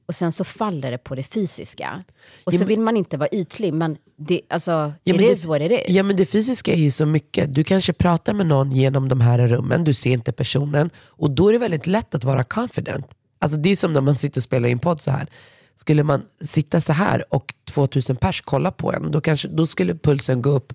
Och 0.06 0.14
sen 0.14 0.32
så 0.32 0.44
faller 0.44 0.90
det 0.90 0.98
på 0.98 1.14
det 1.14 1.22
fysiska. 1.22 2.02
Och 2.44 2.54
så 2.54 2.64
vill 2.64 2.80
man 2.80 2.96
inte 2.96 3.16
vara 3.16 3.28
ytlig, 3.32 3.74
men 3.74 3.96
det, 4.16 4.40
alltså, 4.48 4.70
Ja, 4.70 5.14
it 5.14 5.20
men 5.20 5.30
is 5.30 5.42
det, 5.42 5.48
what 5.48 5.62
it 5.62 5.72
is. 5.72 5.80
Ja 5.88 6.02
men 6.02 6.16
det 6.16 6.26
fysiska 6.26 6.72
är 6.72 6.76
ju 6.76 6.90
så 6.90 7.06
mycket. 7.06 7.54
Du 7.54 7.64
kanske 7.64 7.92
pratar 7.92 8.34
med 8.34 8.46
någon 8.46 8.72
genom 8.72 9.08
de 9.08 9.20
här 9.20 9.48
rummen, 9.48 9.84
du 9.84 9.94
ser 9.94 10.10
inte 10.10 10.32
personen 10.32 10.90
och 10.98 11.30
då 11.30 11.48
är 11.48 11.52
det 11.52 11.58
väldigt 11.58 11.86
lätt 11.86 12.14
att 12.14 12.24
vara 12.24 12.44
confident. 12.44 13.06
Alltså 13.38 13.58
det 13.58 13.68
är 13.68 13.76
som 13.76 13.92
när 13.92 14.00
man 14.00 14.16
sitter 14.16 14.40
och 14.40 14.44
spelar 14.44 14.68
in 14.68 14.78
podd 14.78 15.00
så 15.00 15.10
här. 15.10 15.26
Skulle 15.74 16.02
man 16.02 16.22
sitta 16.40 16.80
så 16.80 16.92
här 16.92 17.34
och 17.34 17.54
2000 17.64 18.16
pers 18.16 18.40
kollar 18.40 18.70
på 18.70 18.92
en, 18.92 19.10
då, 19.10 19.20
kanske, 19.20 19.48
då 19.48 19.66
skulle 19.66 19.94
pulsen 19.94 20.42
gå 20.42 20.50
upp 20.50 20.72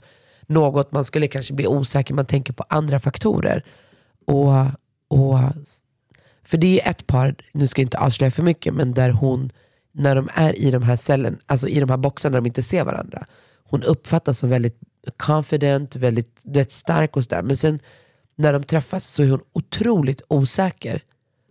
något, 0.48 0.92
man 0.92 1.06
skulle 1.06 1.28
kanske 1.28 1.54
bli 1.54 1.68
osäker, 1.68 2.14
man 2.14 2.26
tänker 2.26 2.54
på 2.54 2.66
andra 2.70 3.00
faktorer. 3.00 3.64
Och, 4.28 4.52
och, 5.12 5.40
för 6.44 6.58
det 6.58 6.82
är 6.82 6.90
ett 6.92 7.08
par, 7.08 7.36
nu 7.52 7.68
ska 7.68 7.82
jag 7.82 7.86
inte 7.86 7.98
avslöja 7.98 8.32
för 8.32 8.44
mycket, 8.44 8.74
men 8.74 8.94
där 8.94 9.10
hon, 9.10 9.52
när 9.92 10.16
de 10.16 10.30
är 10.34 10.60
i 10.60 10.72
de 10.72 10.84
här 10.84 10.96
cellen, 10.96 11.40
alltså 11.46 11.68
i 11.68 11.80
de 11.80 11.90
här 11.90 11.98
boxarna 11.98 12.34
där 12.34 12.42
de 12.42 12.48
inte 12.48 12.64
ser 12.64 12.84
varandra, 12.84 13.26
hon 13.64 13.84
uppfattas 13.84 14.40
som 14.40 14.50
väldigt 14.50 14.80
confident, 15.18 15.96
väldigt 15.96 16.42
du 16.44 16.60
vet, 16.60 16.72
stark 16.72 17.18
och 17.18 17.24
sådär. 17.24 17.42
Men 17.42 17.58
sen 17.58 17.80
när 18.36 18.54
de 18.54 18.64
träffas 18.64 19.06
så 19.06 19.24
är 19.24 19.30
hon 19.30 19.42
otroligt 19.54 20.22
osäker. 20.28 21.04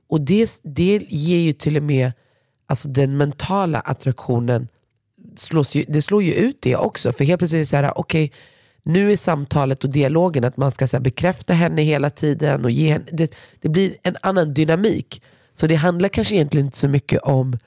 Och 0.08 0.20
det, 0.20 0.60
det 0.62 1.06
ger 1.08 1.38
ju 1.38 1.52
till 1.52 1.76
och 1.76 1.82
med 1.82 2.12
alltså 2.66 2.88
den 2.88 3.16
mentala 3.16 3.80
attraktionen, 3.80 4.68
slås 5.36 5.74
ju, 5.74 5.84
det 5.88 6.02
slår 6.02 6.22
ju 6.22 6.32
ut 6.32 6.58
det 6.60 6.76
också. 6.76 7.12
För 7.12 7.24
helt 7.24 7.38
plötsligt 7.38 7.58
är 7.58 7.60
det 7.60 7.66
så 7.66 7.76
här, 7.76 7.98
okej, 7.98 8.32
nu 8.82 9.12
är 9.12 9.16
samtalet 9.16 9.84
och 9.84 9.90
dialogen 9.90 10.44
att 10.44 10.56
man 10.56 10.70
ska 10.70 10.86
så 10.86 10.96
här, 10.96 11.04
bekräfta 11.04 11.52
henne 11.52 11.82
hela 11.82 12.10
tiden. 12.10 12.64
och 12.64 12.70
ge 12.70 12.92
henne, 12.92 13.04
det, 13.12 13.34
det 13.60 13.68
blir 13.68 13.96
en 14.02 14.16
annan 14.22 14.54
dynamik. 14.54 15.22
Så 15.54 15.66
det 15.66 15.74
handlar 15.74 16.08
kanske 16.08 16.34
egentligen 16.34 16.66
inte 16.66 16.78
så 16.78 16.88
mycket 16.88 17.22
om 17.22 17.58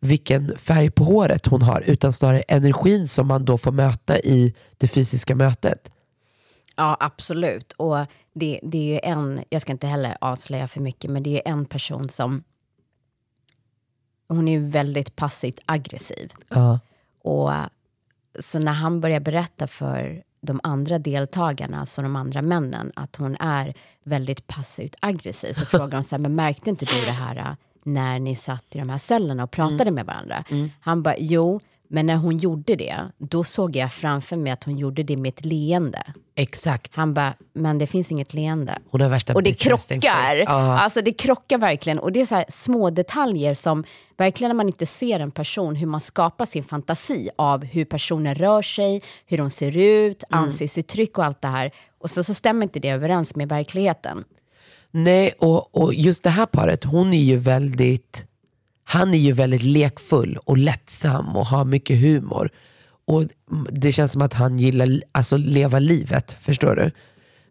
vilken 0.00 0.58
färg 0.58 0.90
på 0.90 1.04
håret 1.04 1.46
hon 1.46 1.62
har, 1.62 1.80
utan 1.86 2.12
snarare 2.12 2.40
energin 2.40 3.08
som 3.08 3.26
man 3.26 3.44
då 3.44 3.58
får 3.58 3.72
möta 3.72 4.18
i 4.18 4.54
det 4.76 4.88
fysiska 4.88 5.34
mötet. 5.34 5.90
Ja, 6.76 6.96
absolut. 7.00 7.72
Och 7.72 7.98
det, 8.34 8.60
det 8.62 8.78
är 8.78 8.92
ju 8.92 9.00
en, 9.02 9.44
jag 9.48 9.62
ska 9.62 9.72
inte 9.72 9.86
heller 9.86 10.16
avslöja 10.20 10.68
för 10.68 10.80
mycket, 10.80 11.10
men 11.10 11.22
det 11.22 11.30
är 11.30 11.34
ju 11.34 11.42
en 11.44 11.66
person 11.66 12.08
som... 12.08 12.44
Hon 14.28 14.48
är 14.48 14.52
ju 14.52 14.66
väldigt 14.68 15.16
passivt 15.16 15.60
aggressiv. 15.66 16.32
Ja. 16.48 16.80
Och 17.22 17.50
så 18.40 18.58
när 18.58 18.72
han 18.72 19.00
börjar 19.00 19.20
berätta 19.20 19.66
för 19.66 20.22
de 20.46 20.60
andra 20.62 20.98
deltagarna, 20.98 21.80
alltså 21.80 22.02
de 22.02 22.16
andra 22.16 22.42
männen, 22.42 22.92
att 22.96 23.16
hon 23.16 23.36
är 23.40 23.74
väldigt 24.04 24.46
passivt 24.46 24.94
aggressiv, 25.00 25.52
så 25.52 25.66
frågar 25.66 25.98
de 25.98 26.04
så 26.04 26.16
här, 26.16 26.22
men 26.22 26.34
märkte 26.34 26.70
inte 26.70 26.84
du 26.84 27.06
det 27.06 27.12
här 27.12 27.36
äh, 27.36 27.54
när 27.82 28.18
ni 28.18 28.36
satt 28.36 28.64
i 28.70 28.78
de 28.78 28.88
här 28.88 28.98
cellerna 28.98 29.44
och 29.44 29.50
pratade 29.50 29.90
med 29.90 30.06
varandra? 30.06 30.44
Han 30.80 31.02
bara, 31.02 31.14
jo, 31.18 31.60
men 31.88 32.06
när 32.06 32.16
hon 32.16 32.38
gjorde 32.38 32.76
det, 32.76 32.96
då 33.18 33.44
såg 33.44 33.76
jag 33.76 33.92
framför 33.92 34.36
mig 34.36 34.52
att 34.52 34.64
hon 34.64 34.78
gjorde 34.78 35.02
det 35.02 35.16
med 35.16 35.28
ett 35.28 35.44
leende. 35.44 36.02
Exakt. 36.34 36.96
Han 36.96 37.14
bara, 37.14 37.34
men 37.52 37.78
det 37.78 37.86
finns 37.86 38.10
inget 38.10 38.34
leende. 38.34 38.78
Hon 38.90 39.00
har 39.00 39.08
värsta 39.08 39.34
Och 39.34 39.42
det 39.42 39.54
krockar. 39.54 40.36
Ja. 40.36 40.78
Alltså 40.78 41.02
det 41.02 41.12
krockar 41.12 41.58
verkligen. 41.58 41.98
Och 41.98 42.12
det 42.12 42.20
är 42.20 42.26
så 42.26 42.44
små 42.48 42.90
detaljer 42.90 43.54
som 43.54 43.84
verkligen 44.16 44.48
när 44.48 44.54
man 44.54 44.66
inte 44.66 44.86
ser 44.86 45.20
en 45.20 45.30
person, 45.30 45.74
hur 45.76 45.86
man 45.86 46.00
skapar 46.00 46.44
sin 46.46 46.64
fantasi 46.64 47.30
av 47.38 47.64
hur 47.64 47.84
personen 47.84 48.34
rör 48.34 48.62
sig, 48.62 49.02
hur 49.26 49.38
de 49.38 49.50
ser 49.50 49.76
ut, 49.76 50.24
Mm. 50.30 50.44
ansiktsuttryck 50.44 51.18
och 51.18 51.24
allt 51.24 51.42
det 51.42 51.48
här. 51.48 51.70
Och 52.00 52.10
så, 52.10 52.24
så 52.24 52.34
stämmer 52.34 52.62
inte 52.62 52.80
det 52.80 52.88
överens 52.88 53.36
med 53.36 53.48
verkligheten. 53.48 54.24
Nej, 54.90 55.32
och, 55.38 55.76
och 55.76 55.94
just 55.94 56.22
det 56.22 56.30
här 56.30 56.46
paret, 56.46 56.84
hon 56.84 57.14
är 57.14 57.22
ju 57.22 57.36
väldigt, 57.36 58.25
han 58.88 59.14
är 59.14 59.18
ju 59.18 59.32
väldigt 59.32 59.62
lekfull 59.62 60.38
och 60.44 60.58
lättsam 60.58 61.36
och 61.36 61.46
har 61.46 61.64
mycket 61.64 62.00
humor. 62.00 62.50
Och 63.06 63.24
Det 63.70 63.92
känns 63.92 64.12
som 64.12 64.22
att 64.22 64.34
han 64.34 64.58
gillar 64.58 64.88
alltså 65.12 65.36
leva 65.36 65.78
livet, 65.78 66.36
förstår 66.40 66.76
du? 66.76 66.90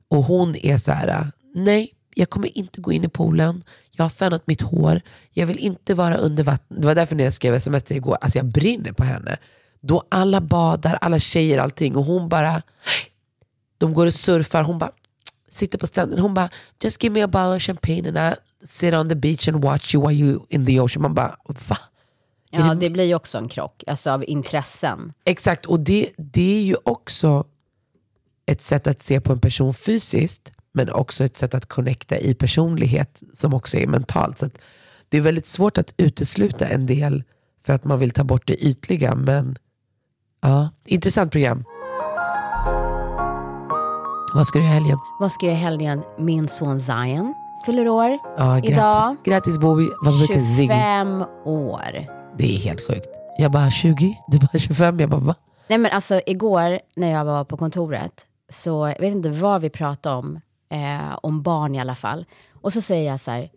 Och 0.07 0.23
hon 0.23 0.55
är 0.55 0.77
så 0.77 0.91
här: 0.91 1.31
nej 1.55 1.91
jag 2.15 2.29
kommer 2.29 2.57
inte 2.57 2.81
gå 2.81 2.91
in 2.91 3.03
i 3.03 3.09
poolen, 3.09 3.63
jag 3.91 4.03
har 4.03 4.09
fönat 4.09 4.47
mitt 4.47 4.61
hår, 4.61 5.01
jag 5.31 5.45
vill 5.45 5.59
inte 5.59 5.93
vara 5.93 6.17
under 6.17 6.43
vatten. 6.43 6.81
Det 6.81 6.87
var 6.87 6.95
därför 6.95 7.15
när 7.15 7.23
jag 7.23 7.33
skrev 7.33 7.53
sms 7.53 7.83
till 7.83 7.97
igår, 7.97 8.17
alltså 8.21 8.37
jag 8.37 8.45
brinner 8.45 8.91
på 8.91 9.03
henne. 9.03 9.37
Då 9.81 10.03
alla 10.09 10.41
badar, 10.41 10.97
alla 11.01 11.19
tjejer, 11.19 11.59
allting 11.59 11.95
och 11.95 12.05
hon 12.05 12.29
bara, 12.29 12.61
de 13.77 13.93
går 13.93 14.05
och 14.05 14.13
surfar, 14.13 14.63
hon 14.63 14.79
bara 14.79 14.91
sitter 15.55 15.77
på 15.77 15.87
stranden. 15.87 16.19
Hon 16.19 16.33
bara, 16.33 16.49
just 16.83 17.03
give 17.03 17.13
me 17.13 17.21
a 17.23 17.27
bottle 17.27 17.55
of 17.55 17.61
champagne 17.61 18.07
and 18.07 18.33
I 18.33 18.35
sit 18.65 18.93
on 18.93 19.09
the 19.09 19.15
beach 19.15 19.47
and 19.47 19.63
watch 19.63 19.95
you 19.95 20.07
while 20.07 20.19
you 20.25 20.39
in 20.49 20.65
the 20.65 20.79
ocean. 20.79 21.01
Man 21.01 21.13
bara, 21.13 21.37
va? 21.69 21.77
Ja, 22.49 22.63
det- 22.73 22.79
det 22.79 22.89
blir 22.89 23.03
ju 23.03 23.15
också 23.15 23.37
en 23.37 23.49
krock, 23.49 23.83
alltså 23.87 24.11
av 24.11 24.23
intressen. 24.27 25.13
Exakt, 25.25 25.65
och 25.65 25.79
det, 25.79 26.09
det 26.17 26.57
är 26.57 26.61
ju 26.63 26.75
också 26.83 27.43
ett 28.45 28.61
sätt 28.61 28.87
att 28.87 29.03
se 29.03 29.21
på 29.21 29.31
en 29.33 29.39
person 29.39 29.73
fysiskt, 29.73 30.51
men 30.71 30.89
också 30.89 31.23
ett 31.23 31.37
sätt 31.37 31.53
att 31.53 31.65
connecta 31.65 32.17
i 32.17 32.33
personlighet 32.33 33.23
som 33.33 33.53
också 33.53 33.77
är 33.77 33.87
mentalt. 33.87 34.39
Så 34.39 34.49
det 35.09 35.17
är 35.17 35.21
väldigt 35.21 35.47
svårt 35.47 35.77
att 35.77 35.93
utesluta 35.97 36.67
en 36.67 36.85
del 36.85 37.23
för 37.63 37.73
att 37.73 37.83
man 37.83 37.99
vill 37.99 38.11
ta 38.11 38.23
bort 38.23 38.47
det 38.47 38.65
ytliga, 38.65 39.15
men 39.15 39.57
ja, 40.41 40.69
intressant 40.85 41.31
program. 41.31 41.63
Vad 44.35 44.47
ska 44.47 44.59
du 44.59 44.65
göra 44.65 44.73
i 44.73 44.77
helgen? 44.79 44.97
Vad 45.19 45.31
ska 45.31 45.45
jag 45.45 45.53
göra 45.55 45.61
i 45.61 45.63
helgen? 45.63 46.03
Min 46.17 46.47
son 46.47 46.81
Zion 46.81 47.33
fyller 47.65 47.87
år 47.87 48.17
Ja, 48.37 48.53
grattis, 48.55 48.69
idag. 48.71 49.15
grattis 49.23 49.57
Bobby. 49.57 49.87
Vad 50.01 50.17
brukar 50.17 50.33
Ziggy? 50.41 50.67
25 50.67 51.23
år. 51.45 52.05
Det 52.37 52.55
är 52.55 52.59
helt 52.59 52.87
sjukt. 52.87 53.07
Jag 53.37 53.51
bara 53.51 53.71
20, 53.71 54.17
du 54.27 54.39
bara 54.39 54.59
25. 54.59 54.99
Jag 54.99 55.09
bara 55.09 55.21
va? 55.21 55.35
Nej 55.67 55.77
men 55.77 55.91
alltså 55.91 56.21
igår 56.25 56.79
när 56.95 57.11
jag 57.11 57.25
var 57.25 57.43
på 57.43 57.57
kontoret, 57.57 58.25
så 58.49 58.69
jag 58.95 58.99
vet 58.99 59.15
inte 59.15 59.29
vad 59.29 59.61
vi 59.61 59.69
pratade 59.69 60.15
om, 60.15 60.39
eh, 60.71 61.17
om 61.21 61.41
barn 61.41 61.75
i 61.75 61.79
alla 61.79 61.95
fall. 61.95 62.25
Och 62.61 62.73
så 62.73 62.81
säger 62.81 63.11
jag 63.11 63.19
så 63.19 63.31
här, 63.31 63.49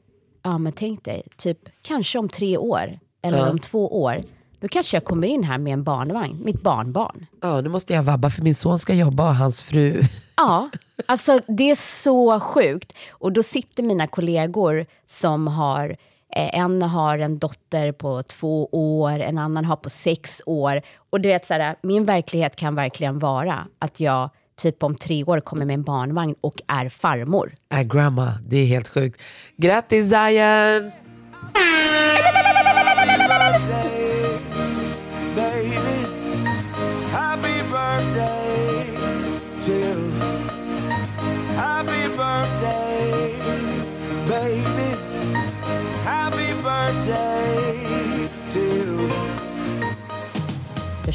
ja 0.42 0.58
men 0.58 0.72
tänk 0.72 1.04
dig, 1.04 1.22
typ 1.36 1.58
kanske 1.82 2.18
om 2.18 2.28
tre 2.28 2.58
år, 2.58 2.98
eller 3.22 3.38
Ja. 3.38 3.50
om 3.50 3.58
två 3.58 4.02
år, 4.02 4.16
då 4.60 4.68
kanske 4.68 4.96
jag 4.96 5.04
kommer 5.04 5.28
in 5.28 5.44
här 5.44 5.58
med 5.58 5.72
en 5.72 5.82
barnvagn, 5.82 6.44
mitt 6.44 6.62
barnbarn. 6.62 7.26
Ja, 7.40 7.60
nu 7.60 7.68
måste 7.68 7.92
jag 7.92 8.02
vabba 8.02 8.30
för 8.30 8.42
min 8.42 8.54
son 8.54 8.78
ska 8.78 8.94
jobba 8.94 9.28
och 9.28 9.36
hans 9.36 9.62
fru. 9.62 10.02
Ja, 10.36 10.70
alltså 11.06 11.40
det 11.48 11.70
är 11.70 11.74
så 11.74 12.40
sjukt. 12.40 12.92
Och 13.10 13.32
då 13.32 13.42
sitter 13.42 13.82
mina 13.82 14.06
kollegor 14.06 14.86
som 15.06 15.46
har, 15.46 15.90
eh, 16.36 16.58
en 16.58 16.82
har 16.82 17.18
en 17.18 17.38
dotter 17.38 17.92
på 17.92 18.22
två 18.22 18.68
år, 18.72 19.20
en 19.20 19.38
annan 19.38 19.64
har 19.64 19.76
på 19.76 19.90
sex 19.90 20.42
år. 20.46 20.82
Och 21.10 21.20
du 21.20 21.28
vet, 21.28 21.46
så 21.46 21.54
här, 21.54 21.76
min 21.82 22.04
verklighet 22.04 22.56
kan 22.56 22.74
verkligen 22.74 23.18
vara 23.18 23.66
att 23.78 24.00
jag 24.00 24.30
typ 24.56 24.82
om 24.82 24.94
tre 24.94 25.24
år 25.24 25.40
kommer 25.40 25.64
med 25.64 25.74
en 25.74 25.82
barnvagn 25.82 26.34
och 26.40 26.60
är 26.68 26.88
farmor. 26.88 27.54
Äh, 27.68 27.82
grandma, 27.82 28.32
det 28.48 28.56
är 28.56 28.66
helt 28.66 28.88
sjukt. 28.88 29.20
Grattis 29.56 30.10
Zion! 30.10 30.92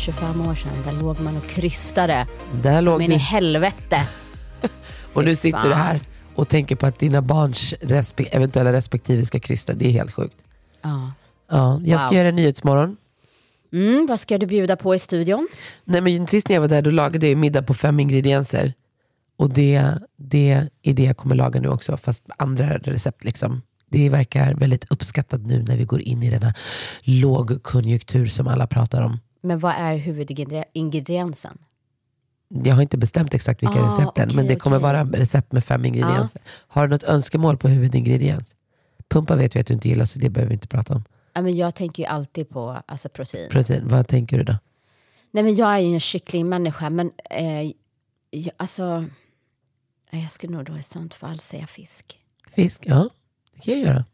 25 0.06 0.41
år 0.49 0.56
sedan, 0.56 0.72
där 0.86 1.01
låg 1.01 1.20
man 1.20 1.38
och 1.38 1.47
krystade 1.47 2.28
Där 2.64 2.78
som 2.78 2.86
låg 2.86 3.01
in 3.01 3.12
i 3.12 3.18
helvete. 3.18 4.08
Och 5.14 5.24
nu 5.24 5.36
sitter 5.36 5.68
du 5.70 5.74
här 5.74 6.01
och 6.36 6.49
tänker 6.49 6.76
på 6.76 6.86
att 6.86 6.99
dina 6.99 7.22
barns 7.22 7.74
respe- 7.82 8.28
eventuella 8.32 8.74
respektive 8.74 9.26
ska 9.26 9.39
krysta. 9.39 9.74
Det 9.74 9.86
är 9.88 9.91
helt 9.91 10.12
sjukt. 10.14 10.36
Ja. 10.82 11.12
Ja, 11.51 11.80
jag 11.84 11.99
ska 11.99 12.10
Wow. 12.10 12.18
göra 12.18 12.28
en 12.28 12.36
Nyhetsmorgon. 12.36 12.97
Mm, 13.74 14.06
vad 14.10 14.20
ska 14.20 14.38
du 14.38 14.45
bjuda 14.45 14.76
på 14.76 14.95
i 14.95 14.99
studion? 14.99 15.47
Nej, 15.86 16.01
men 16.01 16.28
sist 16.28 16.49
när 16.49 16.54
jag 16.56 16.62
var 16.62 16.68
där 16.68 16.82
då 16.82 16.89
lagade 16.89 17.28
jag 17.28 17.38
middag 17.38 17.62
på 17.64 17.74
fem 17.74 17.99
ingredienser. 17.99 18.74
Och 19.38 19.49
det, 19.49 19.86
det 20.18 20.68
är 20.84 20.93
det 20.93 21.04
jag 21.04 21.18
kommer 21.18 21.36
laga 21.36 21.60
nu 21.60 21.68
också, 21.70 21.97
fast 21.97 22.24
andra 22.38 22.78
recept. 22.78 23.24
Liksom. 23.24 23.62
Det 23.89 24.10
verkar 24.10 24.54
väldigt 24.54 24.91
uppskattat 24.91 25.41
nu 25.41 25.64
när 25.64 25.78
vi 25.78 25.84
går 25.86 26.01
in 26.01 26.24
i 26.24 26.30
denna 26.30 26.54
lågkonjunktur 27.04 28.28
som 28.28 28.47
alla 28.47 28.68
pratar 28.68 29.01
om. 29.01 29.20
Men 29.44 29.60
vad 29.60 29.74
är 29.78 29.96
huvudingrediensen? 29.98 31.58
Jag 32.64 32.76
har 32.76 32.82
inte 32.82 32.98
bestämt 32.98 33.34
exakt 33.34 33.62
vilka 33.64 33.82
Ah, 33.84 33.88
recepten, 33.88 34.28
men 34.28 34.46
okej, 34.46 34.48
det 34.48 34.56
kommer 34.56 34.78
okej. 34.78 34.84
vara 34.84 35.04
recept 35.04 35.52
med 35.52 35.64
fem 35.64 35.86
ingredienser. 35.86 36.41
Har 36.68 36.88
du 36.88 36.96
något 36.96 37.04
önskemål 37.04 37.58
på 37.58 37.68
huvudingrediens? 37.68 38.56
Pumpa 39.10 39.36
vet 39.36 39.56
vi 39.56 39.60
att 39.60 39.68
du 39.68 39.74
inte 39.74 39.89
gillar, 39.89 40.06
så 40.06 40.20
det 40.20 40.30
behöver 40.30 40.50
vi 40.50 40.54
inte 40.54 40.68
prata 40.68 40.96
om. 40.96 41.04
Ja, 41.34 41.41
men 41.41 41.56
jag 41.56 41.76
tänker 41.76 42.04
ju 42.04 42.08
alltid 42.10 42.50
på 42.50 42.82
alltså, 42.86 43.10
protein. 43.10 43.50
Protein, 43.50 43.88
vad 43.88 44.08
tänker 44.08 44.38
du 44.38 44.44
då? 44.44 44.56
Nej, 45.32 45.44
men 45.44 45.56
jag 45.56 45.74
är 45.74 45.80
ju 45.80 45.94
en 45.94 46.00
kycklingmänniska, 46.00 46.89
men 46.89 47.12
eh, 47.30 47.72
jag, 48.30 48.52
alltså, 48.58 49.06
jag 50.12 50.32
skulle 50.32 50.54
nog 50.58 50.66
då 50.66 50.78
i 50.78 50.84
sånt 50.84 51.14
fall 51.14 51.39
säga 51.39 51.68
fisk. 51.68 52.18
Fisk? 52.52 52.82
Ja. 52.86 53.10
Det 53.54 53.60
kan 53.62 53.74
jag 53.74 53.84
göra. 53.84 54.06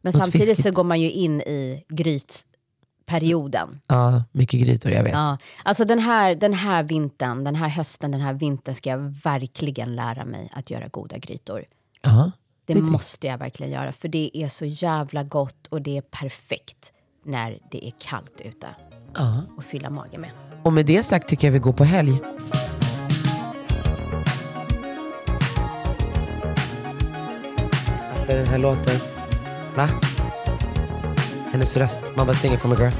Men 0.00 0.10
Något 0.12 0.22
samtidigt 0.22 0.48
fiskigt. 0.48 0.68
så 0.68 0.74
går 0.74 0.84
man 0.84 1.00
ju 1.00 1.10
in 1.10 1.40
i 1.40 1.84
grytperioden. 3.08 3.80
Ja, 3.86 4.24
mycket 4.32 4.60
grytor, 4.60 4.92
jag 4.92 5.02
vet. 5.02 5.12
Ja, 5.12 5.38
alltså 5.62 5.84
den 5.84 5.98
här, 5.98 6.34
den 6.34 6.54
här 6.54 6.82
vintern, 6.82 7.44
den 7.44 7.54
här 7.54 7.68
hösten, 7.68 8.10
den 8.12 8.20
här 8.20 8.32
vintern 8.32 8.74
ska 8.74 8.90
jag 8.90 8.98
verkligen 9.24 9.96
lära 9.96 10.24
mig 10.24 10.50
att 10.54 10.70
göra 10.70 10.88
goda 10.88 11.18
grytor. 11.18 11.64
Ja. 12.02 12.30
Det, 12.66 12.74
Det- 12.74 12.80
måste 12.80 13.26
jag 13.26 13.38
verkligen 13.38 13.72
göra, 13.72 13.92
för 13.92 14.08
det 14.08 14.30
är 14.34 14.48
så 14.48 14.64
jävla 14.64 15.22
gott 15.22 15.66
och 15.66 15.82
det 15.82 15.96
är 15.96 16.00
perfekt 16.02 16.92
när 17.24 17.58
det 17.70 17.86
är 17.86 17.92
kallt 17.98 18.40
ute 18.40 18.66
Ja. 19.14 19.42
och 19.56 19.64
fylla 19.64 19.90
magen 19.90 20.20
med. 20.20 20.30
Och 20.62 20.72
med 20.72 20.86
det 20.86 21.02
sagt 21.02 21.28
tycker 21.28 21.46
jag 21.46 21.52
vi 21.52 21.58
går 21.58 21.72
på 21.72 21.84
helg. 21.84 22.20
Alltså 28.12 28.32
den 28.32 28.46
här 28.46 28.58
låten, 28.58 29.00
va? 29.76 29.88
Hennes 31.58 31.76
röst, 31.76 32.00
man 32.14 32.26
bara 32.26 32.36
singing 32.36 32.58
for 32.58 32.68
my 32.68 32.76
girl. 32.76 32.92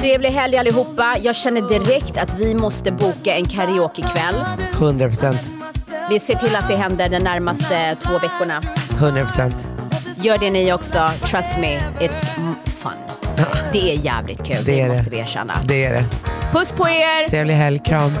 Trevlig 0.00 0.28
helg 0.28 0.56
allihopa. 0.56 1.16
Jag 1.22 1.36
känner 1.36 1.68
direkt 1.68 2.16
att 2.16 2.38
vi 2.38 2.54
måste 2.54 2.92
boka 2.92 3.36
en 3.36 3.48
karaokekväll. 3.48 4.34
100 4.72 5.08
procent. 5.08 5.50
Vi 6.10 6.20
ser 6.20 6.34
till 6.34 6.56
att 6.56 6.68
det 6.68 6.76
händer 6.76 7.08
de 7.08 7.18
närmaste 7.18 7.96
två 8.02 8.12
veckorna. 8.12 8.62
100 8.90 9.22
procent. 9.24 9.68
Gör 10.16 10.38
det 10.38 10.50
ni 10.50 10.72
också. 10.72 11.08
Trust 11.20 11.58
me, 11.60 11.78
it's 11.78 12.26
fun. 12.64 12.92
Det 13.72 13.92
är 13.92 14.04
jävligt 14.04 14.44
kul, 14.44 14.64
det, 14.64 14.82
det. 14.82 14.88
måste 14.88 15.10
vi 15.10 15.18
erkänna. 15.18 15.54
Det 15.64 15.84
är 15.84 15.92
det. 15.92 16.04
Puss 16.52 16.72
på 16.72 16.88
er! 16.88 17.28
Trevlig 17.28 17.54
helg, 17.54 17.78
kram. 17.84 18.12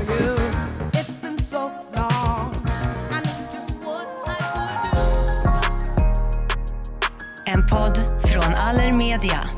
En 7.46 7.66
podd 7.66 7.98
från 8.24 8.54
Allermedia. 8.54 9.57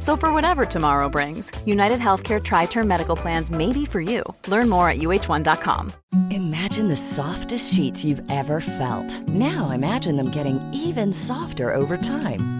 So, 0.00 0.16
for 0.16 0.32
whatever 0.32 0.66
tomorrow 0.66 1.08
brings, 1.08 1.52
United 1.66 2.00
Healthcare 2.00 2.42
Tri 2.42 2.66
Term 2.66 2.88
Medical 2.88 3.14
Plans 3.14 3.50
may 3.50 3.72
be 3.72 3.84
for 3.84 4.00
you. 4.00 4.24
Learn 4.48 4.68
more 4.68 4.88
at 4.88 4.98
uh1.com. 4.98 5.92
Imagine 6.30 6.88
the 6.88 6.96
softest 6.96 7.72
sheets 7.72 8.04
you've 8.04 8.22
ever 8.30 8.60
felt. 8.60 9.28
Now 9.28 9.70
imagine 9.70 10.16
them 10.16 10.30
getting 10.30 10.58
even 10.74 11.12
softer 11.12 11.72
over 11.72 11.96
time. 11.96 12.59